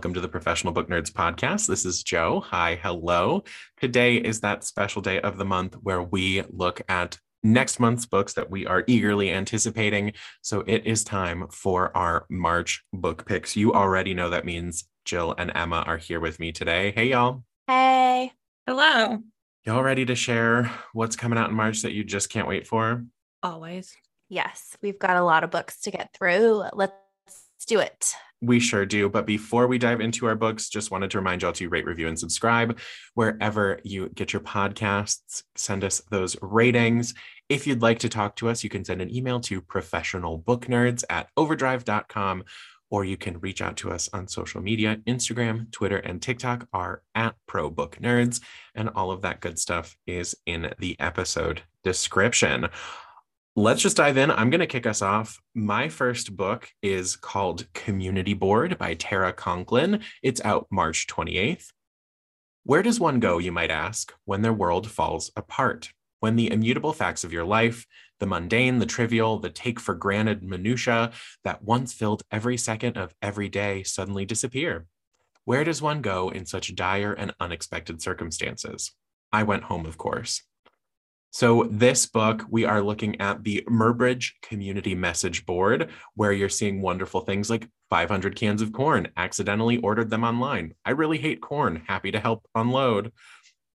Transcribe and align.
welcome 0.00 0.14
to 0.14 0.20
the 0.22 0.28
Professional 0.28 0.72
Book 0.72 0.88
Nerds 0.88 1.12
podcast. 1.12 1.66
This 1.66 1.84
is 1.84 2.02
Joe. 2.02 2.40
Hi, 2.46 2.80
hello. 2.82 3.44
Today 3.78 4.16
is 4.16 4.40
that 4.40 4.64
special 4.64 5.02
day 5.02 5.20
of 5.20 5.36
the 5.36 5.44
month 5.44 5.74
where 5.82 6.02
we 6.02 6.42
look 6.48 6.80
at 6.88 7.18
next 7.42 7.78
month's 7.78 8.06
books 8.06 8.32
that 8.32 8.50
we 8.50 8.66
are 8.66 8.82
eagerly 8.86 9.30
anticipating. 9.30 10.14
So 10.40 10.64
it 10.66 10.86
is 10.86 11.04
time 11.04 11.48
for 11.48 11.94
our 11.94 12.24
March 12.30 12.82
book 12.94 13.26
picks. 13.26 13.56
You 13.56 13.74
already 13.74 14.14
know 14.14 14.30
that 14.30 14.46
means 14.46 14.88
Jill 15.04 15.34
and 15.36 15.52
Emma 15.54 15.84
are 15.86 15.98
here 15.98 16.18
with 16.18 16.40
me 16.40 16.50
today. 16.50 16.92
Hey, 16.92 17.08
y'all. 17.08 17.44
Hey. 17.66 18.32
Hello. 18.66 19.18
Y'all 19.66 19.82
ready 19.82 20.06
to 20.06 20.14
share 20.14 20.72
what's 20.94 21.14
coming 21.14 21.38
out 21.38 21.50
in 21.50 21.56
March 21.56 21.82
that 21.82 21.92
you 21.92 22.04
just 22.04 22.30
can't 22.30 22.48
wait 22.48 22.66
for? 22.66 23.04
Always. 23.42 23.94
Yes, 24.30 24.78
we've 24.80 24.98
got 24.98 25.18
a 25.18 25.22
lot 25.22 25.44
of 25.44 25.50
books 25.50 25.82
to 25.82 25.90
get 25.90 26.14
through. 26.14 26.64
Let's 26.72 26.94
do 27.66 27.80
it. 27.80 28.14
We 28.40 28.58
sure 28.60 28.86
do. 28.86 29.08
But 29.08 29.26
before 29.26 29.66
we 29.66 29.78
dive 29.78 30.00
into 30.00 30.26
our 30.26 30.34
books, 30.34 30.68
just 30.68 30.90
wanted 30.90 31.10
to 31.10 31.18
remind 31.18 31.42
y'all 31.42 31.52
to 31.52 31.68
rate, 31.68 31.84
review, 31.84 32.08
and 32.08 32.18
subscribe 32.18 32.78
wherever 33.14 33.80
you 33.84 34.08
get 34.10 34.32
your 34.32 34.40
podcasts. 34.40 35.42
Send 35.56 35.84
us 35.84 36.00
those 36.10 36.36
ratings. 36.40 37.14
If 37.48 37.66
you'd 37.66 37.82
like 37.82 37.98
to 38.00 38.08
talk 38.08 38.36
to 38.36 38.48
us, 38.48 38.64
you 38.64 38.70
can 38.70 38.84
send 38.84 39.02
an 39.02 39.14
email 39.14 39.40
to 39.40 39.60
professionalbooknerds 39.60 41.04
at 41.10 41.28
overdrive.com 41.36 42.44
or 42.90 43.04
you 43.04 43.16
can 43.16 43.38
reach 43.40 43.62
out 43.62 43.76
to 43.78 43.90
us 43.90 44.08
on 44.12 44.26
social 44.26 44.60
media. 44.60 44.98
Instagram, 45.06 45.70
Twitter, 45.70 45.98
and 45.98 46.20
TikTok 46.20 46.66
are 46.72 47.02
at 47.14 47.36
Pro 47.46 47.70
Book 47.70 47.96
Nerds, 48.00 48.40
and 48.74 48.90
all 48.90 49.12
of 49.12 49.22
that 49.22 49.40
good 49.40 49.58
stuff 49.58 49.96
is 50.06 50.34
in 50.46 50.72
the 50.78 50.98
episode 50.98 51.62
description 51.84 52.68
let's 53.56 53.82
just 53.82 53.96
dive 53.96 54.16
in. 54.16 54.30
I'm 54.30 54.50
going 54.50 54.60
to 54.60 54.66
kick 54.66 54.86
us 54.86 55.02
off. 55.02 55.38
My 55.54 55.88
first 55.88 56.36
book 56.36 56.68
is 56.82 57.16
called 57.16 57.66
Community 57.72 58.34
Board 58.34 58.78
by 58.78 58.94
Tara 58.94 59.32
Conklin. 59.32 60.02
It's 60.22 60.40
out 60.44 60.66
March 60.70 61.06
28th. 61.08 61.66
Where 62.64 62.82
does 62.82 63.00
one 63.00 63.20
go, 63.20 63.38
you 63.38 63.52
might 63.52 63.70
ask, 63.70 64.12
when 64.24 64.42
their 64.42 64.52
world 64.52 64.90
falls 64.90 65.32
apart? 65.34 65.90
When 66.20 66.36
the 66.36 66.52
immutable 66.52 66.92
facts 66.92 67.24
of 67.24 67.32
your 67.32 67.44
life, 67.44 67.86
the 68.20 68.26
mundane, 68.26 68.78
the 68.78 68.86
trivial, 68.86 69.38
the 69.38 69.50
take 69.50 69.80
for 69.80 69.94
granted 69.94 70.42
minutiae 70.42 71.10
that 71.42 71.64
once 71.64 71.92
filled 71.92 72.22
every 72.30 72.58
second 72.58 72.98
of 72.98 73.14
every 73.22 73.48
day 73.48 73.82
suddenly 73.82 74.26
disappear? 74.26 74.86
Where 75.44 75.64
does 75.64 75.82
one 75.82 76.02
go 76.02 76.28
in 76.28 76.46
such 76.46 76.74
dire 76.74 77.14
and 77.14 77.34
unexpected 77.40 78.02
circumstances? 78.02 78.92
I 79.32 79.42
went 79.42 79.64
home, 79.64 79.86
of 79.86 79.96
course. 79.96 80.42
So, 81.32 81.68
this 81.70 82.06
book, 82.06 82.44
we 82.50 82.64
are 82.64 82.82
looking 82.82 83.20
at 83.20 83.44
the 83.44 83.64
Murbridge 83.70 84.32
Community 84.42 84.96
Message 84.96 85.46
Board, 85.46 85.90
where 86.14 86.32
you're 86.32 86.48
seeing 86.48 86.82
wonderful 86.82 87.20
things 87.20 87.48
like 87.48 87.68
500 87.88 88.34
cans 88.34 88.60
of 88.60 88.72
corn, 88.72 89.06
accidentally 89.16 89.78
ordered 89.78 90.10
them 90.10 90.24
online. 90.24 90.74
I 90.84 90.90
really 90.90 91.18
hate 91.18 91.40
corn, 91.40 91.84
happy 91.86 92.10
to 92.10 92.18
help 92.18 92.48
unload. 92.56 93.12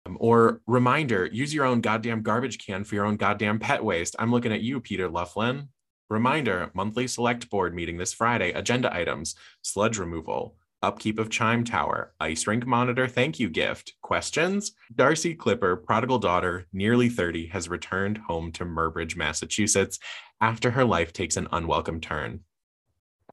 Um, 0.04 0.16
or 0.18 0.62
reminder, 0.66 1.26
use 1.26 1.54
your 1.54 1.64
own 1.64 1.80
goddamn 1.80 2.22
garbage 2.22 2.58
can 2.58 2.82
for 2.82 2.96
your 2.96 3.06
own 3.06 3.16
goddamn 3.16 3.60
pet 3.60 3.84
waste. 3.84 4.16
I'm 4.18 4.32
looking 4.32 4.52
at 4.52 4.62
you, 4.62 4.80
Peter 4.80 5.08
Loughlin. 5.08 5.68
Reminder, 6.10 6.72
monthly 6.74 7.06
select 7.06 7.48
board 7.50 7.72
meeting 7.72 7.98
this 7.98 8.12
Friday, 8.12 8.50
agenda 8.50 8.92
items, 8.92 9.36
sludge 9.62 9.96
removal, 9.98 10.56
upkeep 10.84 11.18
of 11.18 11.30
Chime 11.30 11.64
Tower, 11.64 12.12
ice 12.20 12.46
rink 12.46 12.66
monitor 12.66 13.08
thank 13.08 13.40
you 13.40 13.48
gift. 13.48 13.94
Questions? 14.02 14.72
Darcy 14.94 15.34
Clipper, 15.34 15.76
prodigal 15.76 16.18
daughter, 16.18 16.66
nearly 16.74 17.08
30, 17.08 17.46
has 17.46 17.70
returned 17.70 18.18
home 18.18 18.52
to 18.52 18.66
Murbridge, 18.66 19.16
Massachusetts 19.16 19.98
after 20.42 20.70
her 20.70 20.84
life 20.84 21.12
takes 21.12 21.38
an 21.38 21.48
unwelcome 21.52 22.02
turn. 22.02 22.40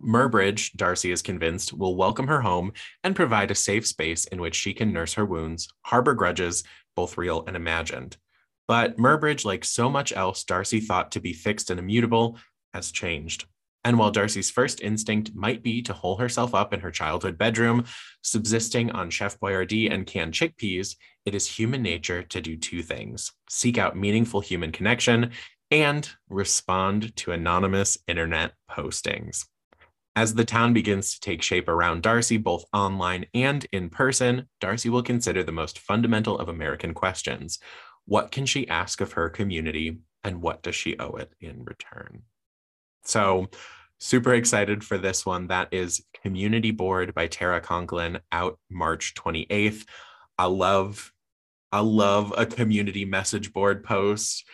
Murbridge, 0.02 0.72
Darcy 0.78 1.12
is 1.12 1.22
convinced, 1.22 1.74
will 1.74 1.98
welcome 1.98 2.28
her 2.28 2.40
home 2.40 2.72
and 3.04 3.18
provide 3.18 3.52
a 3.52 3.56
safe 3.56 3.86
space 3.86 4.26
in 4.26 4.40
which 4.40 4.56
she 4.56 4.74
can 4.74 4.94
nurse 4.94 5.16
her 5.16 5.26
wounds, 5.26 5.68
harbor 5.82 6.14
grudges, 6.14 6.64
both 6.96 7.18
real 7.18 7.44
and 7.46 7.58
imagined. 7.58 8.16
But 8.66 8.98
Murbridge, 8.98 9.44
like 9.44 9.66
so 9.66 9.90
much 9.90 10.14
else 10.14 10.46
Darcy 10.46 10.80
thought 10.80 11.12
to 11.12 11.20
be 11.20 11.34
fixed 11.34 11.70
and 11.70 11.82
immutable, 11.82 12.38
has 12.74 12.92
changed. 12.92 13.46
And 13.84 13.98
while 13.98 14.12
Darcy's 14.12 14.52
first 14.52 14.82
instinct 14.82 15.34
might 15.34 15.64
be 15.64 15.82
to 15.84 15.94
hole 15.94 16.18
herself 16.18 16.54
up 16.54 16.74
in 16.74 16.82
her 16.82 16.92
childhood 16.92 17.38
bedroom, 17.38 17.86
subsisting 18.22 18.92
on 18.92 19.10
Chef 19.10 19.40
Boyardee 19.40 19.92
and 19.92 20.06
canned 20.06 20.34
chickpeas, 20.34 20.96
it 21.26 21.34
is 21.34 21.48
human 21.48 21.82
nature 21.82 22.24
to 22.24 22.42
do 22.42 22.58
two 22.58 22.82
things 22.84 23.32
seek 23.50 23.78
out 23.78 23.98
meaningful 23.98 24.42
human 24.42 24.72
connection 24.72 25.32
and 25.72 26.10
respond 26.30 27.16
to 27.16 27.32
anonymous 27.32 27.98
internet 28.08 28.54
postings. 28.70 29.46
As 30.16 30.34
the 30.34 30.46
town 30.46 30.74
begins 30.74 31.14
to 31.14 31.20
take 31.22 31.42
shape 31.42 31.70
around 31.70 32.04
Darcy, 32.04 32.38
both 32.38 32.66
online 32.74 33.26
and 33.34 33.66
in 33.72 33.90
person, 33.90 34.48
Darcy 34.60 34.90
will 34.90 35.04
consider 35.04 35.42
the 35.42 35.54
most 35.54 35.80
fundamental 35.80 36.38
of 36.38 36.50
American 36.50 36.94
questions 36.94 37.60
What 38.06 38.32
can 38.32 38.46
she 38.46 38.68
ask 38.68 39.00
of 39.00 39.14
her 39.14 39.30
community, 39.30 40.00
and 40.24 40.42
what 40.42 40.64
does 40.64 40.76
she 40.76 41.00
owe 41.00 41.14
it 41.14 41.34
in 41.40 41.64
return? 41.64 42.24
So, 43.04 43.48
super 44.00 44.34
excited 44.34 44.84
for 44.84 44.98
this 44.98 45.26
one. 45.26 45.48
That 45.48 45.70
is 45.72 46.04
Community 46.24 46.72
Board 46.72 47.14
by 47.14 47.28
Tara 47.28 47.62
Conklin 47.62 48.20
out 48.32 48.60
March 48.70 49.14
28th. 49.16 49.86
I 50.38 50.46
love 50.46 51.12
I 51.72 51.80
love 51.80 52.34
a 52.36 52.46
community 52.46 53.06
message 53.06 53.54
board 53.54 53.84
post. 53.84 54.46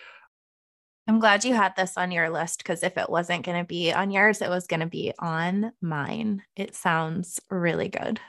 I'm 1.07 1.19
glad 1.19 1.45
you 1.45 1.53
had 1.53 1.75
this 1.75 1.97
on 1.97 2.11
your 2.11 2.29
list 2.29 2.59
because 2.59 2.83
if 2.83 2.97
it 2.97 3.09
wasn't 3.09 3.45
going 3.45 3.57
to 3.57 3.65
be 3.65 3.93
on 3.93 4.11
yours, 4.11 4.41
it 4.41 4.49
was 4.49 4.67
going 4.67 4.81
to 4.81 4.87
be 4.87 5.13
on 5.17 5.71
mine. 5.81 6.43
It 6.55 6.75
sounds 6.75 7.39
really 7.49 7.87
good. 7.87 8.19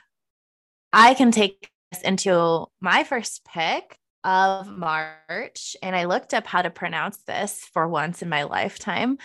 I 0.93 1.15
can 1.15 1.33
take 1.33 1.71
this 1.91 2.03
into 2.03 2.67
my 2.81 3.05
first 3.05 3.45
pick 3.45 3.99
of 4.25 4.69
March, 4.69 5.77
and 5.83 5.95
I 5.95 6.05
looked 6.05 6.35
up 6.35 6.47
how 6.47 6.63
to 6.63 6.71
pronounce 6.71 7.19
this 7.19 7.65
for 7.73 7.89
once 7.89 8.23
in 8.23 8.29
my 8.29 8.45
lifetime. 8.45 9.19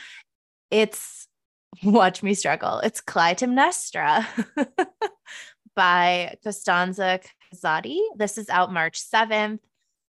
It's 0.73 1.28
watch 1.84 2.23
me 2.23 2.34
struggle. 2.34 2.79
It's 2.79 3.00
Clytemnestra 3.00 4.25
by 5.75 6.35
Costanza 6.44 7.19
Casati. 7.53 8.00
This 8.16 8.39
is 8.39 8.50
out 8.50 8.73
March 8.73 9.00
7th. 9.00 9.59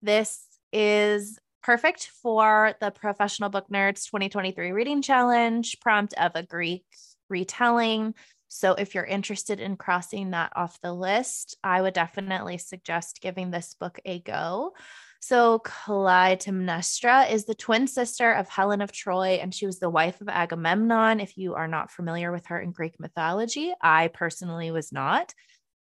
This 0.01 0.45
is 0.71 1.37
perfect 1.61 2.09
for 2.21 2.73
the 2.79 2.89
Professional 2.89 3.49
Book 3.49 3.65
Nerds 3.69 4.05
2023 4.05 4.71
Reading 4.71 5.01
Challenge 5.01 5.77
prompt 5.81 6.13
of 6.13 6.31
a 6.35 6.43
Greek 6.43 6.85
retelling. 7.29 8.13
So, 8.47 8.75
if 8.75 8.95
you're 8.95 9.03
interested 9.03 9.59
in 9.59 9.75
crossing 9.75 10.31
that 10.31 10.53
off 10.55 10.79
the 10.81 10.93
list, 10.93 11.57
I 11.65 11.81
would 11.81 11.93
definitely 11.93 12.59
suggest 12.59 13.19
giving 13.19 13.51
this 13.51 13.75
book 13.77 13.99
a 14.05 14.21
go. 14.21 14.71
So 15.27 15.57
Clytemnestra 15.57 17.31
is 17.31 17.45
the 17.45 17.55
twin 17.55 17.87
sister 17.87 18.31
of 18.31 18.47
Helen 18.47 18.79
of 18.79 18.91
Troy, 18.91 19.39
and 19.41 19.51
she 19.51 19.65
was 19.65 19.79
the 19.79 19.89
wife 19.89 20.21
of 20.21 20.29
Agamemnon. 20.29 21.19
If 21.19 21.35
you 21.35 21.55
are 21.55 21.67
not 21.67 21.89
familiar 21.89 22.31
with 22.31 22.45
her 22.45 22.59
in 22.59 22.69
Greek 22.69 22.99
mythology, 22.99 23.73
I 23.81 24.09
personally 24.09 24.69
was 24.69 24.91
not. 24.91 25.33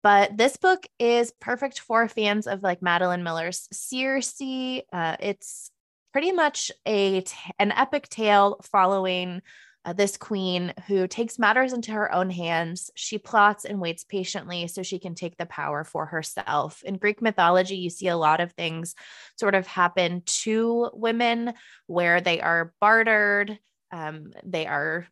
But 0.03 0.39
this 0.39 0.57
book 0.57 0.87
is 0.99 1.31
perfect 1.43 1.81
for 1.81 2.09
fans 2.09 2.47
of 2.47 2.63
like 2.63 2.81
Madeline 2.81 3.23
Miller's 3.23 3.69
Circe. 3.71 4.41
Uh, 4.41 5.17
it's 5.21 5.71
pretty 6.15 6.33
much 6.33 6.73
a 6.87 7.21
t- 7.21 7.37
an 7.59 7.71
epic 7.73 8.09
tale 8.09 8.59
following 8.73 9.43
uh, 9.89 9.95
this 9.95 10.19
queen 10.19 10.75
who 10.87 11.07
takes 11.07 11.39
matters 11.39 11.73
into 11.73 11.93
her 11.93 12.13
own 12.13 12.29
hands. 12.29 12.91
She 12.95 13.17
plots 13.17 13.65
and 13.65 13.81
waits 13.81 14.05
patiently 14.05 14.67
so 14.67 14.83
she 14.83 14.99
can 14.99 15.15
take 15.15 15.39
the 15.39 15.47
power 15.47 15.83
for 15.83 16.05
herself. 16.05 16.83
In 16.85 16.99
Greek 16.99 17.23
mythology, 17.23 17.77
you 17.77 17.89
see 17.89 18.09
a 18.09 18.17
lot 18.17 18.41
of 18.41 18.53
things 18.53 18.95
sort 19.39 19.55
of 19.55 19.67
happen 19.67 20.23
to 20.43 20.91
women 20.93 21.55
where 21.87 22.21
they 22.21 22.39
are 22.43 22.75
bartered, 22.83 23.59
um, 23.91 24.33
they 24.45 24.67
are 24.67 25.07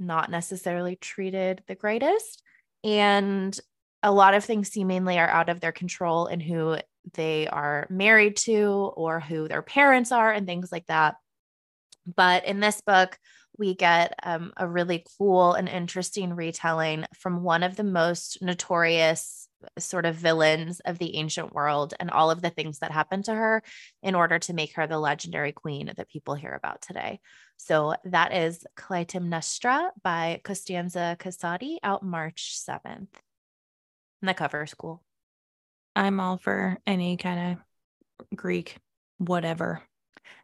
not 0.00 0.32
necessarily 0.32 0.96
treated 0.96 1.62
the 1.68 1.76
greatest. 1.76 2.42
And 2.82 3.56
a 4.02 4.10
lot 4.10 4.34
of 4.34 4.44
things 4.44 4.68
seemingly 4.68 5.16
are 5.16 5.28
out 5.28 5.48
of 5.48 5.60
their 5.60 5.70
control 5.70 6.26
and 6.26 6.42
who 6.42 6.76
they 7.14 7.46
are 7.46 7.86
married 7.88 8.36
to 8.36 8.92
or 8.96 9.20
who 9.20 9.46
their 9.46 9.62
parents 9.62 10.10
are 10.10 10.32
and 10.32 10.44
things 10.44 10.72
like 10.72 10.86
that. 10.86 11.14
But 12.04 12.46
in 12.46 12.58
this 12.58 12.80
book, 12.80 13.16
we 13.58 13.74
get 13.74 14.14
um, 14.22 14.52
a 14.56 14.66
really 14.66 15.04
cool 15.18 15.54
and 15.54 15.68
interesting 15.68 16.34
retelling 16.34 17.04
from 17.14 17.42
one 17.42 17.62
of 17.62 17.76
the 17.76 17.84
most 17.84 18.42
notorious 18.42 19.48
sort 19.78 20.06
of 20.06 20.14
villains 20.14 20.80
of 20.80 20.98
the 20.98 21.16
ancient 21.16 21.52
world 21.52 21.94
and 21.98 22.10
all 22.10 22.30
of 22.30 22.42
the 22.42 22.50
things 22.50 22.78
that 22.78 22.90
happened 22.90 23.24
to 23.24 23.34
her 23.34 23.62
in 24.02 24.14
order 24.14 24.38
to 24.38 24.52
make 24.52 24.74
her 24.74 24.86
the 24.86 24.98
legendary 24.98 25.52
queen 25.52 25.92
that 25.96 26.08
people 26.08 26.34
hear 26.34 26.52
about 26.52 26.82
today. 26.82 27.20
So 27.56 27.94
that 28.04 28.34
is 28.34 28.64
Clytemnestra 28.76 29.90
by 30.02 30.40
Costanza 30.44 31.16
Casati 31.18 31.78
out 31.82 32.02
March 32.02 32.58
7th. 32.58 33.08
And 34.22 34.28
the 34.28 34.34
cover 34.34 34.62
is 34.62 34.74
cool. 34.74 35.02
I'm 35.94 36.20
all 36.20 36.36
for 36.36 36.78
any 36.86 37.16
kind 37.16 37.58
of 37.58 38.36
Greek, 38.36 38.76
whatever. 39.18 39.82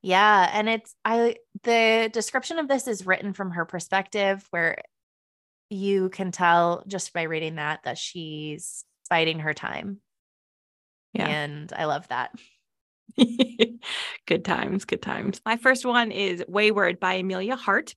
Yeah, 0.02 0.50
and 0.52 0.68
it's 0.68 0.94
I 1.04 1.36
the 1.62 2.10
description 2.12 2.58
of 2.58 2.68
this 2.68 2.88
is 2.88 3.06
written 3.06 3.32
from 3.32 3.52
her 3.52 3.64
perspective 3.64 4.46
where 4.50 4.78
you 5.70 6.10
can 6.10 6.32
tell 6.32 6.84
just 6.86 7.12
by 7.12 7.22
reading 7.22 7.56
that 7.56 7.84
that 7.84 7.98
she's 7.98 8.84
biding 9.08 9.40
her 9.40 9.54
time. 9.54 9.98
Yeah. 11.12 11.28
And 11.28 11.72
I 11.76 11.84
love 11.84 12.08
that. 12.08 12.30
good 14.26 14.44
times, 14.44 14.84
good 14.84 15.02
times. 15.02 15.40
My 15.44 15.56
first 15.56 15.84
one 15.84 16.10
is 16.10 16.42
Weyward 16.48 16.98
by 16.98 17.14
Emilia 17.14 17.56
Hart. 17.56 17.94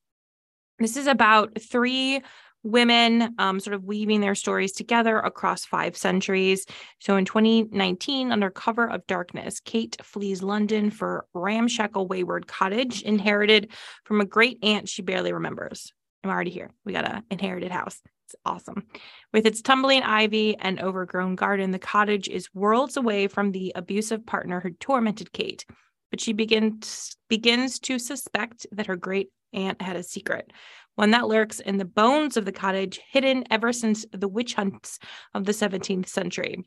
This 0.80 0.98
is 0.98 1.08
about 1.08 1.60
three 1.62 2.22
women 2.65 3.35
um, 3.38 3.59
sort 3.59 3.75
of 3.75 3.83
weaving 3.83 4.21
their 4.21 4.35
stories 4.35 4.71
together 4.71 5.19
across 5.19 5.63
five 5.65 5.95
centuries. 5.95 6.65
So 7.00 7.15
in 7.15 7.23
2019, 7.23 8.31
under 8.31 8.50
cover 8.50 8.89
of 8.89 9.06
darkness, 9.06 9.59
Kate 9.59 9.95
flees 10.01 10.41
London 10.41 10.89
for 10.89 11.27
ramshackle 11.33 12.09
Weyward 12.09 12.47
cottage 12.47 13.03
inherited 13.03 13.71
from 14.03 14.19
a 14.19 14.25
great 14.25 14.57
aunt 14.63 14.89
she 14.89 15.03
barely 15.03 15.31
remembers. 15.31 15.94
I'm 16.23 16.31
already 16.31 16.50
here. 16.50 16.71
We 16.83 16.91
got 16.91 17.07
an 17.07 17.23
inherited 17.29 17.71
house. 17.71 18.01
It's 18.25 18.35
awesome. 18.44 18.88
With 19.31 19.45
its 19.45 19.62
tumbling 19.62 20.01
ivy 20.01 20.57
and 20.57 20.81
overgrown 20.81 21.35
garden, 21.35 21.69
the 21.69 21.77
cottage 21.77 22.27
is 22.27 22.50
worlds 22.56 22.97
away 22.97 23.27
from 23.27 23.51
the 23.51 23.73
abusive 23.75 24.25
partner 24.25 24.59
who 24.59 24.71
tormented 24.71 25.31
Kate. 25.31 25.65
But 26.09 26.19
she 26.19 26.33
begins 26.33 27.15
begins 27.29 27.77
to 27.81 28.00
suspect 28.00 28.65
that 28.71 28.88
her 28.88 28.95
great 28.95 29.29
aunt 29.53 29.81
had 29.81 29.95
a 29.95 30.03
secret 30.03 30.51
one 30.95 31.12
that 31.12 31.27
lurks 31.27 31.59
in 31.59 31.77
the 31.77 31.86
bones 31.86 32.38
of 32.38 32.45
the 32.45 32.51
cottage, 32.51 33.00
hidden 33.09 33.44
ever 33.51 33.71
since 33.71 34.06
the 34.12 34.27
witch 34.27 34.56
hunts 34.56 35.00
of 35.33 35.45
the 35.45 35.51
17th 35.51 36.07
century. 36.07 36.63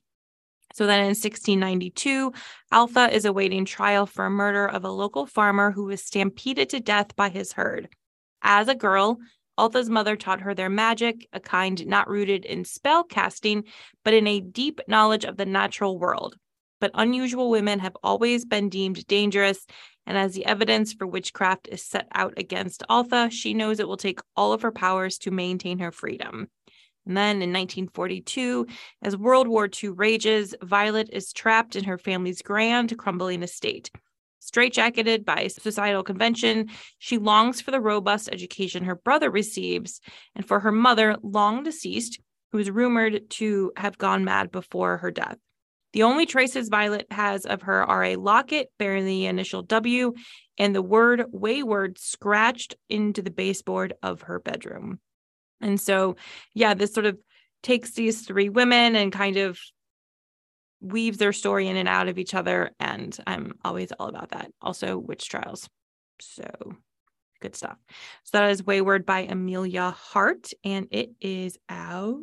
So 0.74 0.86
then 0.86 1.00
in 1.00 1.08
1692, 1.08 2.32
Altha 2.72 3.12
is 3.12 3.24
awaiting 3.24 3.64
trial 3.64 4.06
for 4.06 4.26
a 4.26 4.30
murder 4.30 4.66
of 4.66 4.84
a 4.84 4.90
local 4.90 5.26
farmer 5.26 5.70
who 5.70 5.84
was 5.84 6.04
stampeded 6.04 6.68
to 6.70 6.80
death 6.80 7.16
by 7.16 7.30
his 7.30 7.52
herd. 7.52 7.88
As 8.42 8.68
a 8.68 8.74
girl, 8.74 9.18
Altha's 9.56 9.90
mother 9.90 10.14
taught 10.14 10.42
her 10.42 10.54
their 10.54 10.70
magic, 10.70 11.26
a 11.32 11.40
kind 11.40 11.84
not 11.86 12.08
rooted 12.08 12.44
in 12.44 12.64
spell 12.64 13.02
casting, 13.02 13.64
but 14.04 14.14
in 14.14 14.26
a 14.26 14.40
deep 14.40 14.80
knowledge 14.86 15.24
of 15.24 15.36
the 15.36 15.46
natural 15.46 15.98
world. 15.98 16.36
But 16.80 16.92
unusual 16.94 17.50
women 17.50 17.80
have 17.80 17.96
always 18.02 18.44
been 18.44 18.68
deemed 18.68 19.04
dangerous, 19.08 19.66
and 20.08 20.16
as 20.16 20.32
the 20.32 20.46
evidence 20.46 20.94
for 20.94 21.06
witchcraft 21.06 21.68
is 21.70 21.84
set 21.84 22.08
out 22.14 22.32
against 22.38 22.82
Altha, 22.88 23.28
she 23.30 23.52
knows 23.52 23.78
it 23.78 23.86
will 23.86 23.98
take 23.98 24.20
all 24.34 24.54
of 24.54 24.62
her 24.62 24.72
powers 24.72 25.18
to 25.18 25.30
maintain 25.30 25.78
her 25.80 25.92
freedom. 25.92 26.48
And 27.06 27.14
then 27.14 27.42
in 27.42 27.52
1942, 27.52 28.66
as 29.02 29.18
World 29.18 29.48
War 29.48 29.68
II 29.70 29.90
rages, 29.90 30.54
Violet 30.62 31.10
is 31.12 31.34
trapped 31.34 31.76
in 31.76 31.84
her 31.84 31.98
family's 31.98 32.40
grand, 32.40 32.96
crumbling 32.96 33.42
estate. 33.42 33.90
Straitjacketed 34.40 35.26
by 35.26 35.48
societal 35.48 36.02
convention, 36.02 36.70
she 36.98 37.18
longs 37.18 37.60
for 37.60 37.70
the 37.70 37.80
robust 37.80 38.30
education 38.32 38.84
her 38.84 38.96
brother 38.96 39.30
receives 39.30 40.00
and 40.34 40.46
for 40.46 40.60
her 40.60 40.72
mother, 40.72 41.16
long 41.22 41.62
deceased, 41.62 42.18
who 42.52 42.58
is 42.58 42.70
rumored 42.70 43.28
to 43.28 43.72
have 43.76 43.98
gone 43.98 44.24
mad 44.24 44.50
before 44.50 44.96
her 44.98 45.10
death. 45.10 45.36
The 45.98 46.04
only 46.04 46.26
traces 46.26 46.68
Violet 46.68 47.08
has 47.10 47.44
of 47.44 47.62
her 47.62 47.82
are 47.82 48.04
a 48.04 48.14
locket 48.14 48.68
bearing 48.78 49.04
the 49.04 49.26
initial 49.26 49.62
W 49.62 50.14
and 50.56 50.72
the 50.72 50.80
word 50.80 51.24
Weyward 51.32 51.98
scratched 51.98 52.76
into 52.88 53.20
the 53.20 53.32
baseboard 53.32 53.94
of 54.00 54.22
her 54.22 54.38
bedroom. 54.38 55.00
And 55.60 55.80
so, 55.80 56.14
yeah, 56.54 56.74
this 56.74 56.94
sort 56.94 57.06
of 57.06 57.18
takes 57.64 57.94
these 57.94 58.24
three 58.24 58.48
women 58.48 58.94
and 58.94 59.10
kind 59.10 59.38
of 59.38 59.58
weaves 60.80 61.18
their 61.18 61.32
story 61.32 61.66
in 61.66 61.76
and 61.76 61.88
out 61.88 62.06
of 62.06 62.16
each 62.16 62.32
other. 62.32 62.70
And 62.78 63.18
I'm 63.26 63.54
always 63.64 63.90
all 63.90 64.06
about 64.06 64.30
that. 64.30 64.52
Also, 64.62 64.98
witch 64.98 65.28
trials. 65.28 65.68
So 66.20 66.76
good 67.40 67.56
stuff. 67.56 67.76
So 68.22 68.38
that 68.38 68.50
is 68.52 68.62
Weyward 68.62 69.04
by 69.04 69.22
Emilia 69.22 69.90
Hart, 69.90 70.50
and 70.62 70.86
it 70.92 71.10
is 71.20 71.58
out 71.68 72.20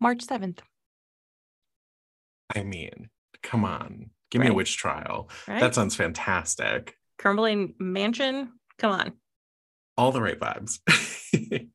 March 0.00 0.26
7th. 0.26 0.58
I 2.54 2.62
mean, 2.62 3.10
come 3.42 3.64
on. 3.64 4.10
Give 4.30 4.40
right. 4.40 4.48
me 4.48 4.52
a 4.52 4.56
witch 4.56 4.76
trial. 4.76 5.30
Right? 5.46 5.60
That 5.60 5.74
sounds 5.74 5.96
fantastic. 5.96 6.96
Crumbling 7.18 7.74
mansion. 7.78 8.52
Come 8.78 8.92
on. 8.92 9.12
All 9.96 10.10
the 10.10 10.20
right 10.20 10.38
vibes. 10.38 10.80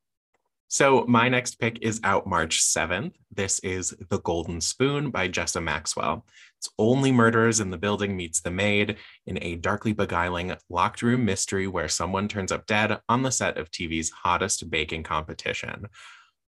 so, 0.67 1.05
my 1.07 1.29
next 1.29 1.55
pick 1.55 1.79
is 1.81 2.01
out 2.03 2.27
March 2.27 2.61
7th. 2.61 3.13
This 3.31 3.59
is 3.59 3.95
The 4.09 4.19
Golden 4.19 4.59
Spoon 4.59 5.09
by 5.09 5.29
Jessa 5.29 5.63
Maxwell. 5.63 6.25
It's 6.57 6.69
only 6.77 7.13
murderers 7.13 7.61
in 7.61 7.71
the 7.71 7.77
building 7.77 8.17
meets 8.17 8.41
the 8.41 8.51
maid 8.51 8.97
in 9.25 9.41
a 9.41 9.55
darkly 9.55 9.93
beguiling 9.93 10.53
locked 10.69 11.01
room 11.01 11.23
mystery 11.23 11.67
where 11.67 11.87
someone 11.87 12.27
turns 12.27 12.51
up 12.51 12.65
dead 12.65 12.99
on 13.07 13.21
the 13.21 13.31
set 13.31 13.57
of 13.57 13.71
TV's 13.71 14.09
hottest 14.09 14.69
baking 14.69 15.03
competition. 15.03 15.87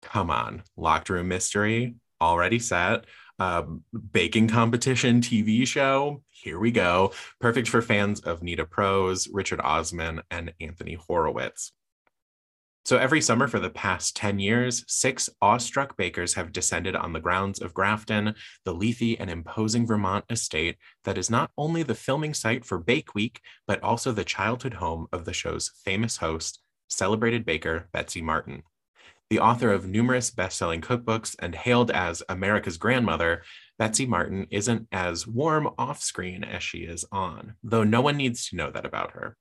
Come 0.01 0.31
on, 0.31 0.63
locked 0.77 1.09
room 1.09 1.27
mystery 1.27 1.95
already 2.21 2.59
set 2.59 3.05
uh, 3.39 3.63
baking 4.11 4.47
competition 4.47 5.21
TV 5.21 5.67
show. 5.67 6.21
Here 6.29 6.59
we 6.59 6.71
go. 6.71 7.11
Perfect 7.39 7.67
for 7.67 7.81
fans 7.81 8.19
of 8.21 8.41
Nita 8.41 8.65
Prose, 8.65 9.27
Richard 9.31 9.61
Osman, 9.61 10.21
and 10.31 10.53
Anthony 10.59 10.95
Horowitz. 10.95 11.71
So 12.87 12.95
every 12.95 13.19
summer 13.19 13.49
for 13.49 13.59
the 13.59 13.69
past 13.69 14.15
10 14.15 14.39
years, 14.39 14.85
six 14.87 15.29
awestruck 15.41 15.97
bakers 15.97 16.35
have 16.35 16.53
descended 16.53 16.95
on 16.95 17.11
the 17.11 17.19
grounds 17.19 17.59
of 17.59 17.73
Grafton, 17.73 18.33
the 18.63 18.73
leafy 18.73 19.19
and 19.19 19.29
imposing 19.29 19.85
Vermont 19.85 20.23
estate 20.29 20.77
that 21.03 21.17
is 21.17 21.29
not 21.29 21.51
only 21.57 21.83
the 21.83 21.93
filming 21.93 22.33
site 22.33 22.63
for 22.63 22.77
Bake 22.77 23.13
Week, 23.13 23.41
but 23.67 23.83
also 23.83 24.13
the 24.13 24.23
childhood 24.23 24.75
home 24.75 25.07
of 25.11 25.25
the 25.25 25.33
show's 25.33 25.69
famous 25.83 26.15
host, 26.15 26.61
celebrated 26.87 27.45
baker 27.45 27.89
Betsy 27.91 28.21
Martin. 28.21 28.63
The 29.29 29.39
author 29.39 29.71
of 29.71 29.87
numerous 29.87 30.31
best 30.31 30.57
selling 30.57 30.79
cookbooks 30.79 31.35
and 31.39 31.53
hailed 31.53 31.91
as 31.91 32.23
America's 32.29 32.77
grandmother, 32.77 33.43
Betsy 33.77 34.05
Martin 34.05 34.47
isn't 34.51 34.87
as 34.91 35.27
warm 35.27 35.69
off 35.77 36.01
screen 36.01 36.45
as 36.45 36.63
she 36.63 36.79
is 36.79 37.05
on, 37.11 37.55
though 37.61 37.83
no 37.83 37.99
one 37.99 38.15
needs 38.15 38.47
to 38.49 38.55
know 38.55 38.71
that 38.71 38.85
about 38.85 39.11
her. 39.11 39.35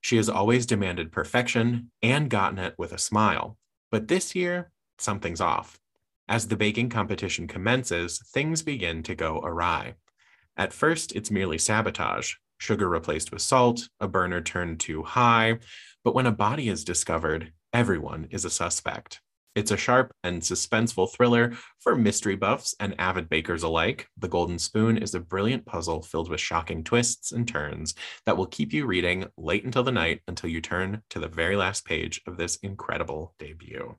She 0.00 0.16
has 0.16 0.28
always 0.28 0.66
demanded 0.66 1.12
perfection 1.12 1.92
and 2.02 2.28
gotten 2.28 2.58
it 2.58 2.74
with 2.76 2.92
a 2.92 2.98
smile. 2.98 3.56
But 3.92 4.08
this 4.08 4.34
year, 4.34 4.72
something's 4.98 5.40
off. 5.40 5.78
As 6.28 6.48
the 6.48 6.56
baking 6.56 6.88
competition 6.88 7.46
commences, 7.46 8.20
things 8.32 8.62
begin 8.62 9.02
to 9.04 9.14
go 9.14 9.40
awry. 9.40 9.94
At 10.56 10.72
first, 10.72 11.14
it's 11.14 11.30
merely 11.30 11.58
sabotage 11.58 12.34
sugar 12.60 12.88
replaced 12.88 13.32
with 13.32 13.42
salt, 13.42 13.88
a 14.00 14.06
burner 14.06 14.40
turned 14.40 14.80
too 14.80 15.02
high. 15.02 15.58
But 16.04 16.14
when 16.14 16.26
a 16.26 16.32
body 16.32 16.68
is 16.68 16.84
discovered, 16.84 17.52
everyone 17.72 18.28
is 18.30 18.44
a 18.44 18.50
suspect. 18.50 19.20
It's 19.56 19.72
a 19.72 19.76
sharp 19.76 20.12
and 20.22 20.42
suspenseful 20.42 21.12
thriller 21.12 21.52
for 21.80 21.96
mystery 21.96 22.36
buffs 22.36 22.74
and 22.78 22.94
avid 23.00 23.28
bakers 23.28 23.64
alike. 23.64 24.06
The 24.16 24.28
Golden 24.28 24.60
Spoon 24.60 24.96
is 24.96 25.14
a 25.14 25.20
brilliant 25.20 25.66
puzzle 25.66 26.02
filled 26.02 26.30
with 26.30 26.40
shocking 26.40 26.84
twists 26.84 27.32
and 27.32 27.48
turns 27.48 27.94
that 28.26 28.36
will 28.36 28.46
keep 28.46 28.72
you 28.72 28.86
reading 28.86 29.26
late 29.36 29.64
until 29.64 29.82
the 29.82 29.90
night 29.90 30.20
until 30.28 30.50
you 30.50 30.60
turn 30.60 31.02
to 31.10 31.18
the 31.18 31.28
very 31.28 31.56
last 31.56 31.84
page 31.84 32.20
of 32.28 32.36
this 32.36 32.56
incredible 32.56 33.34
debut. 33.40 33.96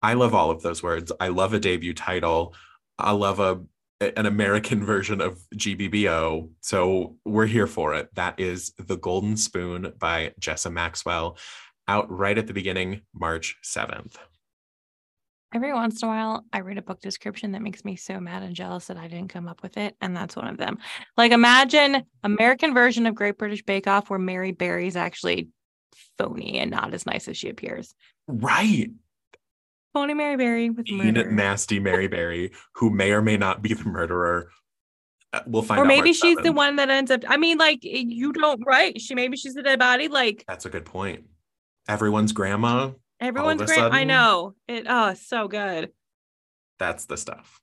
I 0.00 0.14
love 0.14 0.34
all 0.34 0.50
of 0.50 0.62
those 0.62 0.82
words. 0.82 1.12
I 1.20 1.28
love 1.28 1.52
a 1.52 1.60
debut 1.60 1.92
title. 1.92 2.54
I 2.98 3.12
love 3.12 3.40
a 3.40 3.60
an 4.00 4.26
American 4.26 4.84
version 4.86 5.20
of 5.20 5.40
GBBO. 5.54 6.50
So 6.60 7.16
we're 7.24 7.46
here 7.46 7.66
for 7.66 7.94
it. 7.94 8.08
That 8.14 8.38
is 8.38 8.72
The 8.78 8.96
Golden 8.96 9.36
Spoon 9.36 9.92
by 9.98 10.32
Jessa 10.40 10.72
Maxwell 10.72 11.36
out 11.88 12.10
right 12.10 12.36
at 12.38 12.46
the 12.46 12.52
beginning, 12.52 13.02
March 13.14 13.56
7th. 13.64 14.16
Every 15.54 15.72
once 15.72 16.02
in 16.02 16.08
a 16.08 16.12
while, 16.12 16.44
I 16.52 16.60
read 16.60 16.76
a 16.76 16.82
book 16.82 17.00
description 17.00 17.52
that 17.52 17.62
makes 17.62 17.82
me 17.82 17.96
so 17.96 18.20
mad 18.20 18.42
and 18.42 18.54
jealous 18.54 18.86
that 18.86 18.98
I 18.98 19.08
didn't 19.08 19.30
come 19.30 19.48
up 19.48 19.62
with 19.62 19.78
it. 19.78 19.96
And 20.02 20.14
that's 20.14 20.36
one 20.36 20.46
of 20.46 20.58
them. 20.58 20.76
Like, 21.16 21.32
imagine 21.32 22.04
American 22.22 22.74
version 22.74 23.06
of 23.06 23.14
Great 23.14 23.38
British 23.38 23.62
Bake 23.62 23.86
Off 23.86 24.10
where 24.10 24.18
Mary 24.18 24.52
Berry's 24.52 24.96
actually 24.96 25.48
phony 26.18 26.58
and 26.58 26.70
not 26.70 26.92
as 26.92 27.06
nice 27.06 27.28
as 27.28 27.38
she 27.38 27.48
appears. 27.48 27.94
Right. 28.26 28.90
Phony 29.94 30.12
Mary 30.12 30.36
Berry 30.36 30.68
with 30.68 30.90
murder. 30.90 31.30
nasty 31.30 31.80
Mary 31.80 32.08
Berry, 32.08 32.52
who 32.74 32.90
may 32.90 33.12
or 33.12 33.22
may 33.22 33.38
not 33.38 33.62
be 33.62 33.72
the 33.72 33.84
murderer. 33.84 34.50
Uh, 35.32 35.40
We'll 35.46 35.62
find 35.62 35.80
or 35.80 35.86
maybe 35.86 36.12
she's 36.12 36.36
the 36.38 36.52
one 36.52 36.76
that 36.76 36.90
ends 36.90 37.10
up. 37.10 37.24
I 37.26 37.38
mean, 37.38 37.56
like 37.56 37.80
you 37.82 38.32
don't 38.32 38.62
right. 38.66 39.00
She 39.00 39.14
maybe 39.14 39.36
she's 39.36 39.54
the 39.54 39.62
dead 39.62 39.78
body. 39.78 40.08
Like 40.08 40.44
That's 40.46 40.66
a 40.66 40.70
good 40.70 40.84
point. 40.84 41.24
Everyone's 41.88 42.32
grandma. 42.32 42.90
everyone's 43.18 43.62
grandma. 43.62 43.88
I 43.96 44.04
know 44.04 44.54
it. 44.68 44.84
Oh, 44.88 45.14
so 45.14 45.48
good. 45.48 45.90
That's 46.78 47.06
the 47.06 47.16
stuff. 47.16 47.60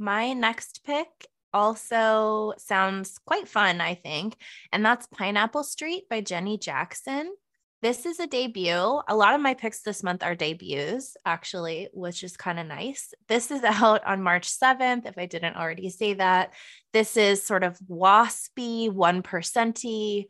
My 0.00 0.32
next 0.32 0.80
pick 0.84 1.08
also 1.52 2.54
sounds 2.56 3.18
quite 3.26 3.46
fun, 3.46 3.80
I 3.80 3.94
think, 3.94 4.36
and 4.72 4.84
that's 4.84 5.06
Pineapple 5.06 5.64
Street 5.64 6.08
by 6.08 6.22
Jenny 6.22 6.56
Jackson. 6.58 7.34
This 7.80 8.06
is 8.06 8.18
a 8.18 8.26
debut. 8.26 8.72
A 9.08 9.14
lot 9.14 9.34
of 9.34 9.40
my 9.40 9.54
picks 9.54 9.82
this 9.82 10.02
month 10.02 10.24
are 10.24 10.34
debuts, 10.34 11.16
actually, 11.24 11.88
which 11.92 12.24
is 12.24 12.36
kind 12.36 12.58
of 12.58 12.66
nice. 12.66 13.14
This 13.28 13.52
is 13.52 13.62
out 13.62 14.04
on 14.04 14.22
March 14.22 14.48
7th, 14.48 15.06
if 15.06 15.16
I 15.16 15.26
didn't 15.26 15.56
already 15.56 15.88
say 15.90 16.14
that. 16.14 16.54
This 16.92 17.16
is 17.16 17.42
sort 17.42 17.62
of 17.62 17.78
waspy, 17.88 18.90
one 18.90 19.22
1%y. 19.22 20.26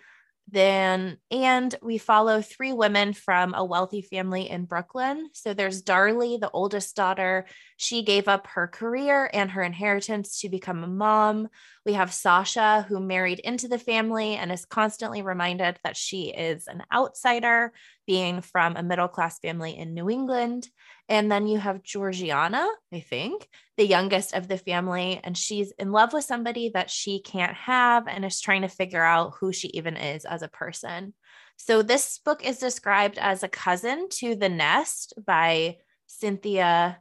Then, 0.51 1.19
and 1.31 1.75
we 1.83 1.99
follow 1.99 2.41
three 2.41 2.73
women 2.73 3.13
from 3.13 3.53
a 3.55 3.65
wealthy 3.65 4.01
family 4.01 4.49
in 4.49 4.65
Brooklyn. 4.65 5.29
So 5.35 5.53
there's 5.53 5.83
Darley, 5.83 6.39
the 6.39 6.51
oldest 6.51 6.97
daughter. 6.97 7.47
She 7.77 8.03
gave 8.03 8.29
up 8.29 8.47
her 8.49 8.67
career 8.67 9.29
and 9.35 9.51
her 9.51 9.63
inheritance 9.63 10.41
to 10.41 10.49
become 10.49 10.83
a 10.83 10.89
mom. 10.89 11.49
We 11.89 11.95
have 11.95 12.13
Sasha, 12.13 12.85
who 12.87 13.01
married 13.01 13.39
into 13.39 13.67
the 13.67 13.79
family 13.79 14.35
and 14.35 14.53
is 14.53 14.67
constantly 14.67 15.23
reminded 15.23 15.79
that 15.85 15.97
she 15.97 16.25
is 16.25 16.67
an 16.67 16.83
outsider, 16.93 17.73
being 18.07 18.43
from 18.43 18.77
a 18.77 18.83
middle 18.83 19.09
class 19.09 19.39
family 19.39 19.75
in 19.75 19.95
New 19.95 20.11
England. 20.11 20.69
And 21.09 21.33
then 21.33 21.47
you 21.47 21.57
have 21.57 21.83
Georgiana, 21.83 22.69
I 22.93 23.01
think, 23.01 23.49
the 23.79 23.87
youngest 23.87 24.35
of 24.35 24.49
the 24.49 24.59
family, 24.59 25.19
and 25.25 25.35
she's 25.35 25.71
in 25.79 25.91
love 25.91 26.13
with 26.13 26.25
somebody 26.25 26.73
that 26.75 26.91
she 26.91 27.23
can't 27.23 27.55
have 27.55 28.07
and 28.07 28.23
is 28.23 28.39
trying 28.39 28.61
to 28.61 28.69
figure 28.69 29.03
out 29.03 29.37
who 29.41 29.51
she 29.51 29.69
even 29.69 29.97
is 29.97 30.27
as 30.27 30.43
a 30.43 30.49
person. 30.49 31.15
So, 31.57 31.81
this 31.81 32.19
book 32.23 32.45
is 32.45 32.59
described 32.59 33.17
as 33.17 33.43
a 33.43 33.49
cousin 33.49 34.11
to 34.19 34.37
The 34.37 34.51
Nest 34.51 35.15
by 35.25 35.79
Cynthia 36.07 36.99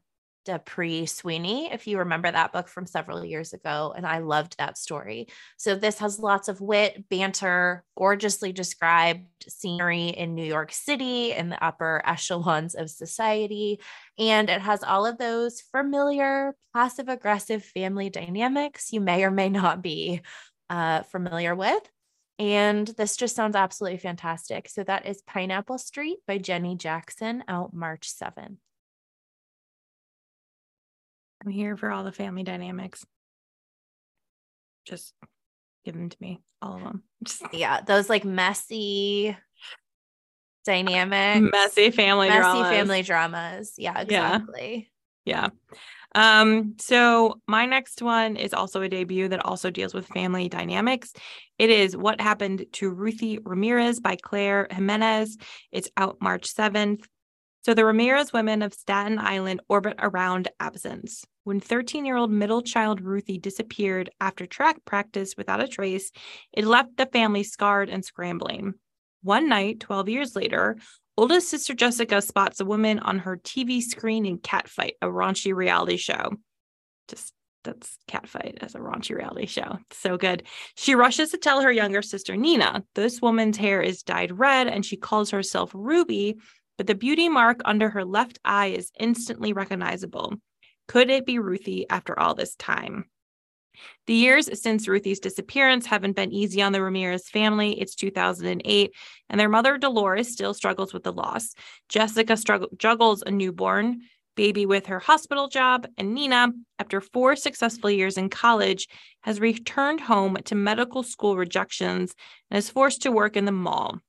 D'Aprix 0.48 1.10
Sweeney, 1.10 1.72
if 1.72 1.88
you 1.88 2.00
remember 2.00 2.32
that 2.32 2.54
book 2.54 2.70
from 2.70 2.86
several 2.86 3.26
years 3.26 3.52
ago. 3.52 3.94
And 3.96 4.08
I 4.08 4.20
loved 4.20 4.58
that 4.58 4.78
story. 4.78 5.28
So, 5.58 5.76
this 5.76 6.00
has 6.00 6.20
lots 6.20 6.48
of 6.48 6.62
wit, 6.62 7.10
banter, 7.10 7.84
gorgeously 7.98 8.54
described 8.54 9.26
scenery 9.50 10.08
in 10.08 10.36
New 10.36 10.46
York 10.46 10.72
City 10.72 11.34
in 11.34 11.50
the 11.50 11.64
upper 11.64 12.02
echelons 12.06 12.76
of 12.76 12.90
society. 12.90 13.82
And 14.18 14.50
it 14.50 14.62
has 14.62 14.84
all 14.84 15.06
of 15.06 15.18
those 15.18 15.60
familiar 15.60 16.56
passive 16.74 17.10
aggressive 17.10 17.64
family 17.64 18.10
dynamics 18.10 18.94
you 18.94 19.02
may 19.02 19.26
or 19.26 19.32
may 19.32 19.50
not 19.50 19.82
be 19.82 20.22
uh, 20.70 21.04
familiar 21.04 21.56
with. 21.56 21.84
And 22.40 22.88
this 22.88 23.18
just 23.18 23.36
sounds 23.36 23.56
absolutely 23.56 23.98
fantastic. 23.98 24.70
So, 24.70 24.84
that 24.86 25.06
is 25.06 25.22
Pineapple 25.24 25.78
Street 25.78 26.20
by 26.26 26.38
Jenny 26.38 26.78
Jackson 26.78 27.44
out 27.50 27.74
March 27.74 28.10
7th. 28.10 28.58
I'm 31.44 31.52
here 31.52 31.78
for 31.78 31.92
all 31.92 32.04
the 32.04 32.12
family 32.12 32.44
dynamics. 32.44 33.06
Just 34.86 35.14
give 35.86 35.94
them 35.94 36.10
to 36.10 36.18
me, 36.20 36.42
all 36.62 36.76
of 36.76 36.82
them. 36.84 37.04
Just 37.24 37.44
yeah 37.54 37.82
those 37.82 38.10
like 38.10 38.24
messy 38.26 39.36
dynamic 40.66 41.50
messy 41.52 41.92
family 41.92 42.28
messy 42.28 42.42
dramas. 42.42 42.70
family 42.70 43.02
dramas 43.02 43.74
yeah 43.78 43.94
Yeah. 44.10 44.36
exactly 44.36 44.90
Yeah. 45.26 45.50
Um, 46.16 46.76
so 46.80 47.42
my 47.48 47.66
next 47.66 48.02
one 48.02 48.38
is 48.38 48.54
also 48.54 48.82
a 48.82 48.90
debut 48.90 49.28
that 49.28 49.46
also 49.46 49.70
deals 49.70 49.94
with 49.94 50.08
family 50.08 50.48
dynamics. 50.50 51.12
It 51.60 51.70
is 51.70 51.98
What 51.98 52.22
Happened 52.22 52.66
to 52.74 52.90
Ruthy 52.90 53.40
Ramirez 53.44 54.00
by 54.00 54.16
Claire 54.16 54.68
Jimenez. 54.72 55.38
It's 55.72 55.90
out 55.98 56.18
March 56.22 56.48
7th. 56.54 57.06
So 57.68 57.74
the 57.74 57.84
Ramirez 57.84 58.32
women 58.32 58.62
of 58.62 58.74
Staten 58.74 59.20
Island 59.20 59.60
orbit 59.68 59.96
around 60.00 60.48
absence. 60.58 61.26
When 61.44 61.60
13 61.60 62.06
year 62.06 62.16
old 62.16 62.32
middle 62.32 62.62
child 62.62 63.02
Ruthy 63.02 63.42
disappeared 63.42 64.10
after 64.22 64.46
track 64.46 64.78
practice 64.86 65.36
without 65.36 65.62
a 65.62 65.68
trace, 65.68 66.14
it 66.54 66.64
left 66.64 66.96
the 66.96 67.08
family 67.08 67.44
scarred 67.44 67.90
and 67.90 68.06
scrambling. 68.06 68.76
One 69.22 69.50
night, 69.50 69.82
12 69.82 70.08
years 70.08 70.34
later, 70.34 70.78
Oldest 71.18 71.50
sister 71.50 71.74
Jessica 71.74 72.22
spots 72.22 72.62
a 72.62 72.66
woman 72.66 73.00
on 73.00 73.20
her 73.20 73.36
TV 73.36 73.82
screen 73.82 74.26
in 74.26 74.38
Catfight, 74.38 74.94
a 75.02 75.08
raunchy 75.08 75.54
reality 75.54 75.98
show. 75.98 76.38
Just 77.10 77.34
that's 77.66 77.98
Catfight 78.10 78.64
as 78.64 78.76
a 78.76 78.80
raunchy 78.80 79.14
reality 79.14 79.46
show. 79.46 79.78
So 79.92 80.16
good. 80.16 80.44
She 80.76 80.96
rushes 80.96 81.32
to 81.32 81.38
tell 81.38 81.60
her 81.60 81.72
younger 81.74 82.02
sister 82.02 82.38
Nina. 82.38 82.86
This 82.96 83.22
woman's 83.22 83.58
hair 83.58 83.82
is 83.82 84.04
dyed 84.04 84.40
red 84.40 84.68
and 84.68 84.86
she 84.86 84.96
calls 84.96 85.32
herself 85.32 85.72
Ruby, 85.74 86.38
but 86.78 86.88
the 86.88 86.96
beauty 86.96 87.30
mark 87.30 87.62
under 87.66 87.90
her 87.90 88.06
left 88.06 88.40
eye 88.46 88.68
is 88.68 88.92
instantly 89.00 89.54
recognizable. 89.54 90.34
Could 90.88 91.10
it 91.10 91.26
be 91.26 91.40
Ruthy 91.40 91.86
after 91.90 92.18
all 92.18 92.36
this 92.36 92.56
time? 92.56 93.06
The 94.08 94.14
years 94.14 94.50
since 94.60 94.88
Ruthy's 94.88 95.20
disappearance 95.20 95.86
haven't 95.86 96.16
been 96.16 96.32
easy 96.32 96.62
on 96.62 96.72
the 96.72 96.82
Ramirez 96.82 97.30
family. 97.30 97.80
It's 97.80 97.94
2008, 97.96 98.92
and 99.30 99.40
their 99.40 99.50
mother, 99.50 99.78
Dolores, 99.78 100.32
still 100.32 100.54
struggles 100.54 100.94
with 100.94 101.04
the 101.04 101.14
loss. 101.14 101.54
Jessica 101.90 102.38
struggle- 102.38 102.70
juggles 102.78 103.22
a 103.22 103.32
newborn 103.32 104.02
baby 104.36 104.66
with 104.66 104.86
her 104.86 105.00
hospital 105.00 105.48
job, 105.48 105.88
and 105.98 106.14
Nina, 106.14 106.50
after 106.80 107.02
four 107.02 107.36
successful 107.36 107.90
years 107.90 108.18
in 108.18 108.30
college, 108.30 108.88
has 109.22 109.42
returned 109.42 110.00
home 110.00 110.38
to 110.46 110.56
medical 110.56 111.04
school 111.04 111.36
rejections 111.36 112.16
and 112.50 112.58
is 112.58 112.70
forced 112.70 113.02
to 113.02 113.12
work 113.12 113.36
in 113.36 113.46
the 113.46 113.52
mall. 113.52 114.00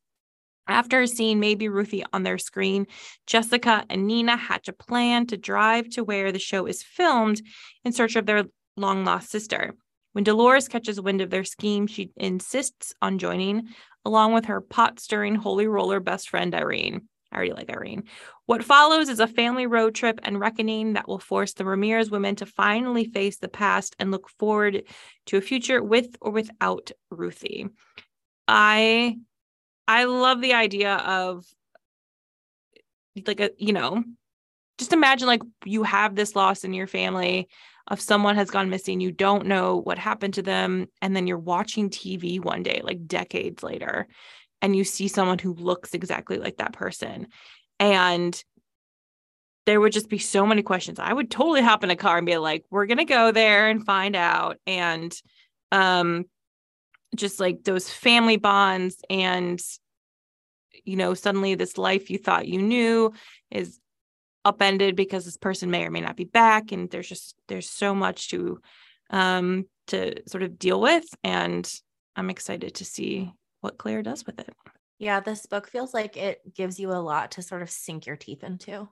After 0.69 1.07
seeing 1.07 1.41
Maybe 1.41 1.69
Ruthy 1.69 2.05
on 2.13 2.23
their 2.23 2.39
screen, 2.39 2.87
Jessica 3.27 3.85
and 3.89 4.07
Nina 4.07 4.37
hatch 4.37 4.69
a 4.69 4.73
plan 4.75 5.27
to 5.29 5.39
drive 5.39 5.89
to 5.91 6.05
where 6.05 6.31
the 6.31 6.39
show 6.39 6.67
is 6.67 6.83
filmed 6.83 7.41
in 7.85 7.93
search 7.93 8.17
of 8.17 8.27
their 8.27 8.45
long 8.77 9.05
lost 9.05 9.31
sister. 9.31 9.75
When 10.13 10.25
Dolores 10.25 10.69
catches 10.69 11.01
wind 11.01 11.23
of 11.23 11.31
their 11.31 11.45
scheme, 11.45 11.87
she 11.87 12.11
insists 12.17 12.93
on 13.01 13.19
joining, 13.19 13.69
along 14.05 14.35
with 14.35 14.47
her 14.47 14.61
pot 14.61 15.01
stirring 15.01 15.35
holy 15.35 15.67
roller 15.67 16.01
best 16.01 16.29
friend, 16.29 16.55
Irene. 16.55 17.09
I 17.33 17.37
already 17.37 17.53
like 17.53 17.71
Irene. 17.71 18.05
What 18.47 18.65
follows 18.65 19.09
is 19.09 19.21
a 19.21 19.27
family 19.27 19.67
road 19.67 19.95
trip 19.95 20.19
and 20.23 20.41
reckoning 20.41 20.95
that 20.95 21.09
will 21.09 21.19
force 21.19 21.53
the 21.53 21.65
Ramirez 21.65 22.11
women 22.11 22.37
to 22.37 22.47
finally 22.47 23.05
face 23.05 23.39
the 23.39 23.49
past 23.49 23.95
and 23.99 24.11
look 24.11 24.29
forward 24.31 24.85
to 25.27 25.37
a 25.37 25.43
future 25.43 25.83
with 25.83 26.17
or 26.21 26.31
without 26.31 26.91
Ruthy. 27.11 27.69
I 28.47 29.19
I 29.89 30.05
love 30.05 30.41
the 30.43 30.53
idea 30.53 30.97
of 30.97 31.45
like 33.27 33.41
a, 33.41 33.51
you 33.57 33.73
know, 33.73 34.05
just 34.77 34.93
imagine 34.93 35.27
like 35.27 35.43
you 35.65 35.83
have 35.83 36.15
this 36.15 36.37
loss 36.37 36.63
in 36.63 36.73
your 36.75 36.87
family 36.87 37.49
of 37.89 38.01
someone 38.01 38.37
has 38.37 38.51
gone 38.51 38.69
missing, 38.69 39.01
you 39.01 39.11
don't 39.11 39.47
know 39.47 39.77
what 39.77 39.99
happened 39.99 40.35
to 40.35 40.43
them, 40.43 40.87
and 41.01 41.17
then 41.17 41.27
you're 41.27 41.39
watching 41.39 41.89
TV 41.89 42.39
one 42.39 42.63
day, 42.63 42.83
like 42.85 43.07
decades 43.07 43.63
later, 43.63 44.07
and 44.61 44.77
you 44.77 44.85
see 44.85 45.09
someone 45.09 45.39
who 45.39 45.55
looks 45.55 45.95
exactly 45.95 46.37
like 46.37 46.59
that 46.59 46.75
person. 46.75 47.29
And 47.81 48.41
there 49.65 49.81
would 49.81 49.93
just 49.93 50.11
be 50.11 50.19
so 50.19 50.47
many 50.47 50.63
questions. 50.63 50.99
I 50.99 51.13
would 51.13 51.31
totally 51.31 51.63
hop 51.63 51.83
in 51.83 51.91
a 51.91 51.97
car 51.97 52.19
and 52.19 52.27
be 52.27 52.37
like, 52.37 52.65
we're 52.71 52.87
gonna 52.87 53.07
go 53.07 53.33
there 53.33 53.69
and 53.69 53.85
find 53.85 54.15
out. 54.15 54.59
And 54.67 55.15
um 55.73 56.27
just 57.15 57.41
like 57.41 57.65
those 57.65 57.89
family 57.91 58.37
bonds 58.37 58.97
and 59.09 59.61
you 60.85 60.97
know, 60.97 61.15
suddenly 61.15 61.55
this 61.55 61.77
life 61.77 62.09
you 62.09 62.19
thought 62.19 62.49
you 62.49 62.63
knew 62.63 63.13
is 63.51 63.79
upended 64.45 64.97
because 64.97 65.25
this 65.25 65.37
person 65.37 65.71
may 65.71 65.85
or 65.85 65.91
may 65.91 66.01
not 66.01 66.17
be 66.17 66.25
back 66.25 66.73
and 66.73 66.91
there's 66.91 67.09
just 67.09 67.35
there's 67.49 67.69
so 67.69 67.95
much 67.95 68.29
to 68.31 68.59
um 69.11 69.67
to 69.89 70.15
sort 70.29 70.43
of 70.43 70.59
deal 70.59 70.81
with 70.81 71.05
and 71.25 71.71
i'm 72.17 72.31
excited 72.31 72.75
to 72.75 72.85
see 72.85 73.31
what 73.61 73.79
claire 73.79 74.03
does 74.03 74.25
with 74.25 74.39
it. 74.39 74.55
Yeah 74.99 75.21
this 75.21 75.45
book 75.47 75.69
feels 75.69 75.93
like 75.93 76.17
it 76.17 76.41
gives 76.55 76.79
you 76.79 76.93
a 76.93 77.03
lot 77.03 77.33
to 77.33 77.43
sort 77.43 77.63
of 77.63 77.71
sink 77.71 78.07
your 78.07 78.17
teeth 78.17 78.45
into 78.45 78.89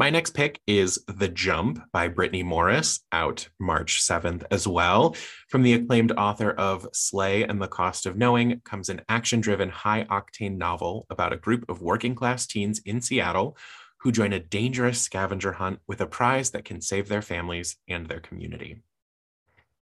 My 0.00 0.08
next 0.08 0.30
pick 0.30 0.62
is 0.66 1.04
The 1.08 1.28
Jump 1.28 1.82
by 1.92 2.08
Brittney 2.08 2.42
Morris, 2.42 3.00
out 3.12 3.50
March 3.58 4.00
7th 4.00 4.44
as 4.50 4.66
well. 4.66 5.14
From 5.50 5.62
the 5.62 5.74
acclaimed 5.74 6.12
author 6.12 6.52
of 6.52 6.88
Slay 6.94 7.44
and 7.44 7.60
the 7.60 7.68
Cost 7.68 8.06
of 8.06 8.16
Knowing 8.16 8.62
comes 8.64 8.88
an 8.88 9.02
action 9.10 9.42
driven, 9.42 9.68
high 9.68 10.04
octane 10.04 10.56
novel 10.56 11.04
about 11.10 11.34
a 11.34 11.36
group 11.36 11.68
of 11.68 11.82
working 11.82 12.14
class 12.14 12.46
teens 12.46 12.80
in 12.86 13.02
Seattle 13.02 13.58
who 13.98 14.10
join 14.10 14.32
a 14.32 14.40
dangerous 14.40 15.02
scavenger 15.02 15.52
hunt 15.52 15.80
with 15.86 16.00
a 16.00 16.06
prize 16.06 16.52
that 16.52 16.64
can 16.64 16.80
save 16.80 17.08
their 17.08 17.20
families 17.20 17.76
and 17.86 18.06
their 18.06 18.20
community. 18.20 18.80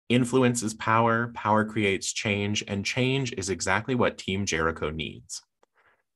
Influence 0.10 0.64
is 0.64 0.74
power, 0.74 1.32
power 1.36 1.64
creates 1.64 2.12
change, 2.12 2.64
and 2.68 2.84
change 2.84 3.34
is 3.34 3.52
exactly 3.52 3.94
what 3.94 4.18
Team 4.18 4.48
Jericho 4.48 4.90
needs. 4.90 5.44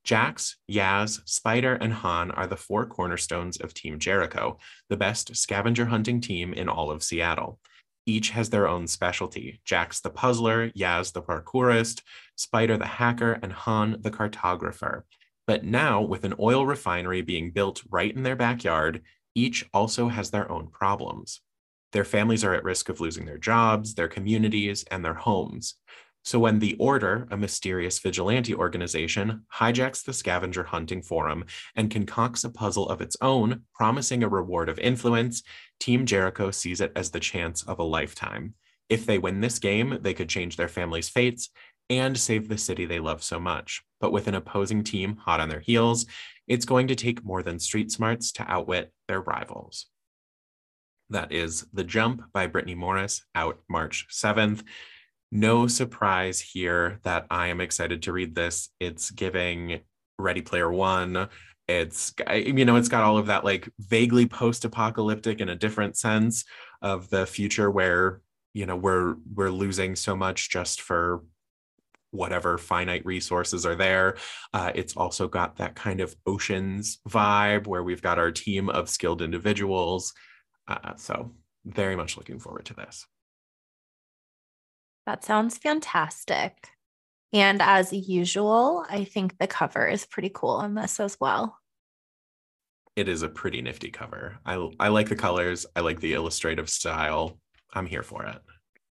Jax, 0.04 0.58
Yaz, 0.70 1.22
Spider, 1.28 1.76
and 1.76 1.94
Han 1.94 2.32
are 2.32 2.48
the 2.48 2.58
four 2.58 2.86
cornerstones 2.86 3.58
of 3.58 3.74
Team 3.74 4.00
Jericho, 4.00 4.58
the 4.90 4.98
best 4.98 5.36
scavenger 5.36 5.86
hunting 5.86 6.20
team 6.20 6.54
in 6.54 6.68
all 6.68 6.90
of 6.90 7.04
Seattle. 7.04 7.60
Each 8.06 8.32
has 8.32 8.50
their 8.50 8.68
own 8.68 8.88
specialty 8.88 9.62
Jax 9.64 10.00
the 10.00 10.10
puzzler, 10.10 10.72
Yaz 10.72 11.14
the 11.14 11.22
parkourist, 11.22 12.02
Spider 12.36 12.78
the 12.78 12.86
hacker, 12.86 13.34
and 13.44 13.54
Han 13.54 13.98
the 14.00 14.12
cartographer. 14.12 15.04
But 15.46 15.64
now, 15.64 16.02
with 16.02 16.24
an 16.24 16.34
oil 16.40 16.66
refinery 16.66 17.22
being 17.22 17.52
built 17.52 17.84
right 17.90 18.16
in 18.16 18.24
their 18.24 18.36
backyard, 18.36 19.02
each 19.36 19.70
also 19.74 20.08
has 20.08 20.32
their 20.32 20.52
own 20.52 20.68
problems. 20.68 21.42
Their 21.92 22.06
families 22.06 22.44
are 22.44 22.54
at 22.54 22.64
risk 22.64 22.90
of 22.90 23.02
losing 23.02 23.26
their 23.26 23.38
jobs, 23.38 23.96
their 23.96 24.08
communities, 24.08 24.84
and 24.90 25.04
their 25.04 25.14
homes. 25.14 25.76
So 26.24 26.38
when 26.38 26.60
the 26.60 26.76
Order, 26.78 27.28
a 27.32 27.38
mysterious 27.38 27.98
vigilante 28.00 28.54
organization, 28.54 29.46
hijacks 29.56 30.04
the 30.04 30.14
scavenger 30.14 30.64
hunting 30.64 31.02
forum 31.02 31.46
and 31.76 31.90
concocts 31.90 32.44
a 32.44 32.50
puzzle 32.50 32.88
of 32.90 33.02
its 33.02 33.18
own, 33.22 33.64
promising 33.74 34.24
a 34.24 34.30
reward 34.30 34.70
of 34.70 34.78
influence, 34.80 35.42
Team 35.80 36.06
Jericho 36.06 36.52
sees 36.52 36.80
it 36.80 36.92
as 36.96 37.10
the 37.10 37.20
chance 37.20 37.64
of 37.64 37.80
a 37.80 37.84
lifetime. 37.84 38.54
If 38.88 39.06
they 39.06 39.18
win 39.18 39.42
this 39.42 39.58
game, 39.58 39.98
they 40.02 40.14
could 40.14 40.30
change 40.30 40.58
their 40.58 40.68
family's 40.68 41.10
fates 41.10 41.50
and 41.90 42.18
save 42.18 42.48
the 42.48 42.58
city 42.58 42.86
they 42.86 43.00
love 43.00 43.24
so 43.24 43.40
much. 43.40 43.82
But 44.00 44.12
with 44.12 44.28
an 44.28 44.36
opposing 44.36 44.84
team 44.84 45.18
hot 45.18 45.40
on 45.40 45.50
their 45.50 45.60
heels, 45.60 46.06
it's 46.48 46.66
going 46.66 46.88
to 46.88 46.96
take 46.96 47.24
more 47.24 47.42
than 47.42 47.60
street 47.60 47.92
smarts 47.92 48.32
to 48.34 48.50
outwit 48.50 48.94
their 49.08 49.22
rivals. 49.22 49.88
That 51.10 51.32
is 51.32 51.66
The 51.74 51.84
Jump 51.84 52.32
by 52.32 52.48
Brittney 52.48 52.76
Morris, 52.76 53.24
out 53.36 53.60
March 53.70 54.08
7th 54.10 54.64
no 55.32 55.68
surprise 55.68 56.40
here 56.40 57.00
that 57.04 57.26
I 57.30 57.48
am 57.48 57.62
excited 57.62 58.04
to 58.04 58.14
read 58.14 58.36
this. 58.36 58.70
It's 58.80 59.12
giving 59.12 59.80
Ready 60.18 60.42
Player 60.42 60.72
One. 60.72 61.30
It's 61.68 62.14
you 62.34 62.66
know 62.66 62.76
it's 62.76 62.90
got 62.90 63.04
all 63.04 63.18
of 63.18 63.28
that 63.28 63.46
like 63.46 63.70
vaguely 63.80 64.26
post-apocalyptic 64.26 65.40
in 65.40 65.50
a 65.50 65.56
different 65.56 65.96
sense 65.96 66.44
of 66.82 67.10
the 67.10 67.26
future 67.26 67.72
where 67.72 68.22
you 68.54 68.66
know 68.66 68.76
we're 68.76 69.16
we're 69.34 69.52
losing 69.52 69.96
so 69.96 70.16
much 70.16 70.50
just 70.50 70.82
for 70.82 71.24
whatever 72.12 72.58
finite 72.58 73.06
resources 73.06 73.66
are 73.66 73.76
there. 73.76 74.18
Uh, 74.54 74.72
it's 74.76 74.98
also 74.98 75.30
got 75.30 75.56
that 75.56 75.76
kind 75.76 76.02
of 76.02 76.14
oceans 76.26 77.00
vibe 77.08 77.68
where 77.68 77.84
we've 77.84 78.02
got 78.02 78.20
our 78.20 78.32
team 78.32 78.70
of 78.70 78.90
skilled 78.90 79.22
individuals. 79.22 80.14
Uh, 80.68 80.94
so 80.98 81.32
very 81.64 81.96
much 81.96 82.18
looking 82.18 82.38
forward 82.38 82.66
to 82.66 82.74
this. 82.74 83.08
That 85.06 85.24
sounds 85.24 85.58
fantastic. 85.58 86.70
And 87.34 87.62
as 87.62 87.94
usual, 87.94 88.86
I 88.90 89.06
think 89.06 89.38
the 89.38 89.48
cover 89.48 89.88
is 89.88 90.06
pretty 90.06 90.32
cool 90.34 90.52
on 90.52 90.76
this 90.76 91.00
as 91.00 91.18
well. 91.20 91.58
It 92.96 93.08
is 93.08 93.24
a 93.24 93.30
pretty 93.30 93.62
nifty 93.62 93.90
cover. 93.90 94.38
I 94.46 94.70
I 94.80 94.90
like 94.90 95.08
the 95.08 95.16
colors. 95.16 95.66
I 95.76 95.80
like 95.80 96.02
the 96.02 96.14
illustrative 96.14 96.70
style. 96.70 97.40
I'm 97.74 97.86
here 97.86 98.04
for 98.04 98.26
it. 98.26 98.38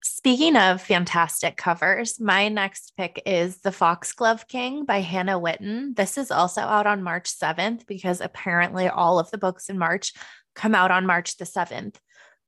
Speaking 0.03 0.57
of 0.57 0.81
fantastic 0.81 1.59
covers, 1.59 2.19
my 2.19 2.49
next 2.49 2.95
pick 2.97 3.23
is 3.27 3.61
The 3.61 3.71
Foxglove 3.71 4.49
King 4.49 4.87
by 4.87 5.03
Hannah 5.03 5.39
Whitten. 5.39 5.95
This 5.95 6.17
is 6.17 6.31
also 6.31 6.63
out 6.63 6.87
on 6.87 7.03
March 7.03 7.31
7th 7.31 7.87
because 7.87 8.23
apparently 8.23 8.89
all 8.89 9.19
of 9.19 9.31
the 9.31 9.37
books 9.37 9.69
in 9.69 9.79
March 9.79 10.15
come 10.55 10.75
out 10.75 10.91
on 10.91 11.05
March 11.05 11.37
the 11.37 11.45
7th. 11.45 11.97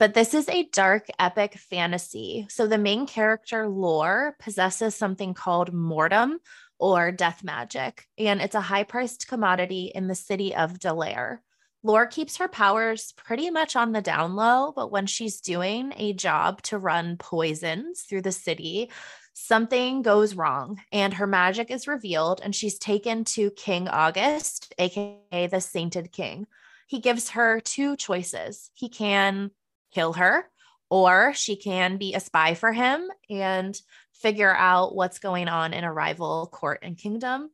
But 0.02 0.14
this 0.14 0.34
is 0.34 0.48
a 0.48 0.64
dark, 0.64 1.06
epic 1.20 1.54
fantasy. 1.54 2.46
So 2.48 2.66
the 2.66 2.76
main 2.76 3.06
character, 3.06 3.68
Lore, 3.68 4.34
possesses 4.40 4.96
something 4.96 5.32
called 5.32 5.72
mortem 5.72 6.40
or 6.80 7.12
death 7.12 7.44
magic, 7.44 8.08
and 8.18 8.40
it's 8.40 8.56
a 8.56 8.60
high 8.60 8.82
priced 8.82 9.28
commodity 9.28 9.92
in 9.94 10.08
the 10.08 10.16
city 10.16 10.56
of 10.56 10.80
Dellaire. 10.80 11.38
Lore 11.84 12.08
keeps 12.08 12.38
her 12.38 12.48
powers 12.48 13.12
pretty 13.16 13.48
much 13.50 13.76
on 13.76 13.92
the 13.92 14.02
down 14.02 14.34
low, 14.34 14.72
but 14.74 14.90
when 14.90 15.06
she's 15.06 15.40
doing 15.40 15.92
a 15.96 16.14
job 16.14 16.62
to 16.62 16.78
run 16.78 17.16
poisons 17.16 18.00
through 18.00 18.22
the 18.22 18.32
city, 18.32 18.90
something 19.34 20.02
goes 20.02 20.34
wrong 20.34 20.80
and 20.90 21.14
her 21.14 21.28
magic 21.28 21.70
is 21.70 21.86
revealed 21.86 22.40
and 22.42 22.56
she's 22.56 22.76
taken 22.76 23.22
to 23.22 23.52
King 23.52 23.86
August, 23.86 24.74
aka 24.78 25.46
the 25.46 25.60
Sainted 25.60 26.10
King. 26.10 26.48
He 26.88 26.98
gives 26.98 27.30
her 27.30 27.60
two 27.60 27.96
choices. 27.96 28.72
He 28.74 28.88
can 28.88 29.52
kill 29.92 30.14
her, 30.14 30.48
or 30.90 31.32
she 31.34 31.56
can 31.56 31.96
be 31.96 32.14
a 32.14 32.20
spy 32.20 32.54
for 32.54 32.72
him 32.72 33.08
and 33.30 33.80
figure 34.12 34.54
out 34.54 34.94
what's 34.94 35.18
going 35.18 35.48
on 35.48 35.72
in 35.72 35.84
a 35.84 35.92
rival 35.92 36.48
court 36.52 36.80
and 36.82 36.96
kingdom. 36.96 37.50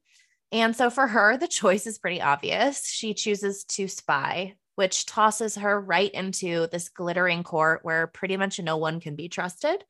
And 0.51 0.74
so 0.74 0.90
for 0.90 1.07
her, 1.07 1.37
the 1.37 1.48
choice 1.48 1.87
is 1.87 1.98
pretty 1.98 2.20
obvious. 2.20 2.88
She 2.88 3.14
chooses 3.14 3.64
to 3.64 3.87
spy, 3.88 4.55
which 4.77 5.07
tosses 5.07 5.57
her 5.57 5.81
right 5.81 6.11
into 6.11 6.68
this 6.68 6.88
glittering 6.88 7.42
court 7.42 7.81
where 7.83 8.07
pretty 8.07 8.37
much 8.37 8.59
no 8.61 8.77
one 8.77 9.01
can 9.01 9.14
be 9.14 9.29
trusted. 9.29 9.85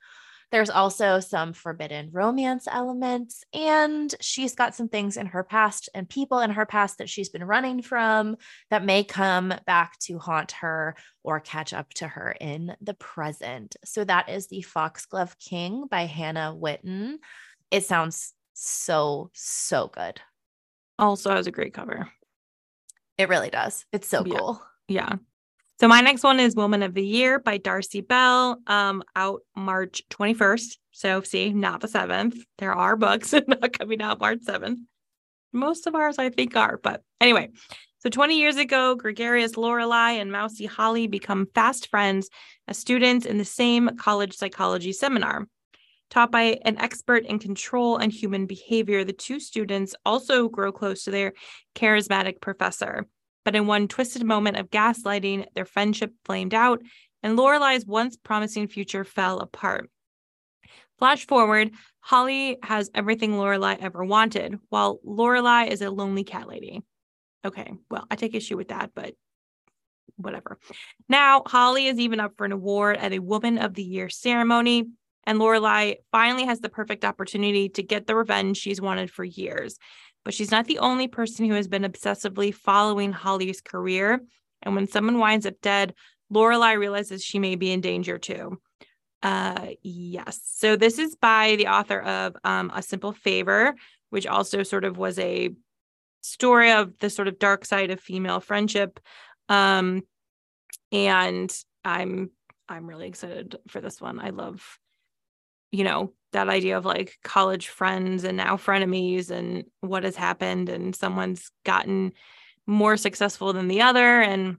There's 0.51 0.71
also 0.71 1.21
some 1.21 1.53
forbidden 1.53 2.09
romance 2.11 2.67
elements, 2.71 3.45
and 3.53 4.15
she's 4.21 4.55
got 4.55 4.75
some 4.75 4.89
things 4.89 5.17
in 5.17 5.27
her 5.27 5.45
past 5.45 5.91
and 5.95 6.09
people 6.09 6.41
in 6.41 6.51
her 6.51 6.65
past 6.65 6.99
that 6.99 7.11
she's 7.11 7.29
been 7.29 7.45
running 7.45 7.83
from 7.83 8.37
that 8.71 8.85
may 8.85 9.05
come 9.05 9.53
back 9.67 9.99
to 10.01 10.19
haunt 10.19 10.53
her 10.53 10.97
or 11.23 11.41
catch 11.41 11.75
up 11.75 11.93
to 11.95 12.09
her 12.09 12.35
in 12.41 12.75
the 12.81 12.95
present. 12.95 13.77
So 13.85 14.05
that 14.05 14.31
is 14.31 14.47
The 14.49 14.63
Foxglove 14.63 15.39
King 15.39 15.87
by 15.91 16.07
Hannah 16.07 16.55
Whitten. 16.59 17.17
It 17.71 17.85
sounds 17.85 18.33
so, 18.55 19.31
so 19.35 19.89
good. 19.89 20.21
Also 20.99 21.31
has 21.31 21.47
a 21.47 21.53
great 21.53 21.75
cover. 21.75 22.09
It 23.19 23.29
really 23.29 23.51
does. 23.51 23.85
It's 23.93 24.09
so 24.09 24.25
yeah. 24.25 24.39
cool. 24.39 24.63
Yeah. 24.89 25.17
So 25.81 25.87
my 25.87 26.01
next 26.01 26.25
one 26.25 26.41
is 26.41 26.57
Woman 26.57 26.83
of 26.83 26.93
the 26.93 27.07
Year 27.07 27.39
by 27.39 27.59
Darcey 27.59 28.07
Bell, 28.07 28.59
um, 28.67 29.05
out 29.15 29.43
March 29.55 30.03
21st. 30.11 30.77
So 30.91 31.23
see, 31.23 31.53
not 31.53 31.81
the 31.81 31.87
7th. 31.87 32.37
There 32.59 32.73
are 32.73 32.97
books 32.97 33.33
not 33.47 33.79
coming 33.79 34.03
out 34.03 34.19
March 34.19 34.41
7th. 34.41 34.79
Most 35.53 35.87
of 35.87 35.95
ours 35.95 36.19
I 36.19 36.31
think 36.31 36.57
are, 36.57 36.81
but 36.83 37.03
anyway. 37.21 37.51
So 38.01 38.11
20 38.11 38.39
years 38.39 38.57
ago, 38.57 38.97
gregarious 38.97 39.53
Lorelai 39.53 40.21
and 40.21 40.33
mousy 40.33 40.67
Holly 40.67 41.07
become 41.07 41.47
fast 41.55 41.89
friends 41.91 42.29
as 42.67 42.77
students 42.77 43.25
in 43.25 43.39
the 43.39 43.45
same 43.45 43.97
college 43.97 44.37
psychology 44.37 44.93
seminar. 44.93 45.47
Taught 46.11 46.33
by 46.33 46.59
an 46.65 46.79
expert 46.79 47.25
in 47.25 47.39
control 47.39 47.99
and 47.99 48.11
human 48.11 48.47
behavior, 48.47 49.05
the 49.05 49.13
two 49.13 49.39
students 49.39 49.95
also 50.05 50.49
grow 50.49 50.73
close 50.73 51.05
to 51.05 51.13
their 51.13 51.35
charismatic 51.77 52.41
professor. 52.41 53.07
But 53.49 53.57
in 53.57 53.67
one 53.67 53.89
twisted 53.89 54.23
moment 54.25 54.59
of 54.59 54.69
gaslighting, 54.69 55.47
their 55.55 55.65
friendship 55.65 56.13
flamed 56.27 56.53
out, 56.53 56.83
and 57.23 57.39
Lorelai's 57.39 57.87
once 57.87 58.15
promising 58.15 58.69
future 58.69 59.05
fell 59.05 59.39
apart. 59.39 59.89
Flash 60.99 61.27
forward, 61.27 61.71
Holly 62.01 62.59
has 62.63 62.91
everything 62.95 63.33
Lorelai 63.33 63.79
ever 63.81 64.05
wanted, 64.05 64.59
while 64.69 65.01
Lorelai 65.03 65.67
is 65.67 65.81
a 65.81 65.91
lonely 65.91 66.25
cat 66.25 66.47
lady. 66.47 66.83
Okay, 67.43 67.73
well, 67.91 68.07
I 68.11 68.17
take 68.17 68.35
issue 68.35 68.59
with 68.59 68.69
that, 68.69 68.91
but 68.95 69.15
whatever. 70.17 70.59
Now, 71.09 71.43
Holly 71.47 71.87
is 71.87 71.99
even 71.99 72.21
up 72.21 72.35
for 72.37 72.45
an 72.45 72.53
award 72.53 72.99
at 72.99 73.15
a 73.15 73.19
Woman 73.19 73.57
of 73.57 73.73
the 73.73 73.83
Year 73.83 74.11
ceremony, 74.11 74.91
and 75.25 75.39
Lorelai 75.39 75.97
finally 76.13 76.45
has 76.45 76.61
the 76.61 76.69
perfect 76.69 77.03
opportunity 77.03 77.71
to 77.71 77.83
get 77.83 78.07
the 78.07 78.15
revenge 78.15 78.59
she's 78.59 78.79
wanted 78.79 79.11
for 79.11 79.25
years. 79.25 79.79
But 80.25 80.35
she's 80.35 80.51
not 80.51 80.67
the 80.67 80.79
only 80.79 81.09
person 81.09 81.47
who 81.47 81.55
has 81.55 81.69
been 81.69 81.85
obsessively 81.85 82.55
following 82.55 83.13
Holly's 83.13 83.61
career. 83.61 84.21
And 84.63 84.75
when 84.75 84.89
someone 84.89 85.19
winds 85.19 85.47
up 85.47 85.55
dead, 85.63 85.95
Lorelai 86.33 86.79
realizes 86.79 87.25
she 87.25 87.39
may 87.39 87.55
be 87.55 87.73
in 87.73 87.81
danger 87.81 88.19
too. 88.19 88.61
Uh, 89.23 89.69
yes. 89.83 90.41
So 90.45 90.77
this 90.77 90.99
is 90.99 91.17
by 91.17 91.57
the 91.57 91.69
author 91.69 92.01
of 92.01 92.37
um, 92.45 92.71
A 92.75 92.83
Simple 92.83 93.13
Favor, 93.13 93.75
which 94.11 94.27
also 94.27 94.63
sort 94.63 94.85
of 94.85 94.99
was 94.99 95.19
a 95.19 95.51
story 96.21 96.73
of 96.73 96.99
the 96.99 97.11
sort 97.11 97.29
of 97.29 97.39
dark 97.39 97.65
side 97.65 97.91
of 97.91 98.01
female 98.01 98.41
friendship. 98.41 99.01
Um, 99.49 100.03
and 100.93 101.51
I'm 101.85 102.31
I'm 102.69 102.87
really 102.87 103.09
excited 103.09 103.57
for 103.69 103.81
this 103.81 104.01
one. 104.01 104.21
I 104.21 104.31
love, 104.31 104.79
you 105.71 105.85
know, 105.85 106.13
that 106.33 106.49
idea 106.49 106.77
of 106.77 106.85
like 106.85 107.19
college 107.25 107.69
friends 107.69 108.25
and 108.25 108.37
now 108.37 108.57
frenemies 108.57 109.31
and 109.31 109.65
what 109.81 110.05
has 110.05 110.17
happened 110.17 110.69
and 110.69 110.95
someone's 110.95 111.51
gotten 111.65 112.13
more 112.67 112.97
successful 112.97 113.53
than 113.53 113.69
the 113.69 113.81
other. 113.81 114.21
And 114.21 114.59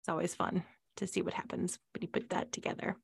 it's 0.00 0.08
always 0.08 0.34
fun 0.34 0.64
to 0.96 1.06
see 1.06 1.22
what 1.22 1.34
happens 1.34 1.78
when 1.94 2.02
you 2.02 2.08
put 2.08 2.30
that 2.30 2.52
together. 2.52 2.96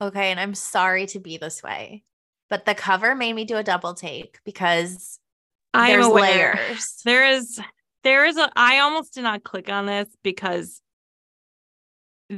Okay 0.00 0.32
and 0.32 0.40
i'm 0.40 0.54
sorry 0.54 1.06
to 1.06 1.20
be 1.20 1.36
this 1.36 1.62
way 1.62 2.02
but 2.50 2.66
the 2.66 2.74
cover 2.74 3.14
made 3.14 3.32
me 3.32 3.46
do 3.46 3.56
a 3.56 3.62
double 3.62 3.94
take 3.94 4.38
because 4.44 5.18
I'm 5.72 5.88
there's 5.88 6.06
aware. 6.06 6.54
layers. 6.54 7.00
There 7.02 7.30
is 7.30 7.58
there 8.04 8.26
is 8.26 8.36
a 8.36 8.50
i 8.56 8.80
almost 8.80 9.14
did 9.14 9.22
not 9.22 9.42
click 9.42 9.70
on 9.70 9.86
this 9.86 10.08
because 10.22 10.81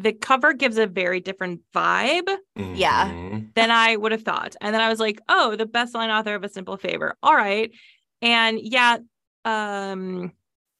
the 0.02 0.12
cover 0.12 0.52
gives 0.52 0.76
a 0.76 0.86
very 0.86 1.20
different 1.20 1.60
vibe 1.74 2.28
Yeah. 2.56 3.08
Mhm. 3.10 3.54
than 3.54 3.70
I 3.70 3.96
would 3.96 4.12
have 4.12 4.22
thought. 4.22 4.56
And 4.60 4.74
then 4.74 4.82
I 4.82 4.88
was 4.88 4.98
like, 4.98 5.20
oh, 5.28 5.54
the 5.56 5.66
best 5.66 5.94
line 5.94 6.10
author 6.10 6.34
of 6.34 6.42
A 6.42 6.48
Simple 6.48 6.76
Favor. 6.76 7.16
All 7.22 7.34
right. 7.34 7.70
And 8.20 8.58
yeah, 8.60 8.98
Um, 9.44 10.32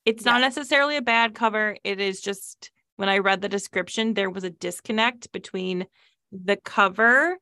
it's 0.06 0.24
not 0.24 0.40
necessarily 0.40 0.96
a 0.96 1.02
bad 1.02 1.34
cover. 1.34 1.76
It 1.84 2.00
is 2.00 2.20
just 2.22 2.70
when 2.96 3.08
I 3.10 3.18
read 3.18 3.40
the 3.42 3.48
description, 3.48 4.14
there 4.14 4.30
was 4.30 4.42
a 4.44 4.50
disconnect 4.50 5.30
between 5.32 5.86
the 6.32 6.56
cover 6.56 7.36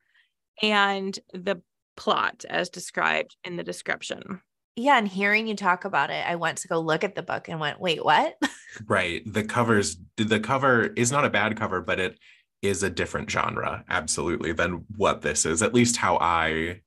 and 0.61 1.17
the 1.33 1.61
plot 1.95 2.43
as 2.49 2.69
described 2.69 3.37
in 3.45 3.55
the 3.55 3.63
description. 3.63 4.41
Yeah, 4.75 4.97
and 4.97 5.07
hearing 5.07 5.47
you 5.47 5.55
talk 5.55 5.85
about 5.85 6.09
it, 6.09 6.25
I 6.27 6.35
went 6.35 6.59
to 6.59 6.67
go 6.67 6.79
look 6.79 7.03
at 7.03 7.15
the 7.15 7.21
book 7.23 7.47
and 7.47 7.59
went, 7.59 7.79
"Wait, 7.79 8.03
what?" 8.03 8.35
right. 8.87 9.21
The 9.25 9.43
covers 9.43 9.97
the 10.17 10.39
cover 10.39 10.87
is 10.95 11.11
not 11.11 11.25
a 11.25 11.29
bad 11.29 11.57
cover, 11.57 11.81
but 11.81 11.99
it 11.99 12.17
is 12.61 12.81
a 12.81 12.89
different 12.89 13.29
genre 13.29 13.83
absolutely 13.89 14.53
than 14.53 14.85
what 14.95 15.21
this 15.21 15.45
is. 15.45 15.61
At 15.61 15.73
least 15.73 15.97
how 15.97 16.17
I 16.17 16.81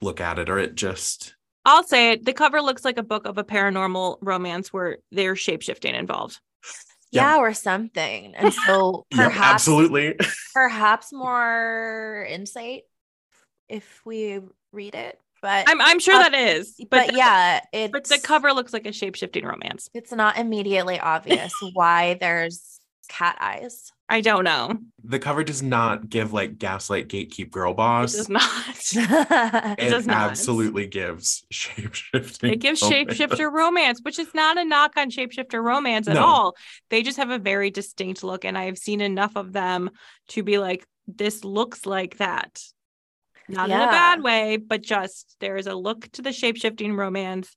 look 0.00 0.20
at 0.20 0.38
it 0.38 0.48
or 0.48 0.58
it 0.58 0.74
just 0.74 1.34
I'll 1.64 1.84
say 1.84 2.12
it. 2.12 2.24
The 2.24 2.32
cover 2.32 2.60
looks 2.60 2.84
like 2.84 2.98
a 2.98 3.02
book 3.02 3.26
of 3.26 3.38
a 3.38 3.44
paranormal 3.44 4.18
romance 4.20 4.72
where 4.72 4.98
there's 5.12 5.38
shapeshifting 5.38 5.94
involved. 5.94 6.40
Yeah, 7.12 7.34
yeah 7.34 7.38
or 7.38 7.54
something. 7.54 8.34
And 8.34 8.52
so 8.52 9.06
perhaps 9.10 9.36
yep, 9.36 9.44
absolutely. 9.44 10.16
perhaps 10.54 11.12
more 11.12 12.26
insight 12.28 12.82
if 13.68 14.00
we 14.04 14.40
read 14.72 14.94
it. 14.94 15.18
But 15.42 15.68
I'm 15.68 15.80
I'm 15.80 15.98
sure 15.98 16.14
uh, 16.14 16.30
that 16.30 16.34
is. 16.34 16.76
But, 16.78 16.90
but 16.90 17.06
the, 17.08 17.16
yeah, 17.16 17.60
it's 17.72 17.92
but 17.92 18.04
the 18.04 18.18
cover 18.18 18.52
looks 18.52 18.72
like 18.72 18.86
a 18.86 18.90
shapeshifting 18.90 19.44
romance. 19.44 19.90
It's 19.92 20.12
not 20.12 20.38
immediately 20.38 21.00
obvious 21.00 21.52
why 21.72 22.14
there's 22.14 22.78
cat 23.08 23.36
eyes. 23.40 23.90
I 24.08 24.20
don't 24.20 24.44
know. 24.44 24.78
The 25.04 25.18
cover 25.18 25.42
does 25.42 25.62
not 25.62 26.08
give 26.08 26.32
like 26.32 26.58
gaslight 26.58 27.08
gatekeep 27.08 27.50
girl 27.50 27.74
boss. 27.74 28.14
It 28.14 28.18
does 28.18 28.28
not. 28.28 29.78
it, 29.78 29.84
it 29.86 29.90
does 29.90 30.06
not. 30.06 30.30
absolutely 30.30 30.86
gives 30.86 31.44
shapeshifting. 31.52 32.52
It 32.52 32.60
gives 32.60 32.82
romance. 32.82 33.14
shapeshifter 33.14 33.50
romance, 33.50 34.00
which 34.02 34.18
is 34.18 34.32
not 34.34 34.58
a 34.58 34.64
knock 34.64 34.92
on 34.96 35.10
shapeshifter 35.10 35.62
romance 35.62 36.08
at 36.08 36.14
no. 36.14 36.24
all. 36.24 36.56
They 36.90 37.02
just 37.02 37.16
have 37.16 37.30
a 37.30 37.38
very 37.38 37.70
distinct 37.70 38.22
look, 38.22 38.44
and 38.44 38.56
I've 38.56 38.78
seen 38.78 39.00
enough 39.00 39.34
of 39.34 39.52
them 39.52 39.90
to 40.28 40.42
be 40.42 40.58
like, 40.58 40.86
this 41.08 41.42
looks 41.42 41.86
like 41.86 42.18
that. 42.18 42.62
Not 43.48 43.68
yeah. 43.68 43.82
in 43.82 43.88
a 43.88 43.92
bad 43.92 44.22
way, 44.22 44.56
but 44.56 44.82
just 44.82 45.36
there 45.40 45.56
is 45.56 45.66
a 45.66 45.74
look 45.74 46.10
to 46.12 46.22
the 46.22 46.30
shapeshifting 46.30 46.96
romance, 46.96 47.54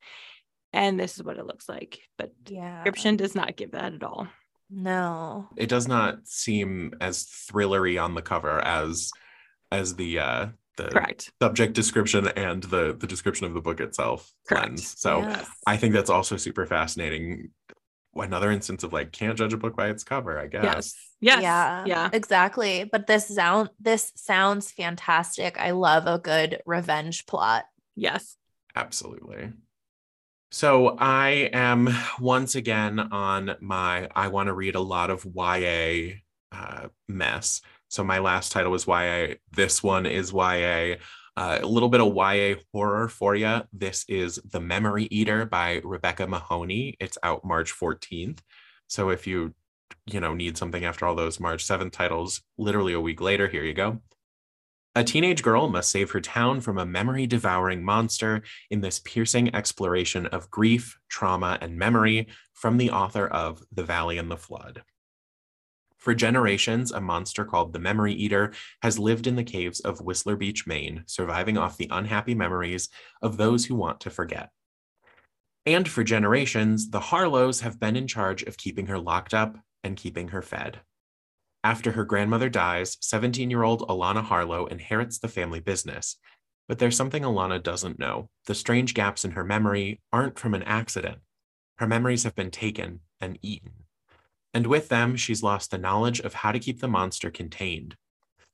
and 0.74 1.00
this 1.00 1.15
is 1.15 1.24
what 1.24 1.38
it 1.38 1.45
looks 1.45 1.69
like. 1.69 2.00
But 2.17 2.32
yeah. 2.48 2.84
description 2.84 3.17
does 3.17 3.36
not 3.36 3.56
give 3.56 3.71
that 3.71 3.93
at 3.93 4.04
all. 4.04 4.28
No. 4.69 5.48
It 5.58 5.69
does 5.69 5.88
not 5.88 6.28
seem 6.28 6.93
as 7.00 7.26
thrillery 7.26 8.02
on 8.02 8.15
the 8.15 8.21
cover 8.21 8.60
as 8.62 9.12
as 9.71 9.95
the 9.95 10.19
uh 10.19 10.48
the 10.78 10.89
Correct. 10.89 11.32
subject 11.41 11.74
description 11.74 12.28
and 12.28 12.63
the 12.63 12.95
the 13.00 13.08
description 13.08 13.45
of 13.45 13.54
the 13.54 13.62
book 13.62 13.80
itself 13.80 14.32
Correct. 14.48 14.80
So 14.80 15.19
yes. 15.19 15.48
I 15.65 15.78
think 15.78 15.93
that's 15.93 16.10
also 16.10 16.38
super 16.38 16.65
fascinating. 16.65 17.52
Another 18.15 18.51
instance 18.51 18.84
of 18.84 18.93
like 18.93 19.12
can't 19.12 19.38
judge 19.38 19.54
a 19.54 19.58
book 19.58 19.75
by 19.75 19.89
its 19.89 20.04
cover, 20.04 20.39
I 20.39 20.47
guess. 20.47 20.63
Yes. 20.63 20.95
Yes. 21.21 21.41
Yeah. 21.41 21.86
Yeah. 21.86 22.10
Exactly. 22.13 22.88
But 22.89 23.08
this 23.08 23.28
sound 23.28 23.69
this 23.80 24.12
sounds 24.15 24.71
fantastic. 24.71 25.60
I 25.60 25.71
love 25.71 26.08
a 26.08 26.19
good 26.19 26.62
revenge 26.65 27.25
plot. 27.25 27.65
Yes. 27.95 28.38
Absolutely. 28.75 29.51
So 30.51 30.95
I 30.97 31.49
am 31.51 31.89
once 32.19 32.56
again 32.56 32.99
on 32.99 33.56
my 33.60 34.10
I 34.15 34.30
want 34.30 34.47
to 34.47 34.54
read 34.54 34.75
a 34.75 34.80
lot 34.80 35.10
of 35.10 35.25
YA 35.25 36.15
uh, 36.51 36.88
mess. 37.08 37.62
So 37.89 38.04
my 38.04 38.19
last 38.19 38.51
title 38.51 38.71
was 38.71 38.88
YA. 38.88 39.36
This 39.51 39.84
one 39.84 40.06
is 40.06 40.32
YA. 40.32 40.95
Uh, 41.38 41.60
a 41.62 41.67
little 41.67 41.89
bit 41.89 42.00
of 42.00 42.15
YA 42.15 42.56
horror 42.71 43.10
for 43.10 43.36
you. 43.36 43.62
This 43.74 44.06
is 44.08 44.39
The 44.50 44.62
Memory 44.62 45.10
Eater 45.12 45.45
by 45.45 45.82
Rebecca 45.84 46.28
Mahoney. 46.28 46.95
It's 47.00 47.17
out 47.24 47.43
March 47.43 47.74
14th. 47.74 48.39
So 48.88 49.10
if 49.10 49.28
you 49.28 49.54
you 50.06 50.19
know 50.19 50.34
need 50.34 50.58
something 50.58 50.86
after 50.86 51.06
all 51.06 51.13
those 51.13 51.39
March 51.39 51.65
7th 51.65 51.91
titles, 51.91 52.41
literally 52.58 52.93
a 52.93 53.02
week 53.02 53.19
later, 53.19 53.50
here 53.50 53.63
you 53.63 53.74
go. 53.74 54.02
A 54.95 55.04
teenage 55.04 55.43
girl 55.43 55.67
must 55.67 55.91
save 55.91 56.12
her 56.12 56.21
town 56.21 56.62
from 56.62 56.78
a 56.78 56.86
memory 56.86 57.28
devouring 57.28 57.84
monster 57.84 58.41
in 58.69 58.80
this 58.80 59.00
piercing 59.00 59.54
exploration 59.54 60.28
of 60.28 60.50
grief, 60.50 60.98
trauma, 61.10 61.58
and 61.60 61.78
memory 61.78 62.28
from 62.54 62.78
the 62.78 62.91
author 62.91 63.28
of 63.28 63.62
The 63.74 63.84
Valley 63.84 64.17
and 64.17 64.32
the 64.32 64.38
Flood. 64.38 64.84
For 66.05 66.13
generations, 66.13 66.91
a 66.91 67.01
monster 67.01 67.43
called 67.43 67.73
the 67.73 67.79
Memory 67.79 68.13
Eater 68.13 68.53
has 68.83 68.99
lived 68.99 69.25
in 69.25 69.35
the 69.35 69.43
caves 69.43 69.79
of 69.79 70.01
Whistler 70.01 70.35
Beach, 70.35 70.67
Maine, 70.67 71.03
surviving 71.07 71.57
off 71.57 71.77
the 71.77 71.87
unhappy 71.89 72.35
memories 72.35 72.89
of 73.23 73.37
those 73.37 73.65
who 73.65 73.73
want 73.73 74.01
to 74.01 74.11
forget. 74.11 74.51
And 75.65 75.89
for 75.89 76.03
generations, 76.03 76.91
the 76.91 76.99
Harlows 76.99 77.61
have 77.61 77.79
been 77.79 77.95
in 77.95 78.05
charge 78.05 78.43
of 78.43 78.55
keeping 78.55 78.85
her 78.85 78.99
locked 78.99 79.33
up 79.33 79.57
and 79.83 79.97
keeping 79.97 80.27
her 80.27 80.43
fed. 80.43 80.81
After 81.63 81.93
her 81.93 82.05
grandmother 82.05 82.49
dies, 82.49 82.97
17 83.01 83.49
year 83.49 83.63
old 83.63 83.81
Alana 83.89 84.21
Harlow 84.21 84.67
inherits 84.67 85.17
the 85.17 85.27
family 85.27 85.59
business. 85.59 86.17
But 86.67 86.77
there's 86.77 86.95
something 86.95 87.23
Alana 87.23 87.63
doesn't 87.63 87.97
know. 87.97 88.29
The 88.45 88.53
strange 88.53 88.93
gaps 88.93 89.25
in 89.25 89.31
her 89.31 89.43
memory 89.43 90.01
aren't 90.13 90.37
from 90.37 90.53
an 90.53 90.61
accident. 90.61 91.17
Her 91.79 91.87
memories 91.87 92.25
have 92.25 92.35
been 92.35 92.51
taken 92.51 92.99
and 93.19 93.39
eaten. 93.41 93.85
And 94.55 94.67
with 94.67 94.87
them, 94.87 95.17
she's 95.17 95.43
lost 95.43 95.69
the 95.69 95.77
knowledge 95.77 96.21
of 96.21 96.33
how 96.33 96.53
to 96.53 96.59
keep 96.59 96.79
the 96.79 96.87
monster 96.87 97.29
contained. 97.29 97.97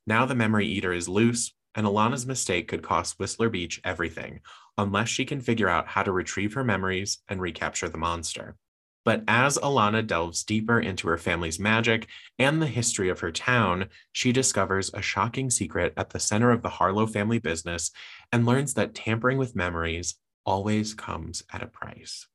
Now 0.04 0.26
the 0.26 0.34
memory 0.34 0.66
eater 0.66 0.92
is 0.92 1.08
loose, 1.08 1.54
and 1.76 1.86
Alana's 1.86 2.26
mistake 2.26 2.66
could 2.66 2.82
cost 2.82 3.20
Whistler 3.20 3.48
Beach 3.48 3.80
everything, 3.84 4.40
unless 4.76 5.08
she 5.08 5.24
can 5.24 5.40
figure 5.40 5.68
out 5.68 5.86
how 5.86 6.02
to 6.02 6.10
retrieve 6.10 6.54
her 6.54 6.64
memories 6.64 7.18
and 7.28 7.40
recapture 7.40 7.88
the 7.88 7.98
monster. 7.98 8.56
But 9.04 9.22
as 9.28 9.58
Alana 9.58 10.04
delves 10.04 10.42
deeper 10.42 10.80
into 10.80 11.06
her 11.06 11.18
family's 11.18 11.60
magic 11.60 12.08
and 12.36 12.60
the 12.60 12.66
history 12.66 13.08
of 13.08 13.20
her 13.20 13.30
town, 13.30 13.88
she 14.10 14.32
discovers 14.32 14.90
a 14.92 15.02
shocking 15.02 15.50
secret 15.50 15.92
at 15.96 16.10
the 16.10 16.20
center 16.20 16.50
of 16.50 16.62
the 16.62 16.68
Harlow 16.68 17.06
family 17.06 17.38
business 17.38 17.92
and 18.32 18.44
learns 18.44 18.74
that 18.74 18.96
tampering 18.96 19.38
with 19.38 19.54
memories 19.54 20.16
always 20.44 20.94
comes 20.94 21.44
at 21.52 21.62
a 21.62 21.68
price. 21.68 22.26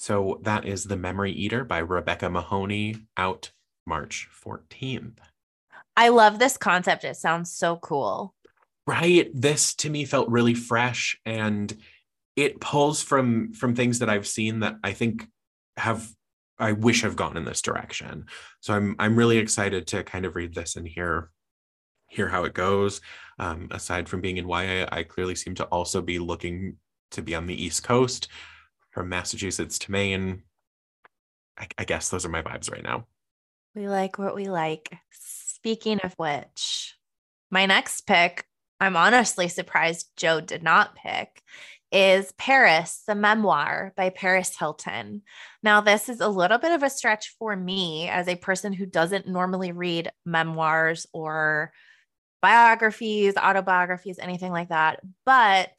So 0.00 0.38
that 0.42 0.64
is 0.64 0.84
The 0.84 0.96
Memory 0.96 1.32
Eater 1.32 1.64
by 1.64 1.78
Rebecca 1.78 2.30
Mahoney, 2.30 2.94
out 3.16 3.50
March 3.84 4.28
14th. 4.32 5.18
I 5.96 6.10
love 6.10 6.38
this 6.38 6.56
concept. 6.56 7.02
It 7.02 7.16
sounds 7.16 7.52
so 7.52 7.78
cool. 7.78 8.32
Right. 8.86 9.28
This 9.34 9.74
to 9.74 9.90
me 9.90 10.04
felt 10.04 10.28
really 10.28 10.54
fresh 10.54 11.18
and 11.26 11.76
it 12.36 12.60
pulls 12.60 13.02
from 13.02 13.52
from 13.54 13.74
things 13.74 13.98
that 13.98 14.08
I've 14.08 14.28
seen 14.28 14.60
that 14.60 14.76
I 14.84 14.92
think 14.92 15.26
have 15.76 16.08
I 16.60 16.72
wish 16.72 17.02
have 17.02 17.16
gone 17.16 17.36
in 17.36 17.44
this 17.44 17.60
direction. 17.60 18.26
So 18.60 18.74
I'm 18.74 18.94
I'm 19.00 19.16
really 19.16 19.38
excited 19.38 19.88
to 19.88 20.04
kind 20.04 20.24
of 20.24 20.36
read 20.36 20.54
this 20.54 20.76
and 20.76 20.86
hear 20.86 21.32
hear 22.06 22.28
how 22.28 22.44
it 22.44 22.54
goes. 22.54 23.00
Um, 23.40 23.66
aside 23.72 24.08
from 24.08 24.20
being 24.20 24.36
in 24.36 24.48
YA, 24.48 24.86
I 24.92 25.02
clearly 25.02 25.34
seem 25.34 25.56
to 25.56 25.64
also 25.64 26.00
be 26.02 26.20
looking 26.20 26.76
to 27.10 27.20
be 27.20 27.34
on 27.34 27.46
the 27.46 27.60
East 27.60 27.82
Coast, 27.82 28.28
from 28.98 29.10
Massachusetts 29.10 29.78
to 29.78 29.92
Maine. 29.92 30.42
I, 31.56 31.68
I 31.78 31.84
guess 31.84 32.08
those 32.08 32.26
are 32.26 32.30
my 32.30 32.42
vibes 32.42 32.68
right 32.68 32.82
now. 32.82 33.06
We 33.76 33.88
like 33.88 34.18
what 34.18 34.34
we 34.34 34.46
like. 34.46 34.92
Speaking 35.12 36.00
of 36.00 36.14
which, 36.14 36.96
my 37.48 37.66
next 37.66 38.08
pick, 38.08 38.44
I'm 38.80 38.96
honestly 38.96 39.46
surprised 39.46 40.10
Joe 40.16 40.40
did 40.40 40.64
not 40.64 40.96
pick, 40.96 41.42
is 41.92 42.32
Paris, 42.38 43.04
the 43.06 43.14
memoir 43.14 43.92
by 43.96 44.10
Paris 44.10 44.56
Hilton. 44.58 45.22
Now, 45.62 45.80
this 45.80 46.08
is 46.08 46.18
a 46.20 46.26
little 46.26 46.58
bit 46.58 46.72
of 46.72 46.82
a 46.82 46.90
stretch 46.90 47.36
for 47.38 47.54
me 47.54 48.08
as 48.08 48.26
a 48.26 48.34
person 48.34 48.72
who 48.72 48.84
doesn't 48.84 49.28
normally 49.28 49.70
read 49.70 50.10
memoirs 50.26 51.06
or 51.12 51.72
biographies, 52.42 53.36
autobiographies, 53.36 54.18
anything 54.18 54.50
like 54.50 54.70
that. 54.70 54.98
But 55.24 55.70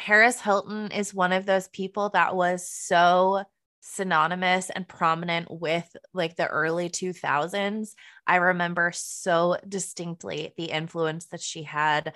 Paris 0.00 0.40
Hilton 0.40 0.90
is 0.92 1.12
one 1.12 1.30
of 1.30 1.44
those 1.44 1.68
people 1.68 2.08
that 2.14 2.34
was 2.34 2.66
so 2.66 3.42
synonymous 3.82 4.70
and 4.70 4.88
prominent 4.88 5.48
with 5.50 5.94
like 6.14 6.36
the 6.36 6.46
early 6.46 6.88
2000s. 6.88 7.90
I 8.26 8.36
remember 8.36 8.92
so 8.94 9.58
distinctly 9.68 10.54
the 10.56 10.70
influence 10.70 11.26
that 11.26 11.42
she 11.42 11.64
had 11.64 12.14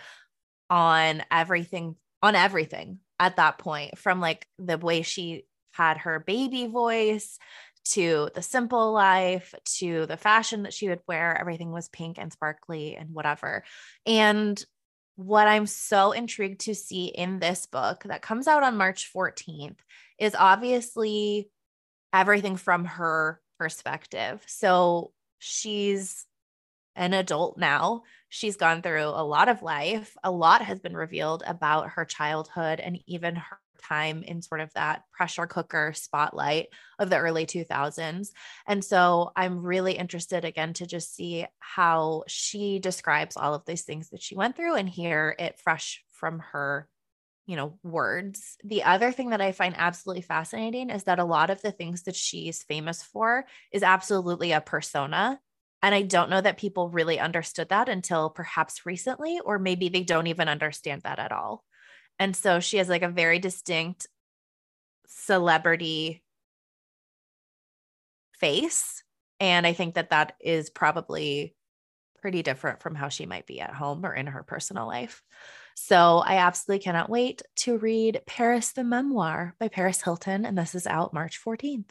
on 0.70 1.22
everything 1.30 1.96
on 2.22 2.34
everything 2.34 3.00
at 3.20 3.36
that 3.36 3.58
point 3.58 3.98
from 3.98 4.18
like 4.18 4.46
the 4.58 4.78
way 4.78 5.02
she 5.02 5.44
had 5.72 5.98
her 5.98 6.20
baby 6.20 6.66
voice 6.66 7.38
to 7.84 8.30
the 8.34 8.40
simple 8.40 8.92
life 8.92 9.54
to 9.66 10.06
the 10.06 10.16
fashion 10.16 10.62
that 10.62 10.72
she 10.72 10.88
would 10.88 11.02
wear 11.06 11.38
everything 11.38 11.70
was 11.70 11.90
pink 11.90 12.16
and 12.18 12.32
sparkly 12.32 12.96
and 12.96 13.10
whatever 13.12 13.62
and 14.06 14.64
what 15.16 15.46
i'm 15.46 15.66
so 15.66 16.12
intrigued 16.12 16.60
to 16.60 16.74
see 16.74 17.06
in 17.06 17.38
this 17.38 17.66
book 17.66 18.02
that 18.04 18.22
comes 18.22 18.46
out 18.46 18.62
on 18.62 18.76
march 18.76 19.10
14th 19.14 19.78
is 20.18 20.34
obviously 20.34 21.50
everything 22.12 22.56
from 22.56 22.84
her 22.84 23.40
perspective 23.58 24.42
so 24.46 25.12
she's 25.38 26.26
an 26.96 27.12
adult 27.12 27.58
now 27.58 28.02
she's 28.34 28.56
gone 28.56 28.82
through 28.82 29.04
a 29.04 29.24
lot 29.24 29.48
of 29.48 29.62
life. 29.62 30.16
A 30.24 30.30
lot 30.30 30.60
has 30.60 30.80
been 30.80 30.96
revealed 30.96 31.44
about 31.46 31.90
her 31.90 32.04
childhood 32.04 32.80
and 32.80 32.98
even 33.06 33.36
her 33.36 33.60
time 33.86 34.22
in 34.22 34.42
sort 34.42 34.60
of 34.60 34.72
that 34.74 35.02
pressure 35.12 35.46
cooker 35.46 35.92
spotlight 35.94 36.68
of 36.98 37.10
the 37.10 37.18
early 37.18 37.46
2000s. 37.46 38.28
And 38.66 38.84
so 38.84 39.32
I'm 39.36 39.64
really 39.64 39.92
interested 39.92 40.44
again 40.44 40.72
to 40.74 40.86
just 40.86 41.14
see 41.14 41.46
how 41.58 42.24
she 42.26 42.78
describes 42.78 43.36
all 43.36 43.54
of 43.54 43.64
these 43.66 43.82
things 43.82 44.10
that 44.10 44.22
she 44.22 44.36
went 44.36 44.56
through 44.56 44.74
and 44.76 44.88
hear 44.88 45.34
it 45.38 45.60
fresh 45.62 46.02
from 46.12 46.40
her 46.52 46.88
you 47.46 47.56
know 47.56 47.78
words 47.82 48.56
the 48.64 48.84
other 48.84 49.12
thing 49.12 49.28
that 49.28 49.42
i 49.42 49.52
find 49.52 49.74
absolutely 49.76 50.22
fascinating 50.22 50.88
is 50.88 51.04
that 51.04 51.18
a 51.18 51.24
lot 51.24 51.50
of 51.50 51.60
the 51.60 51.72
things 51.72 52.04
that 52.04 52.16
she's 52.16 52.62
famous 52.62 53.02
for 53.02 53.44
is 53.70 53.82
absolutely 53.82 54.52
a 54.52 54.62
persona 54.62 55.38
and 55.84 55.94
I 55.94 56.00
don't 56.00 56.30
know 56.30 56.40
that 56.40 56.56
people 56.56 56.88
really 56.88 57.20
understood 57.20 57.68
that 57.68 57.90
until 57.90 58.30
perhaps 58.30 58.86
recently, 58.86 59.38
or 59.44 59.58
maybe 59.58 59.90
they 59.90 60.02
don't 60.02 60.28
even 60.28 60.48
understand 60.48 61.02
that 61.02 61.18
at 61.18 61.30
all. 61.30 61.62
And 62.18 62.36
so 62.36 62.60
she 62.60 62.78
has 62.78 62.88
like 62.88 63.02
a 63.02 63.08
very 63.08 63.38
distinct 63.38 64.06
celebrity 65.06 66.22
face. 68.34 69.02
And 69.40 69.66
I 69.66 69.72
think 69.72 69.94
that 69.94 70.10
that 70.10 70.34
is 70.40 70.70
probably 70.70 71.54
pretty 72.20 72.42
different 72.42 72.80
from 72.80 72.94
how 72.94 73.08
she 73.08 73.26
might 73.26 73.46
be 73.46 73.60
at 73.60 73.74
home 73.74 74.04
or 74.06 74.14
in 74.14 74.26
her 74.26 74.42
personal 74.42 74.86
life. 74.86 75.22
So 75.74 76.22
I 76.24 76.36
absolutely 76.36 76.84
cannot 76.84 77.10
wait 77.10 77.42
to 77.56 77.76
read 77.76 78.22
Paris 78.26 78.72
the 78.72 78.84
Memoir 78.84 79.54
by 79.58 79.68
Paris 79.68 80.02
Hilton. 80.02 80.46
And 80.46 80.56
this 80.56 80.74
is 80.74 80.86
out 80.86 81.12
March 81.12 81.42
14th. 81.44 81.90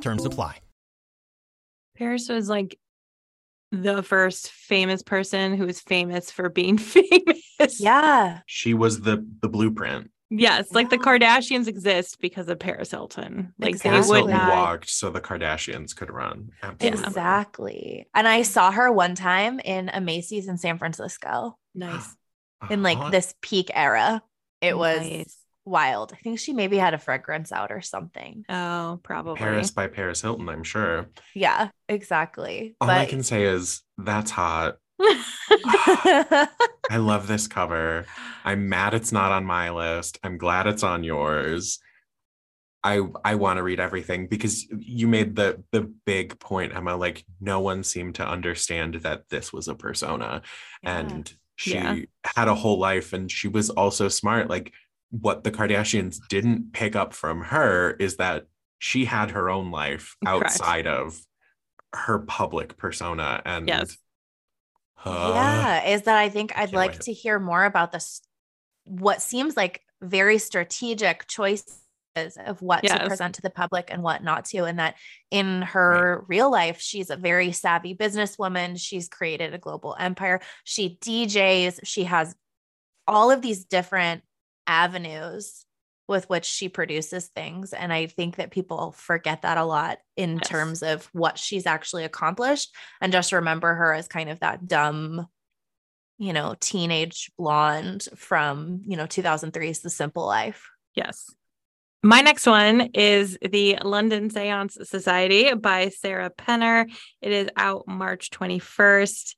Terms 0.00 0.24
apply. 0.24 0.58
Paris 1.96 2.28
was 2.28 2.48
like 2.48 2.78
the 3.72 4.02
first 4.02 4.50
famous 4.50 5.02
person 5.02 5.56
who 5.56 5.66
was 5.66 5.80
famous 5.80 6.30
for 6.30 6.48
being 6.48 6.78
famous. 6.78 7.80
Yeah. 7.80 8.40
She 8.46 8.74
was 8.74 9.00
the 9.00 9.26
the 9.40 9.48
blueprint. 9.48 10.10
Yes, 10.28 10.72
like 10.72 10.90
the 10.90 10.98
Kardashians 10.98 11.68
exist 11.68 12.18
because 12.20 12.48
of 12.48 12.58
Paris 12.58 12.90
Hilton. 12.90 13.54
Like 13.60 13.78
they 13.78 13.90
Exactly. 13.90 14.22
would 14.22 14.30
Hilton 14.30 14.36
not. 14.36 14.48
walked 14.50 14.90
so 14.90 15.08
the 15.10 15.20
Kardashians 15.20 15.94
could 15.94 16.10
run. 16.10 16.50
Absolutely. 16.64 16.98
Exactly. 17.06 18.06
And 18.12 18.26
I 18.26 18.42
saw 18.42 18.72
her 18.72 18.90
one 18.90 19.14
time 19.14 19.60
in 19.60 19.88
a 19.88 20.00
Macy's 20.00 20.48
in 20.48 20.58
San 20.58 20.78
Francisco 20.78 21.56
Nice. 21.76 22.16
in 22.70 22.82
like 22.82 22.98
Uh-huh. 22.98 23.10
this 23.10 23.34
peak 23.40 23.70
era. 23.72 24.20
It 24.60 24.76
was 24.76 25.00
Nice. 25.00 25.36
Wild. 25.66 26.12
I 26.12 26.16
think 26.16 26.38
she 26.38 26.52
maybe 26.52 26.78
had 26.78 26.94
a 26.94 26.98
fragrance 26.98 27.52
out 27.52 27.70
or 27.72 27.82
something. 27.82 28.44
Oh, 28.48 29.00
probably. 29.02 29.36
Paris 29.38 29.70
by 29.70 29.88
Paris 29.88 30.22
Hilton, 30.22 30.48
I'm 30.48 30.62
sure. 30.64 31.06
Yeah, 31.34 31.68
exactly. 31.88 32.76
All 32.80 32.88
I 32.88 33.06
can 33.06 33.22
say 33.22 33.44
is 33.44 33.82
that's 33.98 34.30
hot. 34.30 34.76
I 35.00 36.48
love 36.98 37.26
this 37.26 37.48
cover. 37.48 38.06
I'm 38.44 38.68
mad 38.68 38.94
it's 38.94 39.12
not 39.12 39.32
on 39.32 39.44
my 39.44 39.70
list. 39.70 40.18
I'm 40.22 40.38
glad 40.38 40.66
it's 40.66 40.82
on 40.82 41.04
yours. 41.04 41.78
I 42.84 43.00
I 43.24 43.34
want 43.34 43.56
to 43.56 43.62
read 43.64 43.80
everything 43.80 44.28
because 44.28 44.66
you 44.78 45.08
made 45.08 45.34
the 45.34 45.62
the 45.72 45.92
big 46.04 46.38
point, 46.38 46.74
Emma. 46.74 46.94
Like 46.96 47.24
no 47.40 47.60
one 47.60 47.82
seemed 47.82 48.14
to 48.16 48.26
understand 48.28 48.94
that 49.02 49.24
this 49.28 49.52
was 49.52 49.66
a 49.68 49.74
persona, 49.74 50.42
Yeah. 50.82 50.98
and 51.00 51.32
she 51.56 51.74
Yeah. 51.74 51.96
had 52.24 52.48
a 52.48 52.54
whole 52.54 52.78
life, 52.78 53.12
and 53.12 53.30
she 53.30 53.48
was 53.48 53.70
also 53.70 54.08
smart. 54.08 54.48
Like 54.48 54.72
what 55.10 55.44
the 55.44 55.50
Kardashians 55.50 56.18
didn't 56.28 56.72
pick 56.72 56.96
up 56.96 57.12
from 57.14 57.42
her 57.42 57.92
is 57.92 58.16
that 58.16 58.46
she 58.78 59.04
had 59.04 59.30
her 59.32 59.48
own 59.50 59.70
life 59.70 60.16
Correct. 60.24 60.44
outside 60.46 60.86
of 60.86 61.18
her 61.94 62.18
public 62.20 62.76
persona, 62.76 63.40
and 63.44 63.68
Yes. 63.68 63.96
uh, 65.04 65.32
yeah, 65.34 65.88
is 65.88 66.02
that 66.02 66.16
I 66.18 66.28
think 66.28 66.56
I'd 66.56 66.72
like 66.72 66.92
wait. 66.92 67.00
to 67.02 67.12
hear 67.12 67.38
more 67.38 67.64
about 67.64 67.92
this 67.92 68.20
what 68.84 69.20
seems 69.20 69.56
like 69.56 69.82
very 70.00 70.38
strategic 70.38 71.26
choices 71.26 71.80
of 72.46 72.62
what 72.62 72.82
to 72.84 73.06
present 73.06 73.34
to 73.34 73.42
the 73.42 73.50
public 73.50 73.88
and 73.90 74.02
what 74.02 74.22
not 74.22 74.44
to 74.46 74.64
and 74.64 74.78
that 74.78 74.94
in 75.30 75.62
her 75.62 76.24
real 76.28 76.50
life 76.50 76.80
she's 76.80 77.10
a 77.10 77.16
very 77.16 77.52
savvy 77.52 77.94
businesswoman 77.94 78.78
she's 78.80 79.08
created 79.08 79.52
a 79.52 79.58
global 79.58 79.94
empire 79.98 80.40
she 80.64 80.96
DJs 81.00 81.80
she 81.84 82.04
has 82.04 82.34
all 83.06 83.30
of 83.30 83.42
these 83.42 83.64
different 83.64 84.22
avenues 84.66 85.64
with 86.08 86.28
which 86.28 86.44
she 86.44 86.68
produces 86.68 87.26
things 87.28 87.72
and 87.72 87.92
i 87.92 88.06
think 88.06 88.36
that 88.36 88.50
people 88.50 88.92
forget 88.92 89.42
that 89.42 89.58
a 89.58 89.64
lot 89.64 89.98
in 90.16 90.36
Yes. 90.36 90.48
terms 90.48 90.82
of 90.82 91.08
what 91.12 91.38
she's 91.38 91.66
actually 91.66 92.04
accomplished 92.04 92.74
and 93.00 93.12
just 93.12 93.32
remember 93.32 93.74
her 93.74 93.92
as 93.92 94.06
kind 94.08 94.30
of 94.30 94.40
that 94.40 94.66
dumb 94.68 95.26
you 96.18 96.32
know 96.32 96.54
teenage 96.60 97.30
blonde 97.36 98.08
from 98.16 98.82
you 98.86 98.96
know 98.96 99.06
2003's 99.06 99.80
the 99.80 99.90
simple 99.90 100.24
life 100.26 100.68
Yes. 100.94 101.26
My 102.02 102.20
next 102.22 102.46
one 102.46 102.90
is 102.94 103.36
the 103.42 103.78
London 103.82 104.30
Seance 104.30 104.78
Society 104.88 105.52
by 105.54 105.88
Sarah 105.90 106.30
Penner. 106.30 106.86
It 107.20 107.32
is 107.32 107.48
out 107.56 107.88
March 107.88 108.30
21st. 108.30 109.34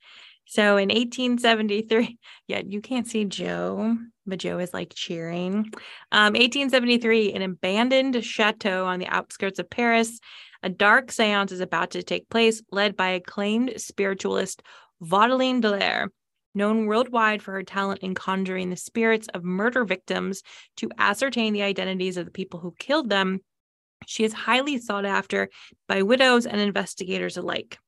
So 0.48 0.78
in 0.78 0.88
1873, 0.88 2.18
yeah, 2.48 2.62
you 2.66 2.80
can't 2.80 3.06
see 3.06 3.26
Joe, 3.26 3.96
but 4.26 4.38
Joe 4.38 4.58
is 4.58 4.72
like 4.72 4.94
cheering. 4.94 5.70
Um, 6.10 6.32
1873, 6.32 7.34
an 7.34 7.42
abandoned 7.42 8.24
chateau 8.24 8.86
on 8.86 8.98
the 8.98 9.06
outskirts 9.06 9.58
of 9.58 9.68
Paris, 9.68 10.18
a 10.62 10.70
dark 10.70 11.12
seance 11.12 11.52
is 11.52 11.60
about 11.60 11.90
to 11.90 12.02
take 12.02 12.30
place, 12.30 12.62
led 12.72 12.96
by 12.96 13.10
acclaimed 13.10 13.74
spiritualist 13.76 14.62
Vaudeline 15.02 15.60
D'Allaire, 15.60 16.08
known 16.54 16.86
worldwide 16.86 17.42
for 17.42 17.52
her 17.52 17.62
talent 17.62 18.00
in 18.00 18.14
conjuring 18.14 18.70
the 18.70 18.76
spirits 18.76 19.28
of 19.34 19.44
murder 19.44 19.84
victims 19.84 20.42
to 20.78 20.90
ascertain 20.98 21.52
the 21.52 21.62
identities 21.62 22.16
of 22.16 22.24
the 22.24 22.32
people 22.32 22.58
who 22.58 22.74
killed 22.78 23.10
them. 23.10 23.40
She 24.06 24.24
is 24.24 24.32
highly 24.32 24.78
sought 24.78 25.04
after 25.04 25.50
by 25.86 26.02
widows 26.02 26.46
and 26.46 26.58
investigators 26.60 27.36
alike. 27.36 27.78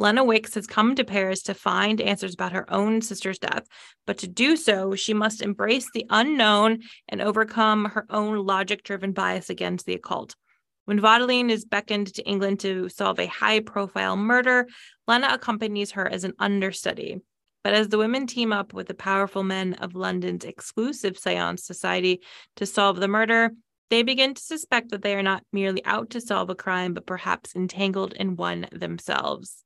Lena 0.00 0.22
Wicks 0.22 0.54
has 0.54 0.68
come 0.68 0.94
to 0.94 1.04
Paris 1.04 1.42
to 1.42 1.54
find 1.54 2.00
answers 2.00 2.34
about 2.34 2.52
her 2.52 2.72
own 2.72 3.02
sister's 3.02 3.40
death, 3.40 3.66
but 4.06 4.18
to 4.18 4.28
do 4.28 4.56
so, 4.56 4.94
she 4.94 5.12
must 5.12 5.42
embrace 5.42 5.90
the 5.92 6.06
unknown 6.08 6.82
and 7.08 7.20
overcome 7.20 7.86
her 7.86 8.06
own 8.08 8.46
logic 8.46 8.84
driven 8.84 9.10
bias 9.10 9.50
against 9.50 9.86
the 9.86 9.94
occult. 9.94 10.36
When 10.84 11.00
Vaudeline 11.00 11.50
is 11.50 11.64
beckoned 11.64 12.14
to 12.14 12.22
England 12.22 12.60
to 12.60 12.88
solve 12.88 13.18
a 13.18 13.26
high 13.26 13.58
profile 13.60 14.16
murder, 14.16 14.68
Lena 15.08 15.30
accompanies 15.32 15.90
her 15.90 16.08
as 16.08 16.22
an 16.22 16.34
understudy. 16.38 17.18
But 17.64 17.74
as 17.74 17.88
the 17.88 17.98
women 17.98 18.28
team 18.28 18.52
up 18.52 18.72
with 18.72 18.86
the 18.86 18.94
powerful 18.94 19.42
men 19.42 19.74
of 19.74 19.96
London's 19.96 20.44
exclusive 20.44 21.18
seance 21.18 21.64
society 21.64 22.22
to 22.56 22.66
solve 22.66 23.00
the 23.00 23.08
murder, 23.08 23.50
they 23.90 24.02
begin 24.02 24.34
to 24.34 24.42
suspect 24.42 24.90
that 24.90 25.02
they 25.02 25.14
are 25.14 25.22
not 25.22 25.42
merely 25.52 25.84
out 25.84 26.10
to 26.10 26.20
solve 26.20 26.50
a 26.50 26.54
crime, 26.54 26.94
but 26.94 27.06
perhaps 27.06 27.54
entangled 27.56 28.12
in 28.12 28.36
one 28.36 28.66
themselves. 28.72 29.64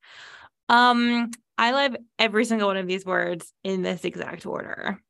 Um, 0.69 1.31
I 1.57 1.71
love 1.71 1.95
every 2.17 2.45
single 2.45 2.67
one 2.67 2.77
of 2.77 2.87
these 2.87 3.05
words 3.05 3.51
in 3.63 3.81
this 3.81 4.05
exact 4.05 4.45
order. 4.45 5.01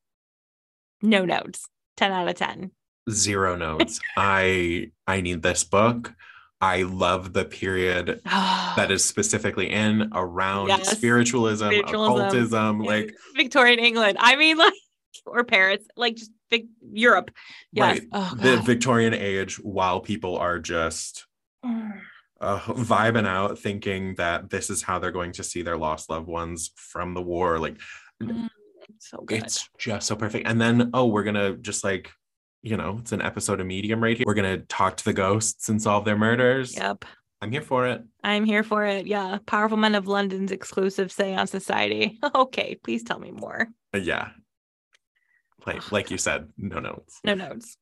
No 1.02 1.24
notes. 1.24 1.66
10 1.96 2.10
out 2.12 2.28
of 2.28 2.34
10. 2.34 2.70
zero 3.10 3.54
notes. 3.56 4.00
I 4.16 4.90
I 5.06 5.20
need 5.20 5.42
this 5.42 5.62
book. 5.64 6.12
I 6.60 6.82
love 6.82 7.32
the 7.34 7.44
period 7.44 8.20
that 8.24 8.90
is 8.90 9.04
specifically 9.04 9.70
in 9.70 10.10
around 10.14 10.68
Yes. 10.68 10.96
spiritualism, 10.96 11.66
Spiritualism. 11.66 12.12
occultism. 12.20 12.80
Like 12.80 13.14
Victorian 13.36 13.78
England. 13.78 14.16
I 14.20 14.36
mean, 14.36 14.56
like, 14.56 14.72
or 15.26 15.44
Paris, 15.44 15.82
like 15.96 16.16
just 16.16 16.30
Vic- 16.50 16.66
Europe. 16.92 17.30
Yes. 17.72 17.98
Right. 18.00 18.08
Oh, 18.12 18.34
the 18.36 18.56
Victorian 18.58 19.14
age 19.14 19.56
while 19.56 20.00
people 20.00 20.36
are 20.36 20.58
just 20.58 21.26
uh, 21.64 22.60
vibing 22.60 23.26
out, 23.26 23.58
thinking 23.58 24.14
that 24.16 24.50
this 24.50 24.70
is 24.70 24.82
how 24.82 24.98
they're 24.98 25.10
going 25.12 25.32
to 25.32 25.42
see 25.44 25.62
their 25.62 25.76
lost 25.76 26.10
loved 26.10 26.26
ones 26.28 26.70
from 26.76 27.14
the 27.14 27.22
war. 27.22 27.58
Like 27.58 27.78
Mm, 28.22 28.48
so 29.00 29.18
good. 29.26 29.42
it's 29.42 29.68
just 29.78 30.06
so 30.06 30.14
perfect. 30.14 30.46
And 30.46 30.60
then, 30.60 30.90
oh, 30.94 31.06
we're 31.06 31.24
gonna 31.24 31.56
just 31.56 31.82
like, 31.82 32.10
you 32.62 32.76
know, 32.76 32.98
it's 33.00 33.10
an 33.12 33.22
episode 33.22 33.60
of 33.60 33.66
Medium 33.66 34.00
right 34.02 34.16
here. 34.16 34.24
We're 34.26 34.34
gonna 34.34 34.58
talk 34.58 34.96
to 34.98 35.04
the 35.04 35.12
ghosts 35.12 35.68
and 35.68 35.82
solve 35.82 36.04
their 36.04 36.16
murders. 36.16 36.76
Yep. 36.76 37.04
I'm 37.40 37.50
here 37.50 37.60
for 37.60 37.88
it. 37.88 38.02
I'm 38.22 38.44
here 38.44 38.62
for 38.62 38.84
it. 38.86 39.06
Yeah. 39.06 39.38
Powerful 39.46 39.76
Men 39.76 39.94
of 39.96 40.06
London's 40.06 40.52
exclusive 40.52 41.10
Seance 41.10 41.50
Society. 41.50 42.18
Okay. 42.34 42.78
Please 42.84 43.02
tell 43.02 43.18
me 43.18 43.32
more. 43.32 43.68
Yeah. 43.94 44.30
Like, 45.66 45.92
like 45.92 46.10
you 46.10 46.18
said, 46.18 46.48
no 46.58 46.78
notes. 46.78 47.20
No 47.24 47.34
notes. 47.34 47.76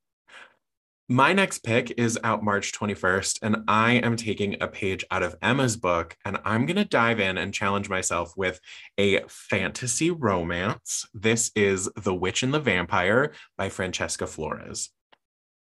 My 1.09 1.33
next 1.33 1.59
pick 1.59 1.92
is 1.99 2.18
out 2.25 2.45
March 2.45 2.73
21st, 2.73 3.40
and 3.42 3.64
I 3.68 3.95
am 3.95 4.16
taking 4.16 4.57
a 4.62 4.68
page 4.68 5.05
out 5.11 5.23
of 5.23 5.37
Emma's 5.42 5.77
book, 5.77 6.16
and 6.25 6.38
I'm 6.45 6.64
going 6.64 6.77
to 6.77 6.85
dive 6.85 7.21
in 7.21 7.37
and 7.37 7.53
challenge 7.53 7.90
myself 7.90 8.33
with 8.37 8.61
a 8.97 9.21
fantasy 9.29 10.11
romance. 10.11 11.05
This 11.12 11.51
is 11.55 11.90
The 11.97 12.14
Witch 12.14 12.42
and 12.42 12.55
the 12.55 12.61
Vampire 12.61 13.33
by 13.59 13.68
Francesca 13.68 14.27
Flores. 14.27 14.90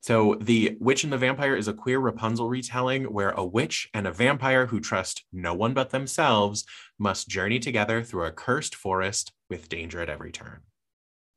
So, 0.01 0.37
The 0.40 0.77
Witch 0.81 1.05
and 1.05 1.12
the 1.12 1.18
Vampire 1.18 1.55
is 1.55 1.68
a 1.68 1.75
queer 1.75 2.01
Rapunzel 2.01 2.49
retelling 2.49 3.05
where 3.05 3.31
a 3.31 3.44
witch 3.44 3.90
and 3.92 4.07
a 4.07 4.12
vampire 4.12 4.66
who 4.66 4.81
trust 4.81 5.25
no 5.33 5.55
one 5.55 5.75
but 5.75 5.90
themselves 5.90 6.64
must 6.99 7.29
journey 7.29 7.59
together 7.59 8.03
through 8.03 8.25
a 8.25 8.33
cursed 8.33 8.75
forest 8.75 9.33
with 9.51 9.68
danger 9.68 10.01
at 10.01 10.09
every 10.09 10.33
turn. 10.33 10.62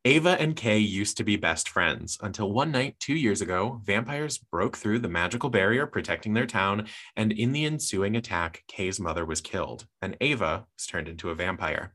Ava 0.04 0.36
and 0.42 0.56
Kay 0.56 0.80
used 0.80 1.18
to 1.18 1.24
be 1.24 1.36
best 1.36 1.70
friends 1.70 2.18
until 2.22 2.52
one 2.52 2.72
night 2.72 3.00
two 3.00 3.14
years 3.14 3.40
ago, 3.40 3.80
vampires 3.84 4.40
broke 4.40 4.76
through 4.76 4.98
the 4.98 5.08
magical 5.08 5.52
barrier 5.52 5.86
protecting 5.86 6.34
their 6.34 6.48
town, 6.48 6.88
and 7.16 7.32
in 7.32 7.52
the 7.52 7.66
ensuing 7.66 8.16
attack, 8.16 8.64
Kay's 8.68 9.00
mother 9.00 9.24
was 9.24 9.42
killed, 9.42 9.86
and 10.02 10.18
Ava 10.20 10.66
was 10.76 10.88
turned 10.88 11.08
into 11.08 11.30
a 11.30 11.36
vampire. 11.36 11.94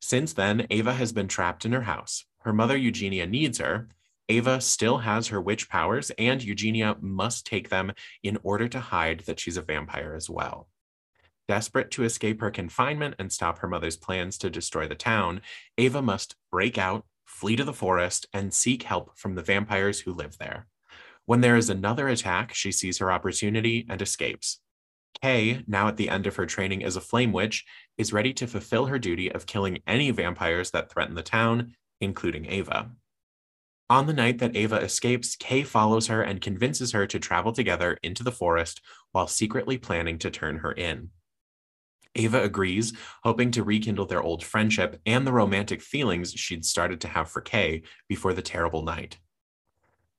Since 0.00 0.32
then, 0.32 0.66
Ava 0.70 0.94
has 0.94 1.12
been 1.12 1.28
trapped 1.28 1.66
in 1.66 1.72
her 1.72 1.82
house. 1.82 2.24
Her 2.38 2.54
mother, 2.54 2.78
Eugenia, 2.78 3.26
needs 3.26 3.58
her. 3.58 3.88
Ava 4.30 4.62
still 4.62 4.98
has 4.98 5.28
her 5.28 5.40
witch 5.40 5.68
powers, 5.68 6.10
and 6.16 6.42
Eugenia 6.42 6.96
must 7.02 7.44
take 7.44 7.68
them 7.68 7.92
in 8.22 8.38
order 8.42 8.68
to 8.68 8.80
hide 8.80 9.20
that 9.26 9.38
she's 9.38 9.58
a 9.58 9.62
vampire 9.62 10.14
as 10.14 10.30
well. 10.30 10.68
Desperate 11.46 11.90
to 11.90 12.04
escape 12.04 12.40
her 12.40 12.50
confinement 12.50 13.16
and 13.18 13.30
stop 13.30 13.58
her 13.58 13.68
mother's 13.68 13.98
plans 13.98 14.38
to 14.38 14.48
destroy 14.48 14.88
the 14.88 14.94
town, 14.94 15.42
Ava 15.76 16.00
must 16.00 16.36
break 16.50 16.78
out, 16.78 17.04
flee 17.24 17.56
to 17.56 17.64
the 17.64 17.72
forest, 17.72 18.26
and 18.32 18.52
seek 18.52 18.84
help 18.84 19.18
from 19.18 19.34
the 19.34 19.42
vampires 19.42 20.00
who 20.00 20.12
live 20.12 20.38
there. 20.38 20.66
When 21.26 21.40
there 21.40 21.56
is 21.56 21.70
another 21.70 22.08
attack, 22.08 22.54
she 22.54 22.70
sees 22.70 22.98
her 22.98 23.10
opportunity 23.10 23.86
and 23.88 24.00
escapes. 24.02 24.60
Kay, 25.22 25.62
now 25.66 25.88
at 25.88 25.96
the 25.96 26.10
end 26.10 26.26
of 26.26 26.36
her 26.36 26.46
training 26.46 26.84
as 26.84 26.96
a 26.96 27.00
flame 27.00 27.32
witch, 27.32 27.64
is 27.96 28.12
ready 28.12 28.32
to 28.34 28.46
fulfill 28.46 28.86
her 28.86 28.98
duty 28.98 29.30
of 29.30 29.46
killing 29.46 29.78
any 29.86 30.10
vampires 30.10 30.70
that 30.72 30.90
threaten 30.90 31.14
the 31.14 31.22
town, 31.22 31.74
including 32.00 32.46
Ava. 32.46 32.90
On 33.88 34.06
the 34.06 34.12
night 34.12 34.38
that 34.38 34.56
Ava 34.56 34.76
escapes, 34.76 35.36
Kay 35.36 35.62
follows 35.62 36.08
her 36.08 36.22
and 36.22 36.40
convinces 36.40 36.92
her 36.92 37.06
to 37.06 37.18
travel 37.18 37.52
together 37.52 37.98
into 38.02 38.22
the 38.22 38.32
forest 38.32 38.80
while 39.12 39.26
secretly 39.26 39.78
planning 39.78 40.18
to 40.18 40.30
turn 40.30 40.58
her 40.58 40.72
in. 40.72 41.10
Ava 42.14 42.42
agrees, 42.42 42.92
hoping 43.22 43.50
to 43.52 43.64
rekindle 43.64 44.06
their 44.06 44.22
old 44.22 44.44
friendship 44.44 45.00
and 45.04 45.26
the 45.26 45.32
romantic 45.32 45.82
feelings 45.82 46.32
she'd 46.32 46.64
started 46.64 47.00
to 47.00 47.08
have 47.08 47.30
for 47.30 47.40
Kay 47.40 47.82
before 48.08 48.32
the 48.32 48.42
terrible 48.42 48.82
night. 48.82 49.18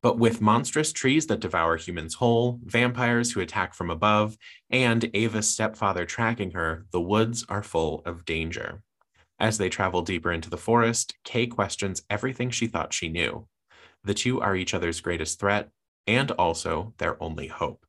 But 0.02 0.20
with 0.20 0.42
monstrous 0.42 0.94
trees 0.94 1.26
that 1.28 1.40
devour 1.40 1.78
humans 1.78 2.16
whole, 2.16 2.60
vampires 2.64 3.32
who 3.32 3.40
attack 3.40 3.74
from 3.74 3.90
above, 3.90 4.38
and 4.70 5.10
Ava's 5.16 5.50
stepfather 5.50 6.06
tracking 6.06 6.52
her, 6.52 6.86
the 6.92 7.02
woods 7.02 7.46
are 7.50 7.64
full 7.64 8.04
of 8.06 8.26
danger. 8.26 8.84
As 9.40 9.58
they 9.58 9.70
travel 9.70 10.02
deeper 10.02 10.32
into 10.32 10.50
the 10.50 10.58
forest, 10.58 11.16
Kay 11.24 11.48
questions 11.48 12.04
everything 12.10 12.52
she 12.52 12.68
thought 12.68 12.94
she 12.94 13.10
knew. 13.10 13.48
The 14.04 14.14
two 14.14 14.40
are 14.42 14.56
each 14.56 14.74
other's 14.74 15.02
greatest 15.02 15.40
threat 15.40 15.72
and 16.06 16.30
also 16.32 16.94
their 17.00 17.22
only 17.22 17.48
hope. 17.48 17.86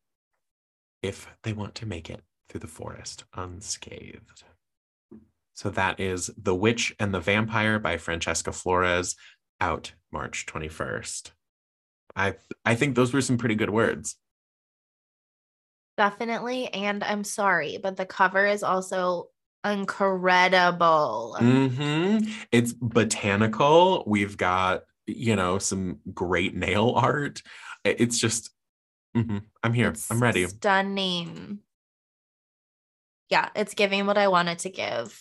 If 1.02 1.28
they 1.42 1.52
want 1.52 1.74
to 1.76 1.86
make 1.86 2.08
it 2.08 2.22
through 2.48 2.60
the 2.60 2.66
forest 2.66 3.24
unscathed. 3.34 4.44
So 5.54 5.70
that 5.70 5.98
is 6.00 6.30
The 6.36 6.54
Witch 6.54 6.94
and 7.00 7.14
the 7.14 7.20
Vampire 7.20 7.78
by 7.78 7.96
Francesca 7.96 8.52
Flores 8.52 9.16
out 9.60 9.92
March 10.12 10.44
21st. 10.46 11.30
I 12.14 12.34
I 12.64 12.74
think 12.74 12.94
those 12.94 13.12
were 13.12 13.20
some 13.22 13.38
pretty 13.38 13.54
good 13.54 13.70
words. 13.70 14.16
Definitely. 15.96 16.68
And 16.68 17.02
I'm 17.02 17.24
sorry, 17.24 17.78
but 17.82 17.96
the 17.96 18.04
cover 18.06 18.46
is 18.46 18.62
also 18.62 19.28
incredible. 19.64 21.36
Mhm. 21.40 22.28
It's 22.52 22.72
botanical. 22.72 24.04
We've 24.06 24.36
got, 24.36 24.82
you 25.06 25.36
know, 25.36 25.58
some 25.58 26.00
great 26.12 26.54
nail 26.54 26.92
art. 26.94 27.42
It's 27.84 28.18
just 28.18 28.50
mhm. 29.16 29.42
I'm 29.62 29.72
here. 29.72 29.88
It's 29.88 30.10
I'm 30.10 30.22
ready. 30.22 30.46
Stunning. 30.46 31.60
Yeah, 33.28 33.48
it's 33.56 33.74
giving 33.74 34.06
what 34.06 34.18
I 34.18 34.28
wanted 34.28 34.60
to 34.60 34.70
give. 34.70 35.20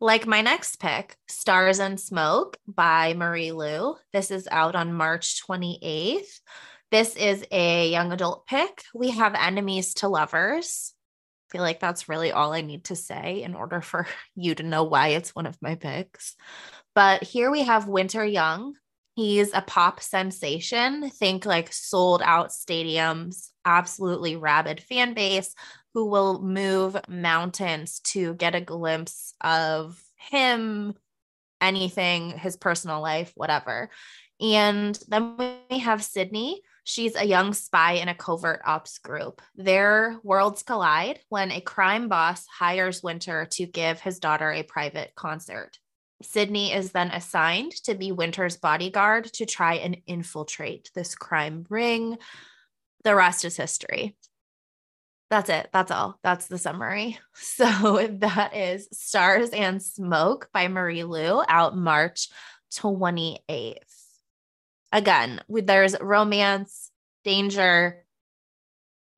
Like 0.00 0.26
my 0.26 0.42
next 0.42 0.76
pick, 0.76 1.16
Stars 1.28 1.80
and 1.80 1.98
Smoke 1.98 2.56
by 2.66 3.14
Marie 3.14 3.52
Lu. 3.52 3.96
This 4.12 4.30
is 4.30 4.48
out 4.50 4.76
on 4.76 4.92
March 4.92 5.42
28th. 5.46 6.40
This 6.90 7.16
is 7.16 7.44
a 7.50 7.90
young 7.90 8.12
adult 8.12 8.46
pick. 8.46 8.84
We 8.94 9.10
have 9.10 9.34
enemies 9.34 9.94
to 9.94 10.08
lovers. 10.08 10.94
I 11.48 11.52
feel 11.52 11.62
like 11.62 11.80
that's 11.80 12.08
really 12.08 12.30
all 12.32 12.52
I 12.52 12.60
need 12.60 12.84
to 12.84 12.96
say 12.96 13.42
in 13.42 13.54
order 13.54 13.80
for 13.80 14.06
you 14.34 14.54
to 14.54 14.62
know 14.62 14.84
why 14.84 15.08
it's 15.08 15.34
one 15.34 15.46
of 15.46 15.60
my 15.60 15.74
picks. 15.74 16.36
But 16.94 17.22
here 17.22 17.50
we 17.50 17.62
have 17.62 17.88
Winter 17.88 18.24
Young. 18.24 18.74
He's 19.14 19.52
a 19.52 19.62
pop 19.62 20.00
sensation. 20.00 21.10
Think 21.10 21.44
like 21.44 21.72
sold 21.72 22.22
out 22.24 22.50
stadiums, 22.50 23.50
absolutely 23.64 24.36
rabid 24.36 24.80
fan 24.80 25.12
base 25.14 25.54
who 25.98 26.04
will 26.04 26.40
move 26.40 26.96
mountains 27.08 27.98
to 27.98 28.32
get 28.34 28.54
a 28.54 28.60
glimpse 28.60 29.34
of 29.40 30.00
him, 30.14 30.94
anything, 31.60 32.38
his 32.38 32.56
personal 32.56 33.00
life, 33.00 33.32
whatever. 33.34 33.90
And 34.40 34.96
then 35.08 35.36
we 35.68 35.80
have 35.80 36.04
Sydney. 36.04 36.62
She's 36.84 37.16
a 37.16 37.26
young 37.26 37.52
spy 37.52 37.94
in 37.94 38.06
a 38.06 38.14
covert 38.14 38.62
ops 38.64 38.98
group. 38.98 39.42
Their 39.56 40.20
worlds 40.22 40.62
collide 40.62 41.18
when 41.30 41.50
a 41.50 41.60
crime 41.60 42.08
boss 42.08 42.46
hires 42.46 43.02
Winter 43.02 43.48
to 43.54 43.66
give 43.66 44.00
his 44.00 44.20
daughter 44.20 44.52
a 44.52 44.62
private 44.62 45.10
concert. 45.16 45.78
Sydney 46.22 46.72
is 46.72 46.92
then 46.92 47.10
assigned 47.10 47.72
to 47.86 47.96
be 47.96 48.12
Winter's 48.12 48.56
bodyguard 48.56 49.24
to 49.32 49.46
try 49.46 49.74
and 49.74 49.96
infiltrate 50.06 50.92
this 50.94 51.16
crime 51.16 51.66
ring. 51.68 52.18
The 53.02 53.16
rest 53.16 53.44
is 53.44 53.56
history. 53.56 54.14
That's 55.30 55.50
it. 55.50 55.68
That's 55.72 55.90
all. 55.90 56.18
That's 56.22 56.46
the 56.46 56.58
summary. 56.58 57.18
So 57.34 58.06
that 58.20 58.54
is 58.54 58.88
Stars 58.92 59.50
and 59.50 59.82
Smoke 59.82 60.48
by 60.52 60.68
Marie 60.68 61.04
Lu 61.04 61.42
out 61.48 61.76
March 61.76 62.28
28th. 62.72 63.76
Again, 64.92 65.40
there's 65.48 66.00
romance, 66.00 66.90
danger, 67.24 68.04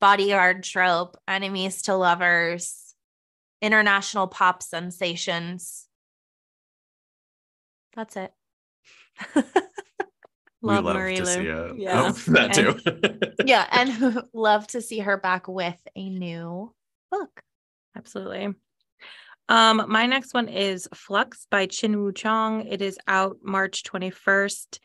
bodyguard 0.01 0.65
trope, 0.65 1.17
enemies 1.29 1.83
to 1.83 1.95
lovers, 1.95 2.95
international 3.61 4.27
pop 4.27 4.63
sensations. 4.63 5.87
That's 7.95 8.17
it. 8.17 8.33
Love 10.63 10.85
love 10.85 10.97
Marie 10.97 11.17
to 11.17 11.27
see 11.27 11.41
it. 11.41 11.79
Yeah. 11.79 12.03
Oh, 12.09 12.13
that 12.33 12.55
too. 12.55 13.35
yeah, 13.45 13.67
and 13.73 14.23
love 14.35 14.67
to 14.69 14.83
see 14.83 14.99
her 14.99 15.17
back 15.17 15.49
with 15.49 15.79
a 15.97 16.09
new 16.09 16.75
book. 17.11 17.43
Absolutely. 17.97 18.55
Um, 19.49 19.85
my 19.89 20.07
next 20.07 20.33
one 20.33 20.49
is 20.49 20.89
Flux 20.95 21.47
by 21.51 21.67
Jinwoo 21.67 22.15
Chong. 22.15 22.67
It 22.67 22.83
is 22.83 22.99
out 23.09 23.39
March 23.43 23.83
21st. 23.83 24.79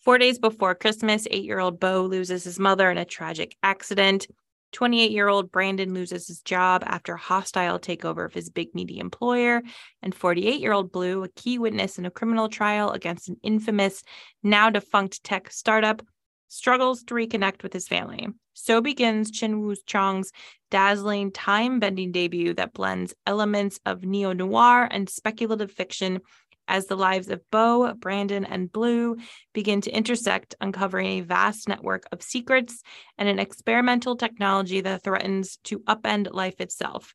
Four 0.00 0.18
days 0.18 0.38
before 0.38 0.74
Christmas, 0.74 1.26
eight 1.30 1.44
year 1.44 1.58
old 1.58 1.80
Bo 1.80 2.02
loses 2.02 2.44
his 2.44 2.60
mother 2.60 2.90
in 2.90 2.98
a 2.98 3.04
tragic 3.04 3.56
accident. 3.62 4.28
28 4.74 5.10
year 5.12 5.28
old 5.28 5.50
Brandon 5.50 5.94
loses 5.94 6.28
his 6.28 6.40
job 6.40 6.82
after 6.84 7.14
a 7.14 7.18
hostile 7.18 7.78
takeover 7.78 8.26
of 8.26 8.34
his 8.34 8.50
big 8.50 8.74
meaty 8.74 8.98
employer. 8.98 9.62
And 10.02 10.14
48 10.14 10.60
year 10.60 10.72
old 10.72 10.92
Blue, 10.92 11.24
a 11.24 11.28
key 11.28 11.58
witness 11.58 11.98
in 11.98 12.04
a 12.04 12.10
criminal 12.10 12.48
trial 12.48 12.90
against 12.90 13.28
an 13.28 13.36
infamous, 13.42 14.02
now 14.42 14.68
defunct 14.68 15.24
tech 15.24 15.50
startup, 15.50 16.02
struggles 16.48 17.02
to 17.04 17.14
reconnect 17.14 17.62
with 17.62 17.72
his 17.72 17.88
family. 17.88 18.28
So 18.52 18.80
begins 18.80 19.30
Jinwoo 19.32 19.76
Chong's 19.86 20.30
dazzling 20.70 21.32
time 21.32 21.80
bending 21.80 22.12
debut 22.12 22.54
that 22.54 22.72
blends 22.72 23.14
elements 23.26 23.80
of 23.86 24.04
neo 24.04 24.32
noir 24.32 24.88
and 24.90 25.08
speculative 25.08 25.70
fiction 25.72 26.20
as 26.68 26.86
the 26.86 26.96
lives 26.96 27.28
of 27.28 27.40
Bo, 27.50 27.94
Brandon, 27.94 28.44
and 28.44 28.70
Blue 28.70 29.16
begin 29.52 29.80
to 29.82 29.90
intersect, 29.90 30.54
uncovering 30.60 31.06
a 31.06 31.20
vast 31.20 31.68
network 31.68 32.04
of 32.12 32.22
secrets 32.22 32.82
and 33.18 33.28
an 33.28 33.38
experimental 33.38 34.16
technology 34.16 34.80
that 34.80 35.02
threatens 35.02 35.58
to 35.64 35.80
upend 35.80 36.32
life 36.32 36.60
itself. 36.60 37.14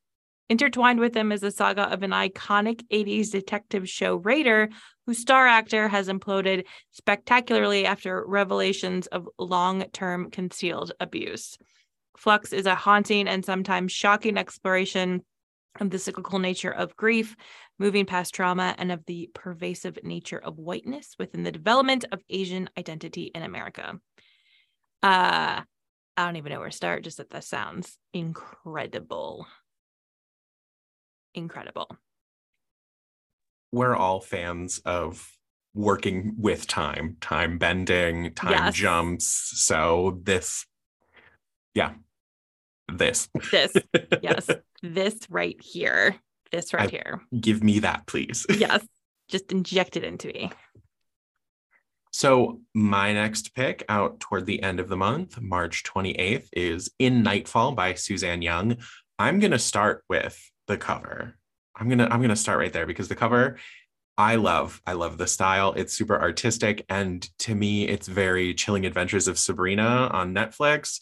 Intertwined 0.50 1.00
with 1.00 1.14
them 1.14 1.32
is 1.32 1.42
the 1.42 1.52
saga 1.52 1.84
of 1.94 2.02
an 2.02 2.10
iconic 2.10 2.82
80s 2.92 3.32
detective 3.32 3.88
show, 3.88 4.16
Raider, 4.16 4.70
whose 5.06 5.20
star 5.20 5.46
actor 5.46 5.88
has 5.88 6.08
imploded 6.08 6.66
spectacularly 6.92 7.86
after 7.86 8.26
revelations 8.26 9.06
of 9.08 9.30
long 9.38 9.84
term 9.94 10.32
concealed 10.32 10.92
abuse. 11.00 11.58
Flux 12.18 12.52
is 12.52 12.66
a 12.66 12.76
haunting 12.76 13.28
and 13.28 13.46
sometimes 13.46 13.92
shocking 13.92 14.38
exploration 14.38 15.24
of 15.80 15.92
the 15.92 16.00
cyclical 16.00 16.40
nature 16.40 16.72
of 16.72 16.96
grief, 16.98 17.36
moving 17.80 18.06
past 18.06 18.36
trauma, 18.36 18.76
and 18.78 18.92
of 18.92 19.06
the 19.06 19.30
pervasive 19.34 19.98
nature 20.04 20.38
of 20.38 20.60
whiteness 20.60 21.16
within 21.18 21.44
the 21.44 21.52
development 21.52 22.06
of 22.12 22.22
Asian 22.30 22.70
identity 22.78 23.32
in 23.34 23.42
America. 23.42 24.00
Uh, 25.02 25.62
I 26.18 26.26
don't 26.26 26.36
even 26.36 26.52
know 26.52 26.60
where 26.60 26.70
to 26.70 26.76
start, 26.76 27.04
just 27.06 27.18
that 27.18 27.30
that 27.30 27.46
sounds 27.46 27.98
incredible. 28.14 29.48
Incredible. 31.34 31.90
We're 33.72 33.96
all 33.96 34.20
fans 34.20 34.80
of 34.80 35.32
working 35.74 36.36
with 36.38 36.68
time, 36.68 37.18
time 37.22 37.58
bending, 37.58 38.34
time 38.34 38.52
Yes. 38.52 38.76
jumps. 38.76 39.26
So 39.64 40.20
this, 40.24 40.66
yeah, 41.74 41.94
this. 42.92 43.30
This, 43.52 43.78
yes, 44.22 44.50
this 44.82 45.20
right 45.30 45.56
here. 45.62 46.20
This 46.52 46.74
right 46.74 46.88
I- 46.88 46.92
here. 46.92 47.22
Give 47.40 47.64
me 47.64 47.80
that, 47.80 48.08
please. 48.08 48.46
Yes. 48.58 48.86
Just 49.30 49.52
inject 49.52 49.96
it 49.96 50.04
into 50.04 50.28
me. 50.28 50.52
So, 52.12 52.62
my 52.74 53.14
next 53.14 53.54
pick 53.54 53.86
out 53.88 54.20
toward 54.20 54.48
the 54.48 54.64
end 54.64 54.80
of 54.80 54.90
the 54.90 54.98
month, 54.98 55.40
March 55.40 55.84
28th, 55.84 56.48
is 56.54 56.90
In 56.98 57.22
Nightfall 57.22 57.74
by 57.74 57.94
Suzanne 57.94 58.42
Young. 58.42 58.78
I'm 59.20 59.40
going 59.40 59.52
to 59.52 59.60
start 59.60 60.04
with 60.10 60.50
the 60.68 60.78
cover. 60.78 61.36
I'm 61.76 61.88
going 61.88 62.00
to 62.00 62.12
I'm 62.12 62.20
going 62.20 62.30
to 62.30 62.36
start 62.36 62.58
right 62.58 62.74
there 62.74 62.88
because 62.88 63.08
the 63.08 63.16
cover 63.16 63.58
I 64.18 64.36
love. 64.36 64.82
I 64.86 64.94
love 64.94 65.18
the 65.18 65.28
style. 65.28 65.74
It's 65.78 65.94
super 65.94 66.20
artistic 66.20 66.86
and 66.90 67.22
to 67.40 67.56
me 67.56 67.88
it's 67.88 68.08
very 68.08 68.54
Chilling 68.54 68.86
Adventures 68.86 69.28
of 69.30 69.40
Sabrina 69.40 70.10
on 70.12 70.34
Netflix. 70.34 71.00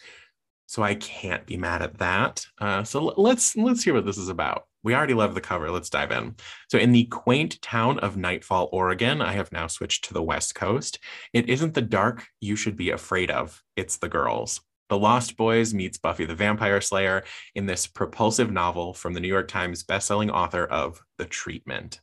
So 0.68 0.84
I 0.84 0.96
can't 0.96 1.46
be 1.46 1.58
mad 1.58 1.82
at 1.82 1.98
that. 2.00 2.46
Uh, 2.60 2.84
so 2.84 3.14
let's 3.18 3.56
let's 3.56 3.84
hear 3.84 3.94
what 3.94 4.06
this 4.06 4.18
is 4.18 4.30
about. 4.30 4.68
We 4.88 4.96
already 4.96 5.16
love 5.16 5.36
the 5.36 5.42
cover. 5.42 5.70
Let's 5.70 5.90
dive 5.90 6.14
in. 6.14 6.36
So, 6.72 6.78
in 6.78 6.94
the 6.94 7.04
quaint 7.08 7.62
town 7.62 8.00
of 8.00 8.16
Nightfall, 8.16 8.70
Oregon, 8.72 9.22
I 9.22 9.34
have 9.34 9.52
now 9.52 9.68
switched 9.68 10.06
to 10.06 10.14
the 10.14 10.24
West 10.24 10.56
Coast. 10.56 11.00
It 11.34 11.50
isn't 11.50 11.74
the 11.74 11.82
dark 11.82 12.26
you 12.40 12.56
should 12.56 12.78
be 12.78 12.92
afraid 12.92 13.30
of, 13.30 13.62
it's 13.76 13.98
the 13.98 14.08
girls. 14.08 14.62
The 14.88 14.98
Lost 14.98 15.36
Boys 15.36 15.74
meets 15.74 15.98
Buffy 15.98 16.24
the 16.24 16.36
Vampire 16.36 16.80
Slayer 16.80 17.26
in 17.54 17.66
this 17.66 17.86
propulsive 17.86 18.50
novel 18.50 18.94
from 18.94 19.14
the 19.14 19.20
New 19.20 19.28
York 19.28 19.50
Times 19.50 19.84
bestselling 19.84 20.32
author 20.32 20.64
of 20.64 21.02
The 21.18 21.26
Treatment. 21.26 22.00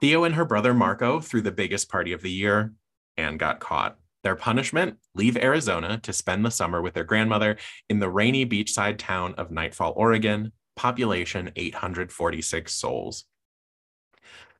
Theo 0.00 0.24
and 0.24 0.36
her 0.36 0.46
brother 0.46 0.72
Marco 0.72 1.20
threw 1.20 1.42
the 1.42 1.52
biggest 1.52 1.90
party 1.90 2.14
of 2.14 2.22
the 2.22 2.32
year 2.32 2.72
and 3.18 3.38
got 3.38 3.60
caught. 3.60 3.98
Their 4.24 4.36
punishment 4.36 4.96
leave 5.14 5.36
Arizona 5.36 6.00
to 6.02 6.14
spend 6.14 6.46
the 6.46 6.50
summer 6.50 6.80
with 6.80 6.94
their 6.94 7.04
grandmother 7.04 7.58
in 7.90 7.98
the 7.98 8.08
rainy 8.08 8.46
beachside 8.46 8.96
town 8.96 9.34
of 9.36 9.50
Nightfall, 9.50 9.92
Oregon, 9.96 10.52
population 10.78 11.50
846 11.56 12.72
souls. 12.72 13.24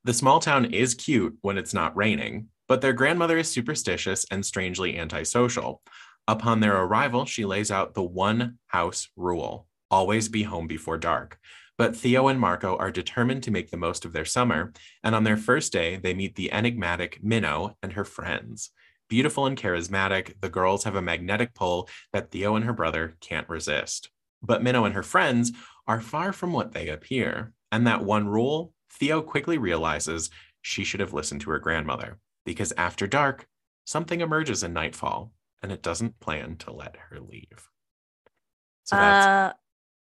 The 0.05 0.13
small 0.13 0.41
town 0.41 0.67
is 0.67 0.95
cute 0.95 1.39
when 1.41 1.57
it's 1.57 1.73
not 1.73 1.97
raining, 1.97 2.49
but 2.67 2.81
their 2.81 2.93
grandmother 2.93 3.39
is 3.39 3.51
superstitious 3.51 4.27
and 4.31 4.45
strangely 4.45 4.99
antisocial. 4.99 5.81
Upon 6.27 6.61
their 6.61 6.77
arrival, 6.77 7.25
she 7.25 7.47
lays 7.47 7.71
out 7.71 7.95
the 7.95 8.03
one 8.03 8.59
house 8.67 9.09
rule 9.17 9.69
always 9.91 10.29
be 10.29 10.43
home 10.43 10.67
before 10.67 10.99
dark. 10.99 11.39
But 11.77 11.97
Theo 11.97 12.29
and 12.29 12.41
Marco 12.41 12.77
are 12.77 12.91
determined 12.91 13.45
to 13.45 13.51
make 13.51 13.71
the 13.71 13.77
most 13.77 14.05
of 14.05 14.13
their 14.13 14.25
summer, 14.25 14.73
and 15.05 15.15
on 15.15 15.25
their 15.25 15.37
first 15.37 15.73
day, 15.73 15.97
they 15.97 16.13
meet 16.13 16.35
the 16.35 16.53
enigmatic 16.53 17.23
Minnow 17.23 17.77
and 17.83 17.93
her 17.93 18.05
friends. 18.05 18.71
Beautiful 19.09 19.47
and 19.47 19.57
charismatic, 19.57 20.35
the 20.41 20.51
girls 20.51 20.85
have 20.85 20.97
a 20.97 21.03
magnetic 21.03 21.55
pull 21.55 21.89
that 22.13 22.31
Theo 22.31 22.57
and 22.57 22.65
her 22.65 22.73
brother 22.73 23.17
can't 23.21 23.49
resist. 23.49 24.11
But 24.43 24.63
Minnow 24.63 24.85
and 24.85 24.95
her 24.95 25.03
friends 25.03 25.53
are 25.89 26.01
far 26.01 26.33
from 26.33 26.53
what 26.53 26.73
they 26.73 26.89
appear. 26.89 27.53
And 27.73 27.87
that 27.87 28.05
one 28.05 28.29
rule, 28.29 28.73
Theo 28.93 29.21
quickly 29.23 29.59
realizes 29.59 30.31
she 30.63 30.85
should 30.85 31.01
have 31.01 31.13
listened 31.13 31.41
to 31.43 31.51
her 31.51 31.59
grandmother, 31.59 32.19
because 32.45 32.73
after 32.77 33.07
dark, 33.07 33.47
something 33.85 34.21
emerges 34.21 34.63
in 34.63 34.73
nightfall, 34.73 35.33
and 35.63 35.73
it 35.73 35.83
doesn't 35.83 36.21
plan 36.21 36.57
to 36.59 36.73
let 36.73 36.97
her 37.09 37.19
leave. 37.19 37.69
So 38.85 38.97
that's, 38.97 39.27
Uh, 39.27 39.53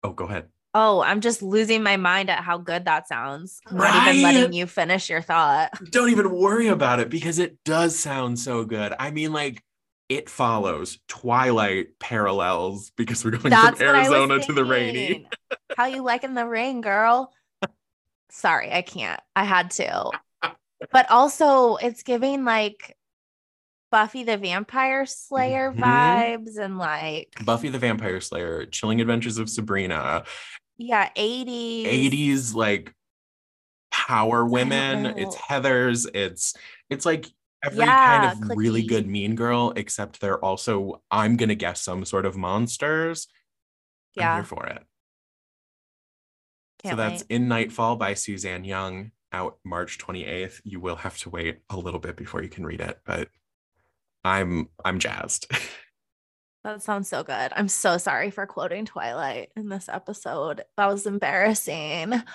oh, 0.03 0.13
go 0.13 0.25
ahead. 0.25 0.49
oh, 0.73 1.01
I'm 1.01 1.21
just 1.21 1.41
losing 1.41 1.81
my 1.81 1.97
mind 1.97 2.29
at 2.29 2.43
how 2.43 2.57
good 2.57 2.85
that 2.85 3.07
sounds. 3.07 3.61
I'm 3.65 3.77
Not 3.77 4.13
even 4.13 4.23
letting 4.23 4.53
you 4.53 4.67
finish 4.67 5.09
your 5.09 5.21
thought. 5.21 5.71
Don't 5.91 6.09
even 6.09 6.31
worry 6.31 6.67
about 6.67 6.99
it 6.99 7.09
because 7.09 7.39
it 7.39 7.63
does 7.63 7.97
sound 7.97 8.37
so 8.39 8.63
good. 8.65 8.93
I 8.99 9.09
mean, 9.11 9.33
like, 9.33 9.63
it 10.09 10.29
follows 10.29 10.99
Twilight 11.07 11.97
parallels 11.99 12.91
because 12.95 13.25
we're 13.25 13.31
going 13.31 13.49
That's 13.49 13.77
from 13.79 13.87
what 13.87 13.95
I 13.95 14.09
was 14.09 14.19
Arizona 14.19 14.39
to 14.45 14.53
the 14.53 14.65
rainy. 14.65 15.27
How 15.75 15.85
you 15.85 16.03
liking 16.03 16.33
the 16.33 16.45
rain, 16.45 16.81
girl? 16.81 17.33
Sorry, 18.29 18.71
I 18.71 18.81
can't. 18.81 19.19
I 19.35 19.43
had 19.43 19.71
to. 19.71 20.11
But 20.91 21.09
also, 21.09 21.77
it's 21.77 22.03
giving 22.03 22.43
like 22.43 22.95
Buffy 23.91 24.23
the 24.23 24.37
Vampire 24.37 25.05
Slayer 25.05 25.71
Mhm. 25.71 25.79
vibes 25.79 26.57
and 26.59 26.77
like 26.77 27.33
Buffy 27.45 27.69
the 27.69 27.79
Vampire 27.79 28.19
Slayer, 28.19 28.65
Chilling 28.65 28.99
Adventures 28.99 29.37
of 29.37 29.49
Sabrina, 29.49 30.25
yeah, 30.77 31.09
80s. 31.15 31.85
80s 31.87 32.53
like 32.53 32.93
power 33.89 34.45
women. 34.45 35.05
It's 35.17 35.35
Heather's. 35.35 36.05
It's 36.13 36.53
it's 36.89 37.05
like 37.05 37.25
every 37.65 37.79
Yeah, 37.85 38.33
kind 38.33 38.49
of 38.51 38.57
really 38.57 38.83
good 38.83 39.07
mean 39.07 39.35
girl, 39.35 39.73
except 39.75 40.19
they're 40.21 40.43
also, 40.43 41.01
I'm 41.11 41.35
gonna 41.37 41.55
guess 41.55 41.81
some 41.81 42.05
sort 42.05 42.25
of 42.25 42.35
monsters. 42.37 43.27
I'm 44.17 44.21
Yeah. 44.21 44.33
here 44.35 44.43
for 44.43 44.65
it. 44.67 44.79
so 46.83 46.89
Can't 46.89 46.97
that's 46.97 47.23
wait. 47.23 47.31
In 47.31 47.47
Nightfall 47.47 47.95
by 47.95 48.13
Suzanne 48.13 48.63
Young, 48.63 49.11
out 49.31 49.57
March 49.65 49.97
28th. 49.97 50.61
You 50.63 50.79
will 50.79 50.95
have 50.97 51.17
to 51.19 51.29
wait 51.29 51.59
a 51.69 51.77
little 51.77 51.99
bit 51.99 52.15
before 52.15 52.41
you 52.41 52.49
can 52.49 52.65
read 52.65 52.79
it, 52.81 52.99
but 53.05 53.29
I'm 54.23 54.69
I'm 54.83 54.99
jazzed. 54.99 55.47
That 56.63 56.81
sounds 56.81 57.07
so 57.07 57.21
good. 57.23 57.51
I'm 57.55 57.67
so 57.67 57.99
sorry 57.99 58.31
for 58.31 58.47
quoting 58.47 58.85
Twilight 58.85 59.51
in 59.55 59.69
this 59.69 59.87
episode. 59.87 60.63
That 60.77 60.87
was 60.87 61.05
embarrassing. 61.05 62.23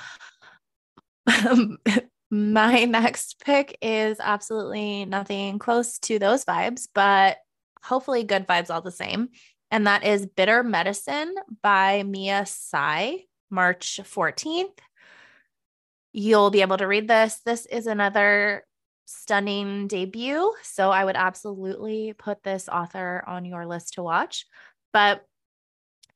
Um, 1.27 1.79
My 2.31 2.85
next 2.87 3.43
pick 3.45 3.77
is 3.83 4.19
absolutely 4.21 5.05
nothing 5.05 5.59
close 5.59 5.99
to 6.01 6.19
those 6.19 6.45
vibes, 6.45 6.89
but 6.95 7.39
hopefully 7.83 8.25
good 8.25 8.47
vibes 8.47 8.71
all 8.73 8.83
the 8.83 8.91
same. 8.91 9.29
And 9.71 9.87
that 9.87 10.05
is 10.05 10.27
Bitter 10.27 10.63
Medicine 10.63 11.35
by 11.63 12.03
Mia 12.03 12.45
Tsai, 12.47 13.25
March 13.51 14.01
14th. 14.03 14.79
You'll 16.13 16.51
be 16.51 16.63
able 16.63 16.77
to 16.79 16.89
read 16.89 17.07
this. 17.07 17.41
This 17.45 17.67
is 17.67 17.87
another 17.87 18.65
stunning 19.07 19.87
debut. 19.87 20.53
So 20.63 20.91
I 20.91 21.05
would 21.05 21.17
absolutely 21.17 22.15
put 22.15 22.43
this 22.43 22.69
author 22.69 23.23
on 23.27 23.45
your 23.45 23.67
list 23.67 23.95
to 23.95 24.03
watch. 24.03 24.47
But 24.93 25.25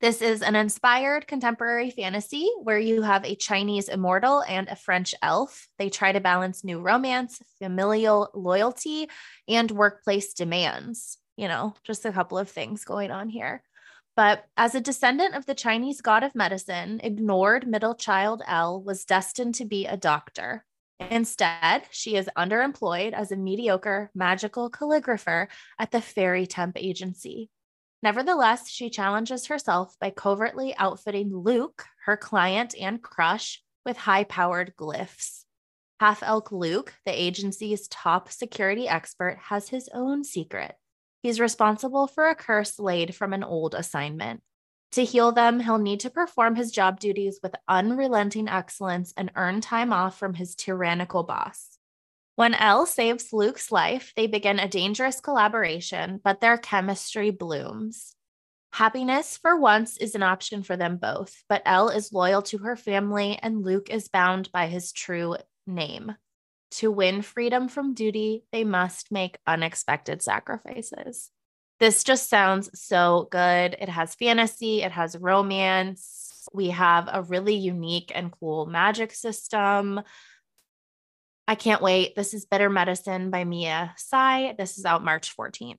this 0.04 0.20
is 0.20 0.42
an 0.42 0.54
inspired 0.54 1.26
contemporary 1.26 1.88
fantasy 1.88 2.50
where 2.62 2.78
you 2.78 3.00
have 3.00 3.24
a 3.24 3.34
Chinese 3.34 3.88
immortal 3.88 4.42
and 4.46 4.68
a 4.68 4.76
French 4.76 5.14
elf. 5.22 5.66
They 5.78 5.88
try 5.88 6.12
to 6.12 6.20
balance 6.20 6.62
new 6.62 6.78
romance, 6.78 7.40
familial 7.58 8.28
loyalty, 8.34 9.08
and 9.48 9.70
workplace 9.70 10.34
demands. 10.34 11.16
You 11.38 11.48
know, 11.48 11.72
just 11.84 12.04
a 12.04 12.12
couple 12.12 12.36
of 12.36 12.50
things 12.50 12.84
going 12.84 13.10
on 13.10 13.30
here. 13.30 13.62
But 14.14 14.44
as 14.58 14.74
a 14.74 14.80
descendant 14.82 15.36
of 15.36 15.46
the 15.46 15.54
Chinese 15.54 16.02
god 16.02 16.22
of 16.22 16.34
medicine, 16.34 17.00
ignored 17.02 17.66
middle 17.66 17.94
child 17.94 18.42
Elle 18.46 18.82
was 18.82 19.06
destined 19.06 19.54
to 19.54 19.64
be 19.64 19.86
a 19.86 19.96
doctor. 19.96 20.66
Instead, 21.00 21.84
she 21.90 22.14
is 22.14 22.28
underemployed 22.36 23.14
as 23.14 23.32
a 23.32 23.36
mediocre 23.36 24.10
magical 24.14 24.70
calligrapher 24.70 25.46
at 25.78 25.92
the 25.92 26.02
Fairy 26.02 26.46
Temp 26.46 26.76
Agency. 26.76 27.48
Nevertheless, 28.04 28.68
she 28.68 28.90
challenges 28.90 29.46
herself 29.46 29.96
by 29.98 30.10
covertly 30.10 30.76
outfitting 30.76 31.34
Luke, 31.34 31.86
her 32.04 32.18
client 32.18 32.74
and 32.78 33.00
crush, 33.00 33.62
with 33.82 33.96
high 33.96 34.24
powered 34.24 34.76
glyphs. 34.76 35.44
Half 36.00 36.22
Elk 36.22 36.52
Luke, 36.52 36.92
the 37.06 37.18
agency's 37.18 37.88
top 37.88 38.30
security 38.30 38.86
expert, 38.86 39.38
has 39.44 39.70
his 39.70 39.88
own 39.94 40.22
secret. 40.22 40.74
He's 41.22 41.40
responsible 41.40 42.06
for 42.06 42.28
a 42.28 42.34
curse 42.34 42.78
laid 42.78 43.14
from 43.14 43.32
an 43.32 43.42
old 43.42 43.74
assignment. 43.74 44.42
To 44.92 45.02
heal 45.02 45.32
them, 45.32 45.60
he'll 45.60 45.78
need 45.78 46.00
to 46.00 46.10
perform 46.10 46.56
his 46.56 46.72
job 46.72 47.00
duties 47.00 47.40
with 47.42 47.56
unrelenting 47.68 48.48
excellence 48.48 49.14
and 49.16 49.30
earn 49.34 49.62
time 49.62 49.94
off 49.94 50.18
from 50.18 50.34
his 50.34 50.54
tyrannical 50.54 51.22
boss. 51.22 51.73
When 52.36 52.54
Elle 52.54 52.86
saves 52.86 53.32
Luke's 53.32 53.70
life, 53.70 54.12
they 54.16 54.26
begin 54.26 54.58
a 54.58 54.68
dangerous 54.68 55.20
collaboration, 55.20 56.20
but 56.22 56.40
their 56.40 56.58
chemistry 56.58 57.30
blooms. 57.30 58.16
Happiness 58.72 59.36
for 59.36 59.56
once 59.56 59.96
is 59.98 60.16
an 60.16 60.24
option 60.24 60.64
for 60.64 60.76
them 60.76 60.96
both, 60.96 61.44
but 61.48 61.62
Elle 61.64 61.90
is 61.90 62.12
loyal 62.12 62.42
to 62.42 62.58
her 62.58 62.74
family 62.74 63.38
and 63.40 63.62
Luke 63.62 63.88
is 63.88 64.08
bound 64.08 64.50
by 64.50 64.66
his 64.66 64.90
true 64.90 65.36
name. 65.64 66.16
To 66.72 66.90
win 66.90 67.22
freedom 67.22 67.68
from 67.68 67.94
duty, 67.94 68.42
they 68.50 68.64
must 68.64 69.12
make 69.12 69.38
unexpected 69.46 70.22
sacrifices. 70.22 71.30
This 71.78 72.02
just 72.02 72.28
sounds 72.28 72.68
so 72.74 73.28
good. 73.30 73.76
It 73.80 73.88
has 73.88 74.16
fantasy, 74.16 74.82
it 74.82 74.90
has 74.90 75.16
romance. 75.16 76.48
We 76.52 76.70
have 76.70 77.08
a 77.12 77.22
really 77.22 77.54
unique 77.54 78.10
and 78.12 78.32
cool 78.32 78.66
magic 78.66 79.12
system. 79.12 80.00
I 81.46 81.54
can't 81.54 81.82
wait. 81.82 82.16
This 82.16 82.32
is 82.32 82.46
Bitter 82.46 82.70
Medicine 82.70 83.30
by 83.30 83.44
Mia 83.44 83.94
Tsai. 83.96 84.54
This 84.56 84.78
is 84.78 84.84
out 84.84 85.04
March 85.04 85.36
14th. 85.36 85.76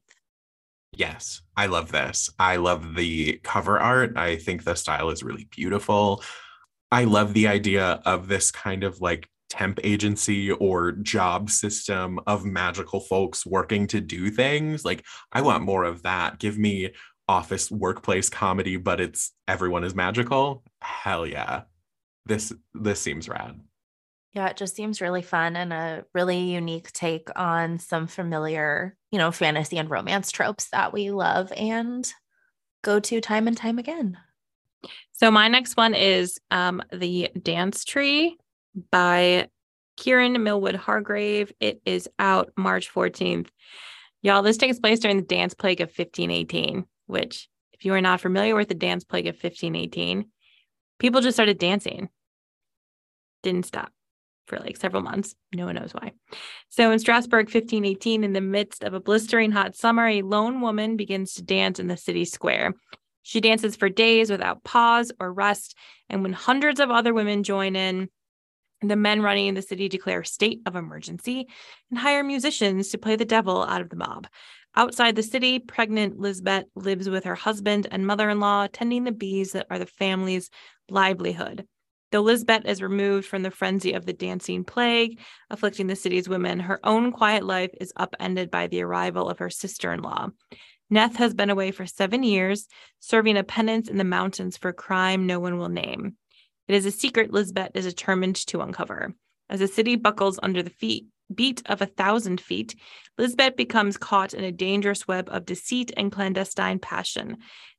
Yes, 0.93 1.41
I 1.57 1.65
love 1.65 1.91
this. 1.91 2.29
I 2.39 2.57
love 2.57 2.95
the 2.95 3.39
cover 3.43 3.79
art. 3.79 4.17
I 4.17 4.37
think 4.37 4.63
the 4.63 4.75
style 4.75 5.09
is 5.09 5.23
really 5.23 5.47
beautiful. 5.51 6.23
I 6.91 7.05
love 7.05 7.33
the 7.33 7.47
idea 7.47 8.01
of 8.05 8.27
this 8.27 8.51
kind 8.51 8.83
of 8.83 9.01
like 9.01 9.27
temp 9.49 9.79
agency 9.83 10.51
or 10.51 10.91
job 10.93 11.49
system 11.49 12.19
of 12.27 12.45
magical 12.45 12.99
folks 12.99 13.45
working 13.45 13.87
to 13.87 13.99
do 13.99 14.29
things. 14.29 14.85
Like, 14.85 15.03
I 15.31 15.41
want 15.41 15.63
more 15.63 15.83
of 15.83 16.03
that. 16.03 16.39
Give 16.39 16.57
me 16.57 16.91
office 17.27 17.71
workplace 17.71 18.29
comedy, 18.29 18.77
but 18.77 19.01
it's 19.01 19.31
everyone 19.47 19.83
is 19.83 19.95
magical. 19.95 20.63
Hell 20.81 21.25
yeah. 21.25 21.63
This 22.25 22.53
this 22.73 23.01
seems 23.01 23.27
rad. 23.27 23.59
Yeah, 24.35 24.49
it 24.49 24.57
just 24.57 24.75
seems 24.75 24.99
really 24.99 25.21
fun 25.21 25.55
and 25.55 25.71
a 25.71 26.03
really 26.13 26.37
unique 26.37 26.91
take 26.91 27.29
on 27.37 27.79
some 27.79 28.05
familiar, 28.05 28.97
you 29.09 29.17
know, 29.17 29.31
fantasy 29.31 29.77
and 29.77 29.89
romance 29.89 30.29
tropes 30.29 30.67
that 30.71 30.91
we 30.91 31.09
love 31.09 31.53
and 31.55 32.11
go 32.83 32.99
to 32.99 33.21
time 33.21 33.47
and 33.47 33.55
time 33.55 33.79
again. 33.79 34.17
So 35.13 35.31
my 35.31 35.47
next 35.47 35.77
one 35.77 35.93
is 35.93 36.37
um, 36.51 36.83
the 36.91 37.29
Dance 37.41 37.85
Tree 37.85 38.37
by 38.91 39.47
Kiran 39.97 40.37
Millwood 40.43 40.75
Hargrave. 40.75 41.53
It 41.61 41.81
is 41.85 42.09
out 42.19 42.51
March 42.57 42.93
14th. 42.93 43.47
Y'all, 44.21 44.41
this 44.41 44.57
takes 44.57 44.79
place 44.79 44.99
during 44.99 45.15
the 45.15 45.23
dance 45.23 45.53
plague 45.53 45.79
of 45.79 45.87
1518, 45.87 46.83
which, 47.05 47.47
if 47.71 47.85
you 47.85 47.93
are 47.93 48.01
not 48.01 48.19
familiar 48.19 48.55
with 48.55 48.67
the 48.67 48.75
dance 48.75 49.05
plague 49.05 49.27
of 49.27 49.35
1518, 49.35 50.25
people 50.99 51.21
just 51.21 51.37
started 51.37 51.57
dancing. 51.57 52.09
Didn't 53.41 53.65
stop 53.65 53.91
for 54.47 54.57
like 54.59 54.77
several 54.77 55.01
months. 55.01 55.35
No 55.53 55.65
one 55.65 55.75
knows 55.75 55.93
why. 55.93 56.11
So 56.69 56.91
in 56.91 56.99
Strasbourg, 56.99 57.45
1518, 57.45 58.23
in 58.23 58.33
the 58.33 58.41
midst 58.41 58.83
of 58.83 58.93
a 58.93 58.99
blistering 58.99 59.51
hot 59.51 59.75
summer, 59.75 60.07
a 60.07 60.21
lone 60.21 60.61
woman 60.61 60.97
begins 60.97 61.33
to 61.33 61.43
dance 61.43 61.79
in 61.79 61.87
the 61.87 61.97
city 61.97 62.25
square. 62.25 62.73
She 63.23 63.41
dances 63.41 63.75
for 63.75 63.89
days 63.89 64.29
without 64.29 64.63
pause 64.63 65.11
or 65.19 65.33
rest. 65.33 65.75
And 66.09 66.21
when 66.21 66.33
hundreds 66.33 66.79
of 66.79 66.91
other 66.91 67.13
women 67.13 67.43
join 67.43 67.75
in, 67.75 68.09
the 68.81 68.95
men 68.95 69.21
running 69.21 69.53
the 69.53 69.61
city 69.61 69.89
declare 69.89 70.23
state 70.23 70.61
of 70.65 70.75
emergency 70.75 71.47
and 71.89 71.97
hire 71.97 72.23
musicians 72.23 72.89
to 72.89 72.97
play 72.97 73.15
the 73.15 73.25
devil 73.25 73.63
out 73.63 73.81
of 73.81 73.89
the 73.89 73.95
mob. 73.95 74.27
Outside 74.75 75.15
the 75.15 75.23
city, 75.23 75.59
pregnant 75.59 76.19
Lisbeth 76.19 76.65
lives 76.75 77.09
with 77.09 77.23
her 77.23 77.35
husband 77.35 77.87
and 77.89 78.05
mother 78.05 78.29
in 78.29 78.39
law, 78.41 78.67
tending 78.71 79.05
the 79.05 79.11
bees 79.11 79.53
that 79.53 79.67
are 79.69 79.79
the 79.79 79.85
family's 79.85 80.49
livelihood. 80.89 81.65
Though 82.15 82.21
Lisbeth 82.21 82.63
is 82.63 82.81
removed 82.81 83.27
from 83.27 83.43
the 83.43 83.51
frenzy 83.51 83.91
of 83.91 84.05
the 84.05 84.13
dancing 84.13 84.63
plague 84.63 85.19
afflicting 85.49 85.87
the 85.87 85.97
city's 85.97 86.29
women, 86.29 86.61
her 86.61 86.79
own 86.81 87.11
quiet 87.11 87.43
life 87.43 87.71
is 87.81 87.91
upended 87.97 88.49
by 88.49 88.67
the 88.67 88.83
arrival 88.83 89.27
of 89.27 89.39
her 89.39 89.49
sister 89.49 89.91
in 89.91 90.01
law. 90.01 90.29
Neth 90.89 91.17
has 91.17 91.33
been 91.33 91.49
away 91.49 91.71
for 91.71 91.85
seven 91.85 92.23
years, 92.23 92.69
serving 93.01 93.35
a 93.35 93.43
penance 93.43 93.89
in 93.89 93.97
the 93.97 94.05
mountains 94.05 94.55
for 94.55 94.69
a 94.69 94.73
crime 94.73 95.27
no 95.27 95.41
one 95.41 95.57
will 95.57 95.67
name. 95.67 96.15
It 96.69 96.75
is 96.75 96.85
a 96.85 96.91
secret 96.91 97.33
Lisbeth 97.33 97.71
is 97.73 97.83
determined 97.83 98.37
to 98.47 98.61
uncover. 98.61 99.13
As 99.49 99.59
the 99.59 99.67
city 99.67 99.97
buckles 99.97 100.39
under 100.41 100.63
the 100.63 100.69
feet 100.69 101.07
beat 101.33 101.61
of 101.65 101.81
a 101.81 101.85
thousand 101.85 102.39
feet, 102.39 102.75
Lisbeth 103.17 103.57
becomes 103.57 103.97
caught 103.97 104.33
in 104.33 104.45
a 104.45 104.53
dangerous 104.53 105.05
web 105.05 105.27
of 105.31 105.45
deceit 105.45 105.91
and 105.97 106.13
clandestine 106.13 106.79
passion. 106.79 107.37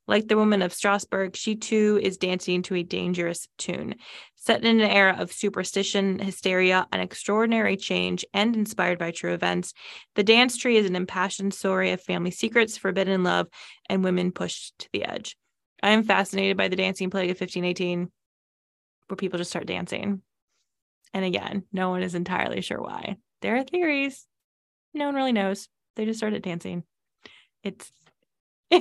Like 0.08 0.28
the 0.28 0.36
woman 0.36 0.62
of 0.62 0.72
Strasbourg, 0.72 1.34
she 1.34 1.56
too 1.56 1.98
is 2.00 2.16
dancing 2.16 2.62
to 2.62 2.76
a 2.76 2.82
dangerous 2.84 3.48
tune. 3.58 3.96
Set 4.36 4.64
in 4.64 4.80
an 4.80 4.88
era 4.88 5.16
of 5.18 5.32
superstition, 5.32 6.20
hysteria, 6.20 6.86
and 6.92 7.02
extraordinary 7.02 7.76
change, 7.76 8.24
and 8.32 8.54
inspired 8.54 8.98
by 8.98 9.10
true 9.10 9.32
events, 9.32 9.74
The 10.14 10.22
Dance 10.22 10.56
Tree 10.56 10.76
is 10.76 10.86
an 10.86 10.94
impassioned 10.94 11.54
story 11.54 11.90
of 11.90 12.00
family 12.00 12.30
secrets, 12.30 12.78
forbidden 12.78 13.24
love, 13.24 13.48
and 13.88 14.04
women 14.04 14.30
pushed 14.30 14.78
to 14.78 14.88
the 14.92 15.04
edge. 15.04 15.36
I 15.82 15.90
am 15.90 16.04
fascinated 16.04 16.56
by 16.56 16.68
the 16.68 16.76
dancing 16.76 17.10
plague 17.10 17.30
of 17.30 17.40
1518, 17.40 18.10
where 19.08 19.16
people 19.16 19.38
just 19.38 19.50
start 19.50 19.66
dancing. 19.66 20.22
And 21.12 21.24
again, 21.24 21.64
no 21.72 21.90
one 21.90 22.02
is 22.02 22.14
entirely 22.14 22.60
sure 22.60 22.80
why. 22.80 23.16
There 23.42 23.56
are 23.56 23.64
theories. 23.64 24.26
No 24.94 25.06
one 25.06 25.14
really 25.14 25.32
knows. 25.32 25.68
They 25.96 26.04
just 26.04 26.18
started 26.18 26.42
dancing. 26.42 26.84
It's 27.62 27.90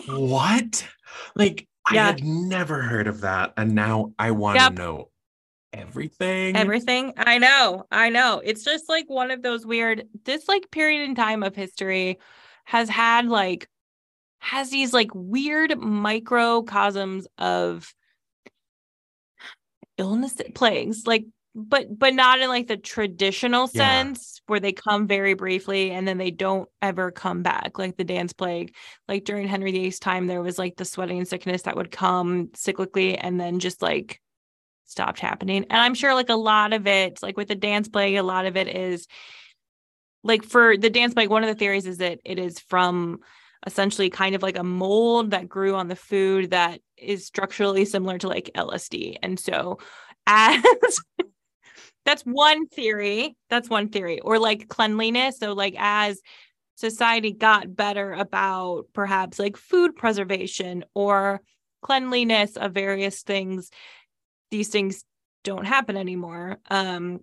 what? 0.07 0.87
Like 1.35 1.67
yeah. 1.91 2.03
I 2.03 2.07
had 2.07 2.23
never 2.23 2.81
heard 2.81 3.07
of 3.07 3.21
that. 3.21 3.53
And 3.57 3.75
now 3.75 4.13
I 4.17 4.31
want 4.31 4.57
to 4.57 4.63
yep. 4.65 4.73
know 4.73 5.09
everything. 5.73 6.55
Everything. 6.55 7.13
I 7.17 7.37
know. 7.37 7.85
I 7.91 8.09
know. 8.09 8.41
It's 8.43 8.63
just 8.63 8.89
like 8.89 9.09
one 9.09 9.31
of 9.31 9.41
those 9.41 9.65
weird, 9.65 10.07
this 10.23 10.47
like 10.47 10.71
period 10.71 11.03
in 11.07 11.15
time 11.15 11.43
of 11.43 11.55
history 11.55 12.19
has 12.65 12.89
had 12.89 13.27
like, 13.27 13.69
has 14.39 14.69
these 14.69 14.93
like 14.93 15.09
weird 15.13 15.77
microcosms 15.79 17.27
of 17.37 17.93
illness 19.97 20.35
plagues 20.53 21.07
like 21.07 21.25
but 21.55 21.97
but 21.97 22.13
not 22.13 22.41
in 22.41 22.49
like 22.49 22.67
the 22.67 22.75
traditional 22.75 23.65
sense 23.65 24.35
yeah. 24.35 24.43
where 24.47 24.59
they 24.59 24.73
come 24.73 25.07
very 25.07 25.33
briefly 25.33 25.91
and 25.91 26.05
then 26.05 26.17
they 26.17 26.29
don't 26.29 26.67
ever 26.81 27.11
come 27.11 27.41
back 27.43 27.79
like 27.79 27.95
the 27.95 28.03
dance 28.03 28.33
plague. 28.33 28.75
Like 29.07 29.23
during 29.23 29.47
henry 29.47 29.71
viii's 29.71 29.97
time 29.97 30.27
there 30.27 30.41
was 30.41 30.59
like 30.59 30.75
the 30.75 30.83
sweating 30.83 31.23
sickness 31.23 31.61
that 31.63 31.77
would 31.77 31.91
come 31.91 32.49
cyclically 32.49 33.17
and 33.19 33.39
then 33.39 33.59
just 33.59 33.81
like 33.81 34.21
stopped 34.83 35.21
happening. 35.21 35.65
And 35.69 35.79
i'm 35.79 35.93
sure 35.93 36.13
like 36.13 36.29
a 36.29 36.35
lot 36.35 36.73
of 36.73 36.87
it 36.87 37.23
like 37.23 37.37
with 37.37 37.47
the 37.47 37.55
dance 37.55 37.87
plague 37.87 38.17
a 38.17 38.23
lot 38.23 38.45
of 38.45 38.57
it 38.57 38.67
is 38.67 39.07
like 40.23 40.43
for 40.43 40.75
the 40.75 40.89
dance 40.89 41.13
plague 41.13 41.29
one 41.29 41.43
of 41.43 41.49
the 41.49 41.55
theories 41.55 41.85
is 41.85 41.99
that 41.99 42.19
it 42.25 42.37
is 42.37 42.59
from 42.59 43.19
essentially 43.65 44.09
kind 44.09 44.35
of 44.35 44.43
like 44.43 44.57
a 44.57 44.63
mold 44.63 45.31
that 45.31 45.47
grew 45.47 45.73
on 45.73 45.87
the 45.87 45.95
food 45.95 46.51
that 46.51 46.81
is 46.97 47.25
structurally 47.25 47.85
similar 47.85 48.17
to 48.17 48.27
like 48.27 48.51
lsd 48.55 49.15
and 49.23 49.39
so 49.39 49.79
as 50.27 50.99
that's 52.05 52.23
one 52.23 52.67
theory. 52.67 53.35
That's 53.49 53.69
one 53.69 53.89
theory. 53.89 54.19
Or 54.19 54.39
like 54.39 54.67
cleanliness. 54.67 55.39
So, 55.39 55.53
like, 55.53 55.75
as 55.77 56.21
society 56.75 57.31
got 57.31 57.75
better 57.75 58.13
about 58.13 58.85
perhaps 58.93 59.39
like 59.39 59.57
food 59.57 59.95
preservation 59.95 60.85
or 60.93 61.41
cleanliness 61.81 62.57
of 62.57 62.73
various 62.73 63.23
things, 63.23 63.71
these 64.51 64.69
things 64.69 65.03
don't 65.43 65.65
happen 65.65 65.97
anymore. 65.97 66.57
Um, 66.69 67.21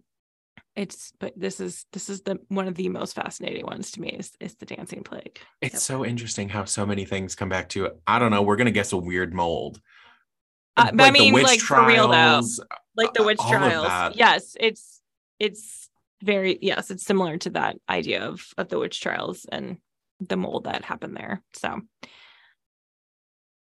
it's 0.74 1.12
but 1.20 1.34
this 1.36 1.60
is 1.60 1.84
this 1.92 2.08
is 2.08 2.22
the 2.22 2.38
one 2.48 2.66
of 2.66 2.74
the 2.74 2.88
most 2.88 3.14
fascinating 3.14 3.66
ones 3.66 3.90
to 3.92 4.00
me 4.00 4.08
is 4.08 4.32
is 4.40 4.54
the 4.56 4.66
dancing 4.66 5.02
plague. 5.02 5.38
It's 5.60 5.74
yep. 5.74 5.82
so 5.82 6.04
interesting 6.04 6.48
how 6.48 6.64
so 6.64 6.86
many 6.86 7.04
things 7.04 7.34
come 7.34 7.50
back 7.50 7.68
to 7.70 7.90
I 8.06 8.18
don't 8.18 8.30
know, 8.30 8.42
we're 8.42 8.56
gonna 8.56 8.70
guess 8.70 8.92
a 8.92 8.96
weird 8.96 9.34
mold. 9.34 9.80
Uh, 10.74 10.90
like 10.94 11.08
I 11.08 11.10
mean, 11.10 11.34
like 11.34 11.60
trials, 11.60 11.84
for 11.84 11.86
real 11.86 12.08
though, 12.08 12.42
like 12.96 13.12
the 13.14 13.22
uh, 13.22 13.26
witch 13.26 13.40
trials. 13.48 14.14
Yes, 14.16 14.56
it's 14.58 15.00
it's 15.38 15.88
very 16.22 16.58
yes, 16.60 16.90
it's 16.90 17.04
similar 17.04 17.36
to 17.38 17.50
that 17.50 17.76
idea 17.88 18.22
of 18.22 18.44
of 18.56 18.68
the 18.68 18.78
witch 18.78 19.00
trials 19.00 19.46
and 19.50 19.78
the 20.20 20.36
mold 20.36 20.64
that 20.64 20.84
happened 20.84 21.16
there. 21.16 21.42
So 21.54 21.80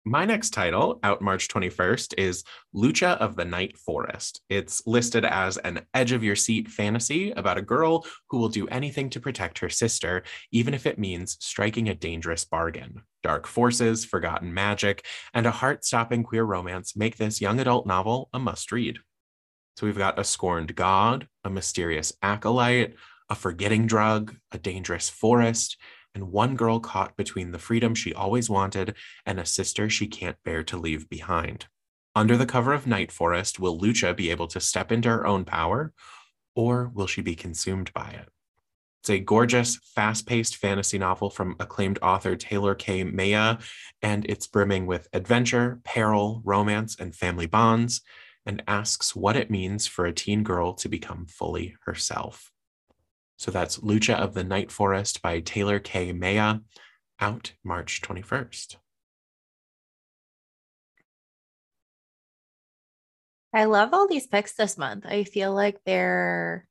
my 0.04 0.26
next 0.26 0.50
title, 0.50 1.00
out 1.04 1.22
March 1.22 1.48
21st, 1.48 2.16
is 2.18 2.44
Lucha 2.76 3.18
of 3.18 3.36
the 3.36 3.46
Night 3.46 3.78
Forest. 3.78 4.42
It's 4.50 4.82
listed 4.88 5.26
as 5.26 5.58
an 5.58 5.86
edge 5.94 6.12
of 6.12 6.24
your 6.24 6.36
seat 6.36 6.70
fantasy 6.70 7.30
about 7.32 7.60
a 7.60 7.62
girl 7.62 8.04
who 8.28 8.40
will 8.40 8.50
do 8.50 8.68
anything 8.70 9.12
to 9.12 9.20
protect 9.20 9.60
her 9.60 9.70
sister, 9.70 10.24
even 10.52 10.74
if 10.74 10.88
it 10.88 10.98
means 10.98 11.38
striking 11.40 11.88
a 11.88 11.94
dangerous 11.94 12.46
bargain. 12.46 13.04
Dark 13.22 13.46
forces, 13.46 14.04
forgotten 14.04 14.52
magic, 14.52 15.06
and 15.36 15.46
a 15.46 15.52
heart 15.52 15.86
stopping 15.86 16.24
queer 16.24 16.46
romance 16.46 16.96
make 16.96 17.18
this 17.18 17.40
young 17.40 17.60
adult 17.60 17.86
novel 17.86 18.28
a 18.34 18.40
must 18.40 18.72
read. 18.72 18.98
So 19.82 19.88
we've 19.88 19.98
got 19.98 20.20
a 20.20 20.24
scorned 20.24 20.76
god, 20.76 21.28
a 21.44 21.50
mysterious 21.50 22.14
acolyte, 22.22 22.94
a 23.32 23.34
forgetting 23.34 23.88
drug, 23.88 24.36
a 24.52 24.60
dangerous 24.60 25.10
forest, 25.10 25.76
and 26.14 26.32
one 26.32 26.56
girl 26.56 26.80
caught 26.80 27.18
between 27.18 27.50
the 27.50 27.58
freedom 27.58 27.96
she 27.96 28.14
always 28.14 28.48
wanted 28.48 28.96
and 29.26 29.40
a 29.40 29.46
sister 29.46 29.90
she 29.90 30.06
can't 30.06 30.38
bear 30.46 30.62
to 30.66 30.78
leave 30.78 31.10
behind. 31.10 31.66
Under 32.16 32.38
the 32.38 32.46
cover 32.46 32.74
of 32.74 32.86
Night 32.86 33.12
Forest, 33.12 33.60
will 33.60 33.80
Lucha 33.80 34.16
be 34.16 34.30
able 34.30 34.48
to 34.50 34.60
step 34.60 34.92
into 34.92 35.10
her 35.10 35.26
own 35.26 35.46
power, 35.46 35.94
or 36.56 36.92
will 36.94 37.08
she 37.08 37.24
be 37.24 37.34
consumed 37.34 37.92
by 37.92 38.12
it? 38.12 38.30
It's 39.02 39.10
a 39.10 39.18
gorgeous, 39.18 39.78
fast 39.96 40.28
paced 40.28 40.58
fantasy 40.58 41.00
novel 41.00 41.32
from 41.32 41.56
acclaimed 41.60 41.98
author 42.04 42.36
Tehlor 42.36 42.78
Kay 42.78 43.04
Mejia, 43.04 43.58
and 44.04 44.28
it's 44.30 44.46
brimming 44.46 44.86
with 44.86 45.08
adventure, 45.12 45.80
peril, 45.84 46.44
romance, 46.46 47.00
and 47.00 47.16
family 47.16 47.48
bonds, 47.48 48.02
and 48.46 48.64
asks 48.68 49.16
what 49.16 49.36
it 49.36 49.52
means 49.52 49.88
for 49.88 50.06
a 50.06 50.14
teen 50.14 50.44
girl 50.44 50.74
to 50.74 50.90
become 50.90 51.26
fully 51.26 51.76
herself. 51.86 52.52
So 53.38 53.52
that's 53.52 53.80
Lucha 53.80 54.16
of 54.16 54.34
the 54.34 54.44
Night 54.44 54.72
Forest 54.72 55.22
by 55.22 55.42
Tehlor 55.42 55.84
Kay 55.84 56.14
Mejia, 56.14 56.62
out 57.20 57.54
March 57.64 58.02
21st. 58.02 58.76
I 63.54 63.66
love 63.66 63.90
all 63.94 64.08
these 64.08 64.28
picks 64.28 64.54
this 64.54 64.78
month. 64.78 65.06
I 65.06 65.24
feel 65.24 65.54
like 65.54 65.80
they're 65.86 66.68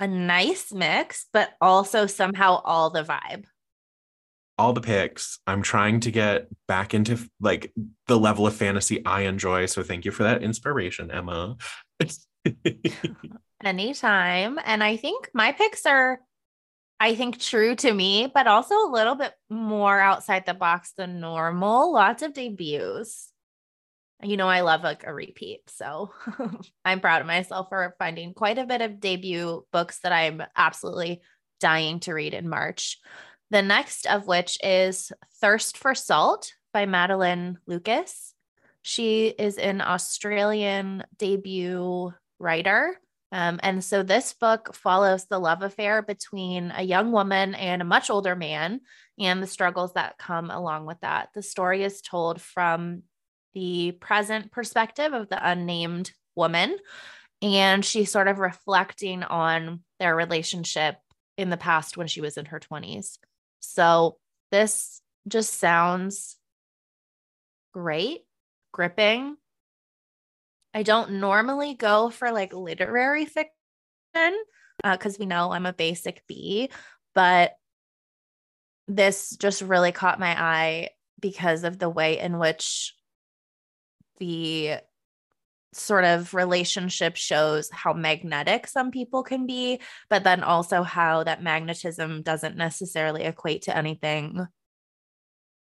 a 0.00 0.06
nice 0.06 0.72
mix, 0.72 1.26
but 1.32 1.50
also 1.60 2.06
somehow 2.06 2.60
all 2.64 2.90
the 2.90 3.04
vibe. 3.04 3.44
All 4.58 4.72
the 4.72 4.80
picks. 4.80 5.38
I'm 5.46 5.62
trying 5.62 6.00
to 6.00 6.10
get 6.10 6.48
back 6.66 6.94
into 6.94 7.18
like 7.40 7.72
the 8.06 8.18
level 8.18 8.46
of 8.46 8.54
fantasy 8.54 9.04
I 9.04 9.22
enjoy. 9.22 9.66
So 9.66 9.82
thank 9.82 10.04
you 10.04 10.10
for 10.10 10.22
that 10.22 10.42
inspiration, 10.42 11.10
Emma. 11.10 11.56
Anytime. 13.64 14.58
And 14.64 14.82
I 14.82 14.96
think 14.96 15.28
my 15.34 15.52
picks 15.52 15.84
are, 15.84 16.20
I 16.98 17.14
think, 17.14 17.38
true 17.38 17.74
to 17.76 17.92
me, 17.92 18.30
but 18.32 18.46
also 18.46 18.74
a 18.74 18.90
little 18.90 19.14
bit 19.14 19.32
more 19.50 19.98
outside 20.00 20.46
the 20.46 20.54
box 20.54 20.92
than 20.96 21.20
normal. 21.20 21.92
Lots 21.92 22.22
of 22.22 22.32
debuts 22.32 23.32
you 24.22 24.36
know, 24.36 24.48
I 24.48 24.60
love 24.62 24.82
like 24.82 25.04
a 25.06 25.12
repeat. 25.12 25.68
So 25.68 26.10
I'm 26.84 27.00
proud 27.00 27.20
of 27.20 27.26
myself 27.26 27.68
for 27.68 27.94
finding 27.98 28.34
quite 28.34 28.58
a 28.58 28.66
bit 28.66 28.80
of 28.80 29.00
debut 29.00 29.64
books 29.72 30.00
that 30.00 30.12
I'm 30.12 30.42
absolutely 30.56 31.20
dying 31.60 32.00
to 32.00 32.14
read 32.14 32.34
in 32.34 32.48
March. 32.48 32.98
The 33.50 33.62
next 33.62 34.06
of 34.06 34.26
which 34.26 34.58
is 34.62 35.12
Thirst 35.40 35.78
for 35.78 35.94
Salt 35.94 36.52
by 36.72 36.84
Madelaine 36.86 37.58
Lucas. 37.66 38.34
She 38.82 39.28
is 39.28 39.56
an 39.56 39.80
Australian 39.80 41.04
debut 41.16 42.12
writer. 42.38 43.00
Um, 43.32 43.60
and 43.62 43.82
so 43.82 44.02
this 44.02 44.32
book 44.32 44.74
follows 44.74 45.26
the 45.26 45.38
love 45.38 45.62
affair 45.62 46.02
between 46.02 46.72
a 46.74 46.82
young 46.82 47.12
woman 47.12 47.54
and 47.54 47.82
a 47.82 47.86
much 47.86 48.10
older 48.10 48.36
man 48.36 48.80
and 49.18 49.42
the 49.42 49.48
struggles 49.48 49.94
that 49.94 50.18
come 50.18 50.50
along 50.50 50.86
with 50.86 51.00
that. 51.00 51.30
The 51.34 51.42
story 51.42 51.82
is 51.82 52.00
told 52.00 52.40
from 52.40 53.02
the 53.54 53.92
present 53.92 54.52
perspective 54.52 55.12
of 55.12 55.28
the 55.28 55.50
unnamed 55.50 56.12
woman. 56.34 56.76
And 57.42 57.84
she's 57.84 58.10
sort 58.10 58.28
of 58.28 58.38
reflecting 58.38 59.22
on 59.22 59.82
their 59.98 60.14
relationship 60.16 60.96
in 61.36 61.50
the 61.50 61.56
past 61.56 61.96
when 61.96 62.06
she 62.06 62.20
was 62.20 62.36
in 62.36 62.46
her 62.46 62.60
20s. 62.60 63.18
So 63.66 64.18
this 64.50 65.00
just 65.28 65.54
sounds 65.54 66.36
great, 67.72 68.22
gripping. 68.72 69.36
I 70.72 70.82
don't 70.82 71.12
normally 71.12 71.74
go 71.74 72.10
for 72.10 72.32
like 72.32 72.52
literary 72.52 73.24
fiction 73.24 73.50
because 74.82 75.14
uh, 75.14 75.18
we 75.20 75.26
know 75.26 75.52
I'm 75.52 75.66
a 75.66 75.72
basic 75.72 76.22
B, 76.26 76.70
but 77.14 77.52
this 78.86 79.36
just 79.36 79.62
really 79.62 79.92
caught 79.92 80.20
my 80.20 80.40
eye 80.40 80.90
because 81.20 81.64
of 81.64 81.78
the 81.78 81.88
way 81.88 82.18
in 82.18 82.38
which 82.38 82.94
the 84.18 84.76
sort 85.78 86.04
of 86.04 86.34
relationship 86.34 87.16
shows 87.16 87.70
how 87.70 87.92
magnetic 87.92 88.66
some 88.66 88.90
people 88.90 89.22
can 89.22 89.46
be, 89.46 89.80
but 90.08 90.24
then 90.24 90.42
also 90.42 90.82
how 90.82 91.24
that 91.24 91.42
magnetism 91.42 92.22
doesn't 92.22 92.56
necessarily 92.56 93.24
equate 93.24 93.62
to 93.62 93.76
anything 93.76 94.46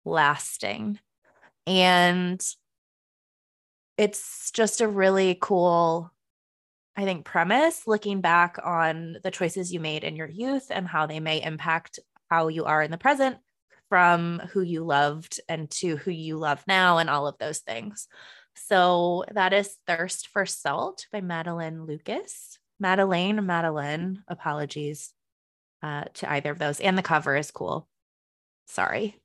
lasting. 0.04 0.98
And 1.66 2.40
it's 3.96 4.50
just 4.52 4.80
a 4.80 4.88
really 4.88 5.36
cool, 5.40 6.12
I 6.96 7.04
think, 7.04 7.24
premise 7.24 7.86
looking 7.86 8.20
back 8.20 8.59
on 8.62 9.16
the 9.22 9.30
choices 9.30 9.72
you 9.72 9.80
made 9.80 10.04
in 10.04 10.16
your 10.16 10.28
youth 10.28 10.66
and 10.70 10.86
how 10.86 11.07
they 11.07 11.20
may 11.20 11.42
impact 11.42 11.98
how 12.30 12.48
you 12.48 12.64
are 12.64 12.82
in 12.82 12.90
the 12.90 12.98
present 12.98 13.38
from 13.88 14.40
who 14.52 14.61
you 14.62 14.84
loved 14.84 15.40
and 15.48 15.70
to 15.70 15.96
who 15.96 16.11
you 16.11 16.36
love 16.36 16.62
now 16.66 16.98
and 16.98 17.09
all 17.09 17.26
of 17.26 17.38
those 17.38 17.61
things. 17.61 18.09
So 18.57 19.24
that 19.32 19.52
is 19.52 19.76
Thirst 19.86 20.28
for 20.28 20.46
Salt 20.46 21.07
by 21.12 21.20
Madelaine 21.20 21.86
Lucas. 21.86 22.59
Madeline, 22.80 23.44
Madeline, 23.46 24.22
apologies 24.28 25.12
uh, 25.82 26.04
to 26.14 26.30
either 26.30 26.50
of 26.50 26.59
those. 26.59 26.80
And 26.80 26.96
the 26.96 27.02
cover 27.02 27.36
is 27.36 27.50
cool. 27.50 27.88
Sorry. 28.66 29.20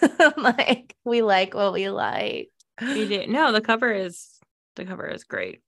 like 0.36 0.94
we 1.04 1.22
like 1.22 1.54
what 1.54 1.72
we 1.72 1.88
like. 1.88 2.50
You 2.80 3.08
do. 3.08 3.26
No, 3.26 3.52
the 3.52 3.60
cover 3.60 3.92
is 3.92 4.38
the 4.76 4.84
cover 4.84 5.06
is 5.06 5.24
great. 5.24 5.60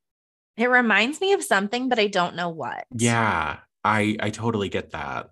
It 0.56 0.68
reminds 0.68 1.20
me 1.20 1.32
of 1.32 1.42
something, 1.42 1.88
but 1.88 1.98
I 1.98 2.06
don't 2.06 2.36
know 2.36 2.48
what. 2.48 2.84
Yeah, 2.96 3.58
I 3.84 4.16
I 4.20 4.30
totally 4.30 4.68
get 4.68 4.92
that. 4.92 5.30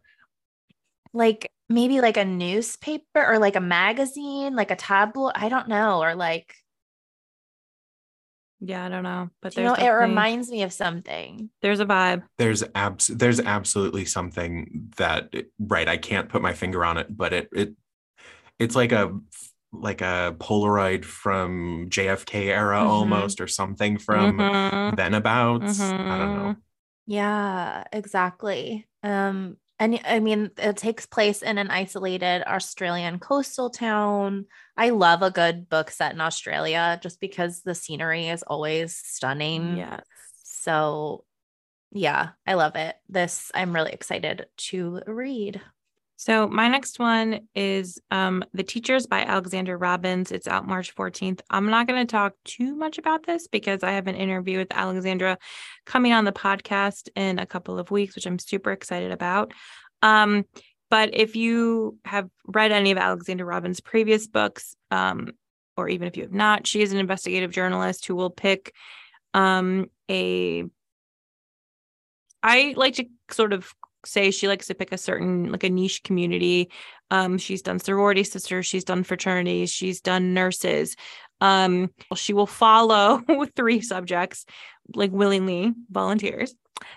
Like 1.12 1.51
maybe 1.68 2.01
like 2.01 2.16
a 2.16 2.24
newspaper 2.24 3.05
or 3.14 3.39
like 3.39 3.57
a 3.57 3.61
magazine, 3.61 4.55
like 4.55 4.70
a 4.70 4.76
tabloid. 4.76 5.32
I 5.34 5.49
don't 5.49 5.68
know, 5.68 6.03
or 6.03 6.14
like 6.14 6.55
yeah, 8.61 8.84
I 8.84 8.88
don't 8.88 9.04
know, 9.04 9.30
but 9.40 9.56
you 9.56 9.62
know, 9.62 9.74
it 9.74 9.88
reminds 9.88 10.50
me 10.50 10.62
of 10.62 10.72
something. 10.72 11.50
There's 11.62 11.80
a 11.80 11.86
vibe. 11.86 12.22
There's 12.38 12.64
abs. 12.74 13.06
There's 13.06 13.40
absolutely 13.40 14.04
something 14.04 14.92
that 14.96 15.32
right. 15.61 15.88
I 15.88 15.96
can't 15.96 16.28
put 16.28 16.42
my 16.42 16.52
finger 16.52 16.84
on 16.84 16.98
it, 16.98 17.06
but 17.16 17.32
it 17.32 17.48
it 17.52 17.74
it's 18.59 18.74
like 18.74 18.90
a 18.92 19.16
like 19.72 20.00
a 20.00 20.34
Polaroid 20.38 21.04
from 21.04 21.86
JFK 21.88 22.46
era 22.46 22.78
mm-hmm. 22.78 22.90
almost, 22.90 23.40
or 23.40 23.46
something 23.46 23.98
from 23.98 24.38
mm-hmm. 24.38 24.96
then 24.96 25.14
about. 25.14 25.62
Mm-hmm. 25.62 26.11
I 26.11 26.18
don't 26.18 26.34
know. 26.34 26.40
Mm-hmm. 26.40 26.61
Yeah, 27.06 27.84
exactly. 27.92 28.86
Um, 29.02 29.56
and 29.79 30.01
I 30.05 30.20
mean, 30.20 30.51
it 30.57 30.76
takes 30.76 31.07
place 31.07 31.43
in 31.43 31.59
an 31.59 31.70
isolated 31.70 32.43
Australian 32.47 33.18
coastal 33.18 33.70
town. 33.70 34.47
I 34.76 34.91
love 34.91 35.22
a 35.22 35.31
good 35.31 35.68
book 35.68 35.91
set 35.91 36.12
in 36.12 36.20
Australia 36.20 36.99
just 37.03 37.20
because 37.20 37.62
the 37.62 37.74
scenery 37.74 38.29
is 38.29 38.43
always 38.43 38.97
stunning. 38.97 39.76
Yeah. 39.76 40.01
So, 40.43 41.24
yeah, 41.93 42.31
I 42.47 42.55
love 42.55 42.76
it. 42.76 42.97
This 43.09 43.51
I'm 43.55 43.74
really 43.74 43.93
excited 43.93 44.47
to 44.57 45.01
read. 45.07 45.61
So 46.21 46.49
my 46.49 46.66
next 46.66 46.99
one 46.99 47.47
is 47.55 48.01
um, 48.11 48.45
The 48.53 48.64
Teachers 48.64 49.07
by 49.07 49.21
Alexandra 49.21 49.77
Robbins. 49.77 50.33
It's 50.33 50.49
out 50.49 50.66
March 50.66 50.93
14th. 50.97 51.43
I'm 51.49 51.71
not 51.71 51.87
going 51.87 52.05
to 52.05 52.11
talk 52.11 52.33
too 52.45 52.75
much 52.75 52.99
about 52.99 53.25
this 53.25 53.47
because 53.47 53.85
I 53.85 53.93
have 53.93 54.09
an 54.09 54.16
interview 54.16 54.59
with 54.59 54.73
Alexandra 54.73 55.39
coming 55.87 56.12
on 56.12 56.25
the 56.25 56.33
podcast 56.33 57.09
in 57.14 57.39
a 57.39 57.47
couple 57.47 57.79
of 57.79 57.93
weeks, 57.93 58.16
which 58.16 58.27
I'm 58.27 58.41
super 58.41 58.73
excited 58.73 59.12
about. 59.12 59.55
Um, 60.03 60.45
but 60.91 61.11
if 61.12 61.37
you 61.37 61.99
have 62.05 62.29
read 62.49 62.73
any 62.73 62.91
of 62.91 62.99
Alexandra 62.99 63.47
Robbins' 63.47 63.79
previous 63.79 64.27
books, 64.27 64.75
um, 64.91 65.31
or 65.77 65.89
even 65.89 66.09
if 66.09 66.16
you 66.16 66.25
have 66.25 66.33
not, 66.33 66.66
she 66.66 66.83
is 66.83 66.91
an 66.91 66.99
investigative 66.99 67.53
journalist 67.53 68.07
who 68.07 68.16
will 68.16 68.31
pick 68.31 68.75
um, 69.35 69.89
a 70.11 70.64
I 72.43 72.75
like 72.77 72.95
to 72.95 73.05
sort 73.31 73.53
of 73.53 73.73
say 74.09 74.30
she 74.30 74.48
likes 74.48 74.66
to 74.66 74.74
pick 74.74 74.92
a 74.92 74.98
certain 74.98 75.50
like 75.52 75.64
a 75.64 75.70
niche 75.70 76.02
community. 76.02 76.70
Um 77.11 77.38
she's 77.38 77.62
done 77.62 77.78
sorority 77.78 78.24
sisters 78.24 78.66
she's 78.66 78.84
done 78.84 79.04
fraternities 79.04 79.70
she's 79.70 80.00
done 80.00 80.34
nurses. 80.34 80.96
Um 81.40 81.90
she 82.14 82.32
will 82.32 82.46
follow 82.46 83.22
three 83.56 83.80
subjects 83.80 84.44
like 84.94 85.12
willingly 85.12 85.74
volunteers 85.90 86.54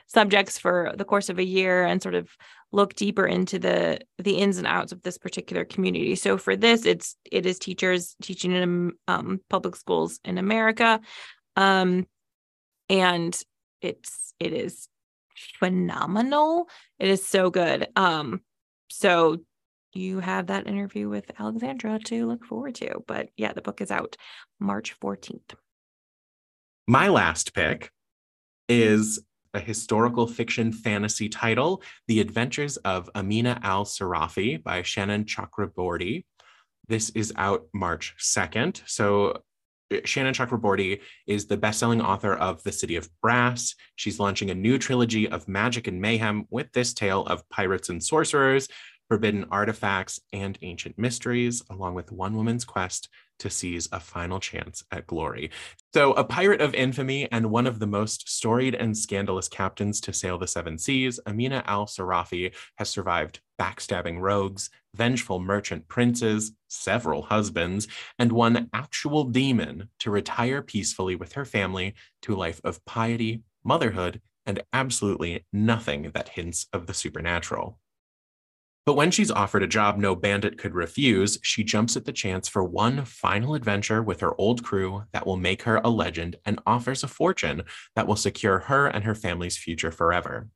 subjects 0.07 0.57
for 0.59 0.93
the 0.95 1.05
course 1.05 1.29
of 1.29 1.39
a 1.39 1.43
year 1.43 1.85
and 1.85 2.01
sort 2.01 2.15
of 2.15 2.29
look 2.71 2.93
deeper 2.95 3.25
into 3.25 3.59
the 3.59 3.99
the 4.17 4.37
ins 4.37 4.57
and 4.57 4.67
outs 4.67 4.91
of 4.91 5.01
this 5.01 5.17
particular 5.17 5.65
community. 5.65 6.15
So 6.15 6.37
for 6.37 6.55
this 6.55 6.85
it's 6.85 7.15
it 7.31 7.45
is 7.45 7.59
teachers 7.59 8.15
teaching 8.21 8.51
in 8.51 8.93
um, 9.07 9.41
public 9.49 9.75
schools 9.75 10.19
in 10.23 10.37
america. 10.37 10.99
Um 11.55 12.07
and 12.89 13.39
it's 13.81 14.33
it 14.39 14.53
is 14.53 14.87
phenomenal. 15.59 16.69
It 16.99 17.09
is 17.09 17.25
so 17.25 17.49
good. 17.49 17.87
Um, 17.95 18.41
so 18.89 19.37
you 19.93 20.19
have 20.19 20.47
that 20.47 20.67
interview 20.67 21.09
with 21.09 21.31
Alexandra 21.39 21.99
to 22.05 22.25
look 22.25 22.45
forward 22.45 22.75
to. 22.75 23.03
But 23.07 23.29
yeah, 23.37 23.53
the 23.53 23.61
book 23.61 23.81
is 23.81 23.91
out 23.91 24.15
March 24.59 24.97
14th. 24.99 25.55
My 26.87 27.09
last 27.09 27.53
pick 27.53 27.91
is 28.67 29.19
a 29.53 29.59
historical 29.59 30.27
fiction 30.27 30.71
fantasy 30.71 31.27
title, 31.27 31.83
The 32.07 32.21
Adventures 32.21 32.77
of 32.77 33.09
Amina 33.15 33.59
al 33.63 33.85
Sirafi 33.85 34.63
by 34.63 34.81
Shannon 34.81 35.25
Chakraborty. 35.25 36.25
This 36.87 37.09
is 37.11 37.33
out 37.35 37.67
March 37.73 38.15
2nd. 38.19 38.81
So 38.85 39.41
Shannon 40.05 40.33
Chakraborty 40.33 41.01
is 41.27 41.45
the 41.45 41.57
best-selling 41.57 42.01
author 42.01 42.33
of 42.33 42.63
The 42.63 42.71
City 42.71 42.95
of 42.95 43.09
Brass. 43.21 43.75
She's 43.95 44.19
launching 44.19 44.49
a 44.49 44.55
new 44.55 44.77
trilogy 44.77 45.27
of 45.27 45.47
magic 45.47 45.87
and 45.87 46.01
mayhem 46.01 46.45
with 46.49 46.71
this 46.71 46.93
tale 46.93 47.25
of 47.25 47.47
pirates 47.49 47.89
and 47.89 48.03
sorcerers, 48.03 48.67
forbidden 49.07 49.45
artifacts, 49.51 50.19
and 50.31 50.57
ancient 50.61 50.97
mysteries, 50.97 51.61
along 51.69 51.95
with 51.95 52.11
one 52.11 52.35
woman's 52.35 52.63
quest 52.63 53.09
to 53.39 53.49
seize 53.49 53.89
a 53.91 53.99
final 53.99 54.39
chance 54.39 54.83
at 54.91 55.07
glory. 55.07 55.49
So, 55.93 56.13
a 56.13 56.23
pirate 56.23 56.61
of 56.61 56.75
infamy 56.75 57.29
and 57.31 57.49
one 57.49 57.67
of 57.67 57.79
the 57.79 57.87
most 57.87 58.29
storied 58.29 58.75
and 58.75 58.95
scandalous 58.95 59.49
captains 59.49 59.99
to 60.01 60.13
sail 60.13 60.37
the 60.37 60.47
seven 60.47 60.77
seas, 60.77 61.19
Amina 61.25 61.63
al 61.65 61.87
Sirafi 61.87 62.53
has 62.75 62.89
survived 62.89 63.41
backstabbing 63.61 64.19
rogues, 64.19 64.71
vengeful 64.95 65.39
merchant 65.39 65.87
princes, 65.87 66.51
several 66.67 67.21
husbands, 67.21 67.87
and 68.17 68.31
one 68.31 68.67
actual 68.73 69.23
demon 69.23 69.87
to 69.99 70.09
retire 70.09 70.63
peacefully 70.63 71.15
with 71.15 71.33
her 71.33 71.45
family 71.45 71.93
to 72.23 72.33
a 72.33 72.35
life 72.35 72.59
of 72.63 72.83
piety, 72.85 73.43
motherhood, 73.63 74.19
and 74.47 74.63
absolutely 74.73 75.45
nothing 75.53 76.09
that 76.15 76.29
hints 76.29 76.65
of 76.73 76.87
the 76.87 76.93
supernatural. 76.95 77.77
But 78.83 78.95
when 78.95 79.11
she's 79.11 79.29
offered 79.29 79.61
a 79.61 79.67
job 79.67 79.99
no 79.99 80.15
bandit 80.15 80.57
could 80.57 80.73
refuse, 80.73 81.37
she 81.43 81.63
jumps 81.63 81.95
at 81.95 82.05
the 82.05 82.11
chance 82.11 82.47
for 82.47 82.63
one 82.63 83.05
final 83.05 83.53
adventure 83.53 84.01
with 84.01 84.21
her 84.21 84.33
old 84.41 84.63
crew 84.63 85.03
that 85.11 85.27
will 85.27 85.37
make 85.37 85.61
her 85.63 85.79
a 85.83 85.89
legend 85.89 86.37
and 86.45 86.59
offers 86.65 87.03
a 87.03 87.07
fortune 87.07 87.61
that 87.95 88.07
will 88.07 88.15
secure 88.15 88.57
her 88.57 88.87
and 88.87 89.03
her 89.03 89.13
family's 89.13 89.55
future 89.55 89.91
forever. 89.91 90.49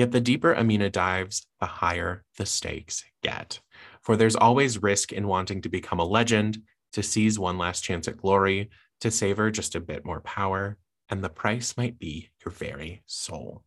Yet 0.00 0.12
the 0.12 0.20
deeper 0.22 0.56
Amina 0.56 0.88
dives, 0.88 1.46
the 1.60 1.66
higher 1.66 2.24
the 2.38 2.46
stakes 2.46 3.04
get. 3.22 3.60
For 4.00 4.16
there's 4.16 4.34
always 4.34 4.80
risk 4.82 5.12
in 5.12 5.26
wanting 5.26 5.60
to 5.60 5.68
become 5.68 5.98
a 6.00 6.06
legend, 6.06 6.62
to 6.94 7.02
seize 7.02 7.38
one 7.38 7.58
last 7.58 7.84
chance 7.84 8.08
at 8.08 8.16
glory, 8.16 8.70
to 9.02 9.10
savor 9.10 9.50
just 9.50 9.74
a 9.74 9.80
bit 9.80 10.06
more 10.06 10.22
power, 10.22 10.78
and 11.10 11.22
the 11.22 11.28
price 11.28 11.76
might 11.76 11.98
be 11.98 12.30
your 12.42 12.50
very 12.50 13.02
soul. 13.04 13.62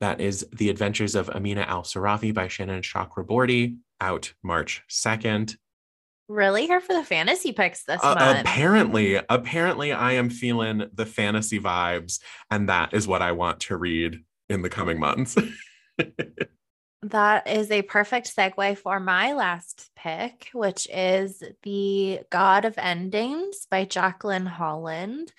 That 0.00 0.20
is 0.20 0.46
The 0.52 0.68
Adventures 0.68 1.14
of 1.14 1.30
Amina 1.30 1.62
Al 1.62 1.82
Sirafi 1.84 2.34
by 2.34 2.48
Shannon 2.48 2.82
Chakraborty, 2.82 3.78
out 4.02 4.34
March 4.42 4.82
2nd. 4.90 5.56
Really 6.28 6.66
here 6.66 6.82
for 6.82 6.92
the 6.92 7.02
fantasy 7.04 7.52
picks 7.52 7.84
this 7.84 8.04
Uh, 8.04 8.16
month. 8.16 8.40
apparently, 8.40 9.18
apparently, 9.30 9.92
I 9.94 10.12
am 10.12 10.28
feeling 10.28 10.90
the 10.92 11.06
fantasy 11.06 11.58
vibes, 11.58 12.20
and 12.50 12.68
that 12.68 12.92
is 12.92 13.08
what 13.08 13.22
I 13.22 13.32
want 13.32 13.60
to 13.60 13.78
read 13.78 14.22
in 14.48 14.62
the 14.62 14.70
coming 14.70 14.98
months. 14.98 15.36
That 17.02 17.46
is 17.46 17.70
a 17.70 17.82
perfect 17.82 18.34
segue 18.34 18.78
for 18.78 18.98
my 18.98 19.34
last 19.34 19.90
pick, 19.94 20.48
which 20.52 20.88
is 20.92 21.42
The 21.62 22.20
God 22.30 22.64
of 22.64 22.78
Endings 22.78 23.66
by 23.70 23.84
Jacqueline 23.84 24.46
Holland. 24.46 25.32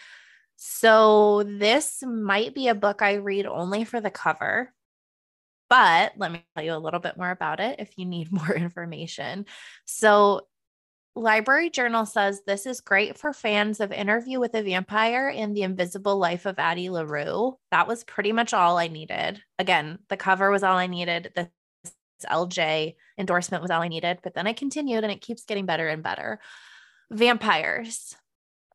So, 0.55 1.43
this 1.43 2.03
might 2.03 2.55
be 2.55 2.69
a 2.69 2.75
book 2.75 3.01
I 3.01 3.15
read 3.15 3.45
only 3.45 3.83
for 3.83 3.99
the 3.99 4.09
cover, 4.09 4.71
but 5.69 6.13
let 6.15 6.31
me 6.31 6.45
tell 6.55 6.63
you 6.63 6.73
a 6.73 6.77
little 6.77 6.99
bit 6.99 7.17
more 7.17 7.31
about 7.31 7.59
it 7.59 7.79
if 7.79 7.97
you 7.97 8.05
need 8.05 8.31
more 8.31 8.55
information. 8.55 9.45
So, 9.85 10.47
Library 11.17 11.71
Journal 11.71 12.05
says 12.05 12.41
this 12.45 12.67
is 12.67 12.79
great 12.79 13.17
for 13.17 13.33
fans 13.33 13.79
of 13.79 13.91
Interview 13.91 14.39
with 14.39 14.53
a 14.53 14.61
Vampire 14.61 15.29
and 15.29 15.55
The 15.55 15.63
Invisible 15.63 16.17
Life 16.17 16.45
of 16.45 16.59
Addie 16.59 16.91
LaRue. 16.91 17.57
That 17.71 17.87
was 17.87 18.03
pretty 18.03 18.31
much 18.31 18.53
all 18.53 18.77
I 18.77 18.87
needed. 18.87 19.41
Again, 19.57 19.97
the 20.09 20.17
cover 20.17 20.51
was 20.51 20.61
all 20.61 20.77
I 20.77 20.85
needed. 20.85 21.31
The 21.35 21.49
LJ 22.29 22.95
endorsement 23.17 23.63
was 23.63 23.71
all 23.71 23.81
I 23.81 23.87
needed, 23.87 24.19
but 24.21 24.35
then 24.35 24.45
I 24.45 24.53
continued 24.53 25.03
and 25.03 25.11
it 25.11 25.21
keeps 25.21 25.45
getting 25.45 25.65
better 25.65 25.87
and 25.87 26.03
better. 26.03 26.39
Vampires. 27.11 28.15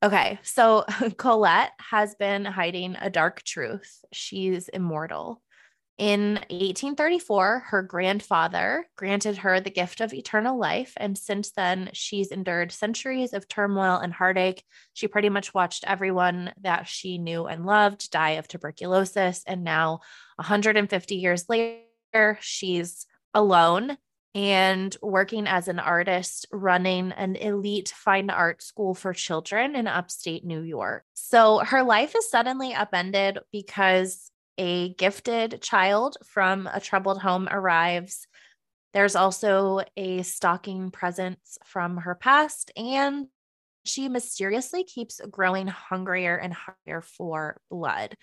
Okay, 0.02 0.40
so 0.42 0.84
Colette 1.16 1.72
has 1.78 2.16
been 2.16 2.44
hiding 2.44 2.96
a 3.00 3.08
dark 3.08 3.44
truth. 3.44 4.04
She's 4.12 4.68
immortal. 4.68 5.40
In 5.98 6.34
1834, 6.50 7.64
her 7.68 7.82
grandfather 7.82 8.86
granted 8.96 9.38
her 9.38 9.60
the 9.60 9.70
gift 9.70 10.00
of 10.00 10.12
eternal 10.12 10.58
life. 10.58 10.94
And 10.96 11.16
since 11.16 11.52
then, 11.52 11.90
she's 11.92 12.32
endured 12.32 12.72
centuries 12.72 13.32
of 13.32 13.46
turmoil 13.46 13.98
and 13.98 14.12
heartache. 14.12 14.64
She 14.94 15.06
pretty 15.06 15.28
much 15.28 15.54
watched 15.54 15.84
everyone 15.86 16.52
that 16.62 16.88
she 16.88 17.18
knew 17.18 17.46
and 17.46 17.66
loved 17.66 18.10
die 18.10 18.30
of 18.30 18.48
tuberculosis. 18.48 19.44
And 19.46 19.64
now, 19.64 20.00
150 20.36 21.14
years 21.14 21.48
later, 21.48 22.38
she's 22.40 23.06
alone 23.34 23.96
and 24.34 24.96
working 25.02 25.46
as 25.46 25.68
an 25.68 25.78
artist 25.78 26.46
running 26.50 27.12
an 27.12 27.36
elite 27.36 27.92
fine 27.94 28.30
art 28.30 28.62
school 28.62 28.94
for 28.94 29.12
children 29.12 29.76
in 29.76 29.86
upstate 29.86 30.44
New 30.44 30.62
York. 30.62 31.04
So 31.12 31.58
her 31.58 31.82
life 31.82 32.14
is 32.16 32.30
suddenly 32.30 32.72
upended 32.72 33.38
because 33.52 34.31
a 34.58 34.94
gifted 34.94 35.62
child 35.62 36.16
from 36.24 36.68
a 36.72 36.80
troubled 36.80 37.20
home 37.20 37.48
arrives. 37.50 38.26
There's 38.92 39.16
also 39.16 39.82
a 39.96 40.22
stalking 40.22 40.90
presence 40.90 41.58
from 41.64 41.98
her 41.98 42.14
past, 42.14 42.70
and 42.76 43.26
she 43.84 44.08
mysteriously 44.08 44.84
keeps 44.84 45.20
growing 45.30 45.66
hungrier 45.66 46.36
and 46.36 46.52
hungrier 46.52 47.00
for 47.00 47.60
blood 47.70 48.16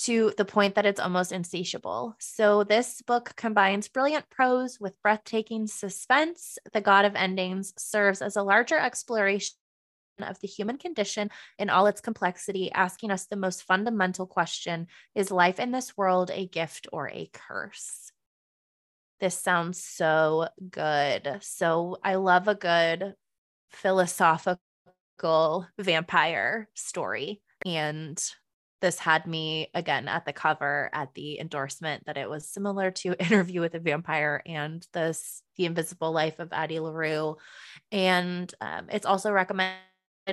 to 0.00 0.32
the 0.36 0.44
point 0.44 0.76
that 0.76 0.86
it's 0.86 1.00
almost 1.00 1.32
insatiable. 1.32 2.14
So, 2.20 2.64
this 2.64 3.02
book 3.02 3.32
combines 3.36 3.88
brilliant 3.88 4.30
prose 4.30 4.78
with 4.80 5.00
breathtaking 5.02 5.66
suspense. 5.66 6.58
The 6.72 6.80
God 6.80 7.04
of 7.04 7.16
Endings 7.16 7.74
serves 7.76 8.22
as 8.22 8.36
a 8.36 8.42
larger 8.42 8.78
exploration 8.78 9.56
of 10.24 10.40
the 10.40 10.48
human 10.48 10.78
condition 10.78 11.30
in 11.58 11.70
all 11.70 11.86
its 11.86 12.00
complexity, 12.00 12.70
asking 12.72 13.10
us 13.10 13.26
the 13.26 13.36
most 13.36 13.62
fundamental 13.64 14.26
question 14.26 14.86
Is 15.14 15.30
life 15.30 15.58
in 15.60 15.72
this 15.72 15.96
world 15.96 16.30
a 16.32 16.46
gift 16.46 16.86
or 16.92 17.08
a 17.08 17.30
curse? 17.32 18.12
This 19.20 19.38
sounds 19.38 19.82
so 19.82 20.48
good. 20.70 21.38
So, 21.40 21.98
I 22.04 22.16
love 22.16 22.48
a 22.48 22.54
good 22.54 23.14
philosophical 23.70 25.66
vampire 25.78 26.68
story. 26.74 27.42
And 27.66 28.22
this 28.80 28.98
had 28.98 29.26
me 29.26 29.70
again 29.74 30.08
at 30.08 30.24
the 30.24 30.32
cover 30.32 30.90
at 30.92 31.14
the 31.14 31.40
endorsement 31.40 32.04
that 32.06 32.16
it 32.16 32.28
was 32.28 32.48
similar 32.48 32.90
to 32.90 33.14
interview 33.18 33.60
with 33.60 33.74
a 33.74 33.80
vampire 33.80 34.42
and 34.46 34.86
this 34.92 35.42
the 35.56 35.66
invisible 35.66 36.12
life 36.12 36.38
of 36.38 36.52
addie 36.52 36.78
larue 36.78 37.36
and 37.90 38.54
um, 38.60 38.86
it's 38.90 39.06
also 39.06 39.32
recommended 39.32 39.78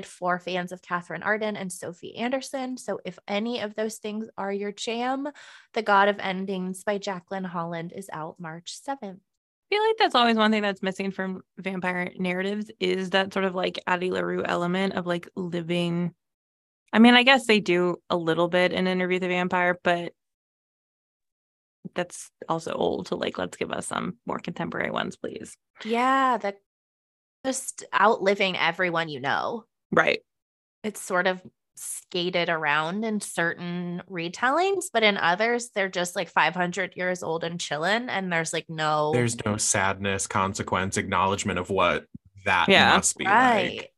for 0.03 0.39
fans 0.39 0.71
of 0.71 0.81
Katherine 0.81 1.21
Arden 1.21 1.55
and 1.55 1.71
Sophie 1.71 2.15
Anderson. 2.15 2.75
So, 2.77 2.99
if 3.05 3.19
any 3.27 3.59
of 3.61 3.75
those 3.75 3.97
things 3.97 4.27
are 4.35 4.51
your 4.51 4.71
jam, 4.71 5.29
The 5.73 5.83
God 5.83 6.07
of 6.07 6.17
Endings 6.17 6.83
by 6.83 6.97
Jacqueline 6.97 7.43
Holland 7.43 7.93
is 7.95 8.09
out 8.11 8.39
March 8.39 8.75
7th. 8.81 9.19
I 9.21 9.75
feel 9.75 9.87
like 9.87 9.97
that's 9.99 10.15
always 10.15 10.37
one 10.37 10.51
thing 10.51 10.63
that's 10.63 10.81
missing 10.81 11.11
from 11.11 11.41
vampire 11.57 12.11
narratives 12.17 12.71
is 12.79 13.11
that 13.11 13.31
sort 13.31 13.45
of 13.45 13.53
like 13.53 13.79
Addie 13.85 14.11
LaRue 14.11 14.43
element 14.43 14.93
of 14.93 15.05
like 15.05 15.29
living. 15.35 16.13
I 16.91 16.99
mean, 16.99 17.13
I 17.13 17.23
guess 17.23 17.45
they 17.45 17.59
do 17.59 17.97
a 18.09 18.17
little 18.17 18.47
bit 18.47 18.73
in 18.73 18.87
Interview 18.87 19.15
with 19.15 19.23
the 19.23 19.27
Vampire, 19.27 19.77
but 19.83 20.13
that's 21.93 22.31
also 22.49 22.73
old. 22.73 23.07
So, 23.07 23.15
like, 23.15 23.37
let's 23.37 23.57
give 23.57 23.71
us 23.71 23.87
some 23.87 24.17
more 24.25 24.39
contemporary 24.39 24.91
ones, 24.91 25.15
please. 25.15 25.55
Yeah, 25.83 26.37
that 26.37 26.57
just 27.45 27.85
outliving 27.93 28.57
everyone 28.57 29.07
you 29.07 29.19
know. 29.19 29.65
Right. 29.95 30.19
It's 30.83 31.01
sort 31.01 31.25
of 31.27 31.41
skated 31.77 32.47
around 32.49 33.03
in 33.03 33.19
certain 33.19 34.01
retellings, 34.09 34.85
but 34.93 35.03
in 35.03 35.17
others, 35.17 35.69
they're 35.73 35.89
just 35.89 36.15
like 36.15 36.29
500 36.29 36.93
years 36.95 37.23
old 37.23 37.43
and 37.43 37.59
chilling, 37.59 38.09
and 38.09 38.31
there's 38.31 38.53
like 38.53 38.65
no. 38.69 39.11
There's 39.13 39.43
no 39.45 39.57
sadness, 39.57 40.27
consequence, 40.27 40.97
acknowledgement 40.97 41.59
of 41.59 41.69
what 41.69 42.05
that 42.45 42.69
Yeah. 42.69 42.95
must 42.95 43.17
be 43.17 43.25
right. 43.25 43.77
like. 43.77 43.91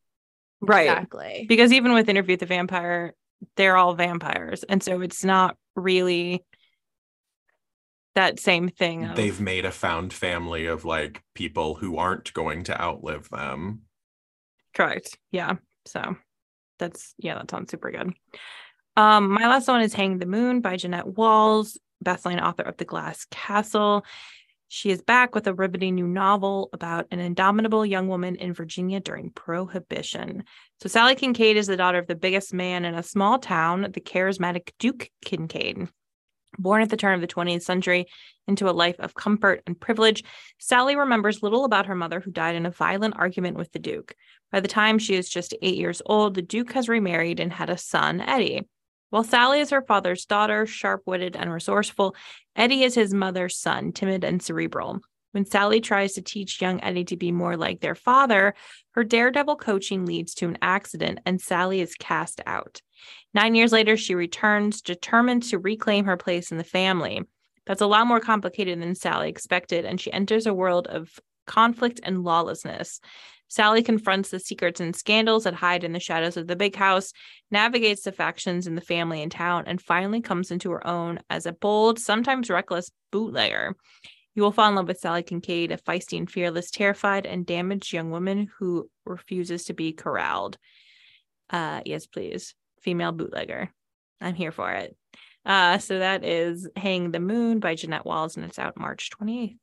Right. 0.62 0.90
Exactly. 0.90 1.46
Because 1.48 1.72
even 1.74 1.94
with 1.94 2.10
Interview 2.10 2.34
with 2.34 2.40
the 2.40 2.46
Vampire, 2.48 3.14
they're 3.56 3.78
all 3.78 3.94
vampires. 3.94 4.64
And 4.64 4.82
so 4.82 5.02
it's 5.02 5.24
not 5.24 5.56
really 5.76 6.44
that 8.16 8.40
same 8.40 8.70
thing. 8.70 9.06
Of, 9.06 9.16
They've 9.16 9.40
made 9.40 9.66
a 9.66 9.72
found 9.72 10.14
family 10.14 10.66
of 10.66 10.86
like 10.86 11.22
people 11.36 11.76
who 11.76 11.98
aren't 11.98 12.34
going 12.34 12.64
to 12.64 12.82
outlive 12.82 13.30
them. 13.30 13.82
Correct. 14.74 15.18
Yeah. 15.32 15.58
So 15.88 16.16
that's 16.80 17.14
yeah, 17.18 17.36
that 17.36 17.50
sounds 17.50 17.72
super 17.72 17.92
good. 17.92 18.14
Um, 18.96 19.30
my 19.30 19.48
last 19.48 19.68
one 19.68 19.82
is 19.82 19.94
Hang 19.94 20.18
the 20.18 20.26
Moon 20.26 20.62
by 20.62 20.76
Jeannette 20.76 21.08
Walls, 21.08 21.78
bestselling 22.04 22.42
author 22.42 22.64
of 22.64 22.78
The 22.78 22.86
Glass 22.86 23.26
Castle. 23.30 24.04
She 24.70 24.90
is 24.90 25.02
back 25.02 25.34
with 25.34 25.48
a 25.48 25.54
riveting 25.54 25.96
new 25.96 26.08
novel 26.08 26.70
about 26.74 27.08
an 27.12 27.20
indomitable 27.20 27.86
young 27.86 28.10
woman 28.10 28.36
in 28.36 28.54
Virginia 28.54 29.00
during 29.00 29.30
Prohibition. 29.30 30.44
So 30.82 30.90
Sally 30.90 31.16
Kincaid 31.16 31.56
is 31.56 31.68
the 31.68 31.78
daughter 31.78 32.00
of 32.00 32.08
the 32.08 32.16
biggest 32.16 32.54
man 32.54 32.84
in 32.84 32.94
a 32.94 33.04
small 33.04 33.40
town, 33.40 33.84
the 33.94 34.02
charismatic 34.02 34.72
Duke 34.78 35.10
Kincaid. 35.24 35.88
Born 36.58 36.82
at 36.82 36.90
the 36.90 36.98
turn 36.98 37.16
of 37.16 37.22
the 37.22 37.28
20th 37.28 37.62
century 37.62 38.08
into 38.48 38.70
a 38.70 38.72
life 38.72 38.96
of 39.00 39.14
comfort 39.14 39.62
and 39.68 39.80
privilege, 39.80 40.24
Sally 40.58 40.96
remembers 40.96 41.44
little 41.44 41.66
about 41.66 41.86
her 41.86 41.96
mother, 41.96 42.20
who 42.20 42.32
died 42.32 42.56
in 42.56 42.66
a 42.66 42.72
violent 42.72 43.16
argument 43.18 43.58
with 43.58 43.72
the 43.72 43.80
Duke. 43.80 44.16
By 44.52 44.60
the 44.60 44.68
time 44.68 44.98
she 44.98 45.16
is 45.16 45.30
just 45.30 45.56
eight 45.62 45.76
years 45.76 46.02
old, 46.06 46.34
the 46.34 46.42
Duke 46.42 46.74
has 46.74 46.90
remarried 46.90 47.40
and 47.40 47.52
had 47.52 47.70
a 47.70 47.78
son, 47.78 48.22
Eddie. 48.22 48.68
While 49.10 49.24
Sally 49.24 49.62
is 49.62 49.70
her 49.70 49.82
father's 49.82 50.26
daughter, 50.26 50.66
sharp 50.66 51.04
witted 51.06 51.36
and 51.36 51.52
resourceful, 51.52 52.16
Eddie 52.56 52.84
is 52.84 52.96
his 52.96 53.14
mother's 53.14 53.58
son, 53.58 53.92
timid 53.92 54.24
and 54.24 54.42
cerebral. 54.42 55.00
When 55.38 55.46
Sally 55.46 55.82
tries 55.82 56.14
to 56.14 56.24
teach 56.24 56.64
young 56.64 56.84
Eddie 56.84 57.06
to 57.06 57.16
be 57.16 57.32
more 57.32 57.56
like 57.58 57.80
their 57.80 57.94
father, 57.94 58.56
her 58.96 59.04
daredevil 59.04 59.58
coaching 59.58 60.04
leads 60.04 60.34
to 60.34 60.48
an 60.48 60.58
accident 60.64 61.20
and 61.28 61.40
Sally 61.40 61.80
is 61.80 61.94
cast 61.94 62.42
out. 62.48 62.82
Nine 63.36 63.54
years 63.54 63.72
later, 63.72 63.98
she 63.98 64.16
returns, 64.16 64.82
determined 64.82 65.44
to 65.44 65.60
reclaim 65.60 66.06
her 66.06 66.18
place 66.18 66.50
in 66.50 66.58
the 66.58 66.64
family. 66.64 67.22
That's 67.68 67.84
a 67.84 67.86
lot 67.86 68.08
more 68.08 68.20
complicated 68.20 68.82
than 68.82 68.96
Sally 68.96 69.30
expected, 69.30 69.86
and 69.86 70.02
she 70.02 70.12
enters 70.12 70.48
a 70.48 70.56
world 70.56 70.88
of 70.88 71.20
conflict 71.46 72.00
and 72.02 72.24
lawlessness. 72.24 73.00
Sally 73.48 73.84
confronts 73.84 74.30
the 74.30 74.40
secrets 74.40 74.80
and 74.80 74.96
scandals 74.96 75.44
that 75.44 75.54
hide 75.54 75.84
in 75.84 75.94
the 75.94 76.00
shadows 76.00 76.36
of 76.36 76.48
the 76.48 76.56
big 76.56 76.76
house, 76.76 77.14
navigates 77.52 78.02
the 78.02 78.12
factions 78.12 78.66
in 78.66 78.74
the 78.74 78.82
family 78.82 79.22
and 79.22 79.32
town, 79.32 79.66
and 79.68 79.80
finally 79.80 80.20
comes 80.20 80.50
into 80.50 80.72
her 80.72 80.88
own 80.88 81.20
as 81.30 81.46
a 81.46 81.54
bold, 81.54 82.00
sometimes 82.00 82.50
reckless 82.50 82.90
bootlegger. 83.12 83.76
You 84.38 84.44
will 84.44 84.52
fall 84.52 84.70
in 84.70 84.76
love 84.76 84.88
with 84.88 85.00
Sally 85.00 85.24
Kincaid, 85.24 85.72
a 85.72 85.78
feisty 85.78 86.16
and 86.16 86.30
fearless, 86.30 86.70
terrified 86.70 87.26
and 87.26 87.44
damaged 87.44 87.92
young 87.92 88.12
woman 88.12 88.52
who 88.60 88.88
refuses 89.04 89.66
to 89.66 89.74
be 89.74 89.94
corralled. 89.94 90.60
Uh, 91.50 91.82
yes, 91.86 92.06
please 92.06 92.54
female 92.84 93.12
bootlegger. 93.12 93.74
I'm 94.22 94.36
here 94.36 94.52
for 94.52 94.72
it. 94.72 94.96
Uh, 95.44 95.80
so 95.80 95.98
that 95.98 96.24
is 96.24 96.70
Hang 96.76 97.10
the 97.10 97.20
Moon 97.20 97.60
by 97.60 97.74
Jeannette 97.74 98.06
Walls, 98.06 98.38
and 98.38 98.46
it's 98.46 98.60
out 98.60 98.78
March 98.78 99.10
28th. 99.20 99.58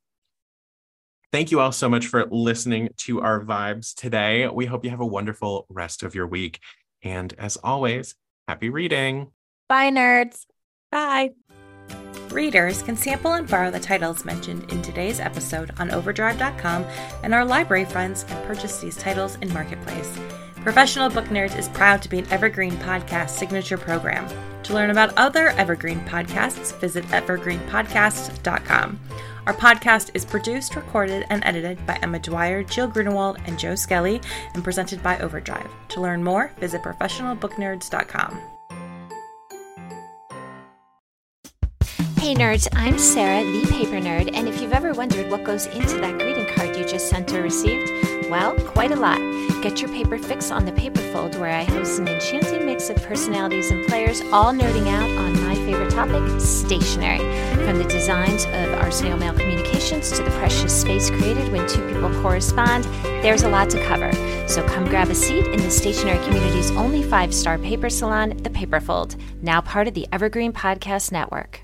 Thank 1.31 1.51
you 1.51 1.61
all 1.61 1.71
so 1.71 1.87
much 1.87 2.07
for 2.07 2.25
listening 2.29 2.89
to 2.97 3.21
our 3.21 3.45
vibes 3.45 3.95
today. 3.95 4.45
We 4.49 4.65
hope 4.65 4.83
you 4.83 4.89
have 4.89 4.99
a 4.99 5.05
wonderful 5.05 5.67
rest 5.69 6.03
of 6.03 6.15
your 6.15 6.27
week. 6.27 6.59
And 7.01 7.33
as 7.37 7.55
always, 7.55 8.15
happy 8.45 8.69
reading. 8.69 9.31
Bye, 9.69 9.89
nerds. 9.89 10.45
Bye. 10.91 11.29
Readers 12.35 12.81
can 12.81 12.97
sample 12.97 13.31
and 13.31 13.49
borrow 13.49 13.71
the 13.71 13.79
titles 13.79 14.25
mentioned 14.25 14.69
in 14.69 14.81
today's 14.81 15.21
episode 15.21 15.71
on 15.79 15.89
Overdrive.com, 15.89 16.83
and 17.23 17.33
our 17.33 17.45
library 17.45 17.85
friends 17.85 18.25
can 18.25 18.45
purchase 18.45 18.81
these 18.81 18.97
titles 18.97 19.37
in 19.37 19.53
Marketplace. 19.53 20.19
Professional 20.55 21.09
Book 21.09 21.27
Nerds 21.27 21.57
is 21.57 21.69
proud 21.69 22.01
to 22.01 22.09
be 22.09 22.19
an 22.19 22.27
Evergreen 22.33 22.73
Podcast 22.73 23.29
signature 23.29 23.77
program. 23.77 24.27
To 24.63 24.73
learn 24.73 24.89
about 24.89 25.17
other 25.17 25.51
Evergreen 25.51 26.01
podcasts, 26.01 26.77
visit 26.81 27.05
evergreenpodcast.com. 27.05 28.99
Our 29.47 29.53
podcast 29.53 30.11
is 30.13 30.25
produced, 30.25 30.75
recorded, 30.75 31.25
and 31.29 31.41
edited 31.45 31.85
by 31.87 31.97
Emma 32.01 32.19
Dwyer, 32.19 32.63
Jill 32.63 32.87
Grunewald, 32.87 33.37
and 33.45 33.57
Joe 33.57 33.75
Skelly, 33.75 34.19
and 34.53 34.61
presented 34.61 35.01
by 35.01 35.17
Overdrive. 35.19 35.69
To 35.87 36.01
learn 36.01 36.21
more, 36.21 36.51
visit 36.59 36.83
professionalbooknerds.com. 36.83 38.54
Hey 42.25 42.33
nerds, 42.33 42.67
I'm 42.73 42.97
Sarah, 42.97 43.43
the 43.43 43.67
paper 43.67 43.97
nerd, 43.97 44.35
and 44.35 44.47
if 44.47 44.59
you've 44.59 44.73
ever 44.73 44.93
wondered 44.93 45.29
what 45.29 45.43
goes 45.43 45.67
into 45.67 45.97
that 45.99 46.17
greeting 46.17 46.47
card 46.55 46.75
you 46.75 46.83
just 46.83 47.07
sent 47.07 47.31
or 47.31 47.43
received, 47.43 47.87
well, 48.31 48.55
quite 48.55 48.89
a 48.89 48.95
lot. 48.95 49.19
Get 49.61 49.79
your 49.79 49.91
paper 49.91 50.17
fix 50.17 50.49
on 50.49 50.65
the 50.65 50.71
Paperfold, 50.71 51.37
where 51.37 51.51
I 51.51 51.65
host 51.65 51.99
an 51.99 52.07
enchanting 52.07 52.65
mix 52.65 52.89
of 52.89 52.95
personalities 53.03 53.69
and 53.69 53.85
players, 53.85 54.21
all 54.33 54.51
nerding 54.51 54.87
out 54.87 55.07
on 55.07 55.39
my 55.45 55.53
favorite 55.53 55.91
topic, 55.91 56.41
stationery. 56.41 57.19
From 57.63 57.77
the 57.77 57.87
designs 57.87 58.45
of 58.45 58.73
our 58.81 58.89
snail 58.89 59.17
mail 59.17 59.33
communications 59.35 60.09
to 60.13 60.23
the 60.23 60.31
precious 60.31 60.81
space 60.81 61.11
created 61.11 61.51
when 61.51 61.67
two 61.67 61.87
people 61.93 62.09
correspond, 62.23 62.85
there's 63.21 63.43
a 63.43 63.49
lot 63.49 63.69
to 63.69 63.85
cover. 63.85 64.11
So 64.47 64.67
come 64.67 64.85
grab 64.85 65.09
a 65.09 65.15
seat 65.15 65.45
in 65.45 65.61
the 65.61 65.69
stationery 65.69 66.17
community's 66.25 66.71
only 66.71 67.03
five 67.03 67.35
star 67.35 67.59
paper 67.59 67.91
salon, 67.91 68.35
The 68.37 68.49
Paperfold, 68.49 69.15
now 69.43 69.61
part 69.61 69.87
of 69.87 69.93
the 69.93 70.07
Evergreen 70.11 70.53
Podcast 70.53 71.11
Network. 71.11 71.61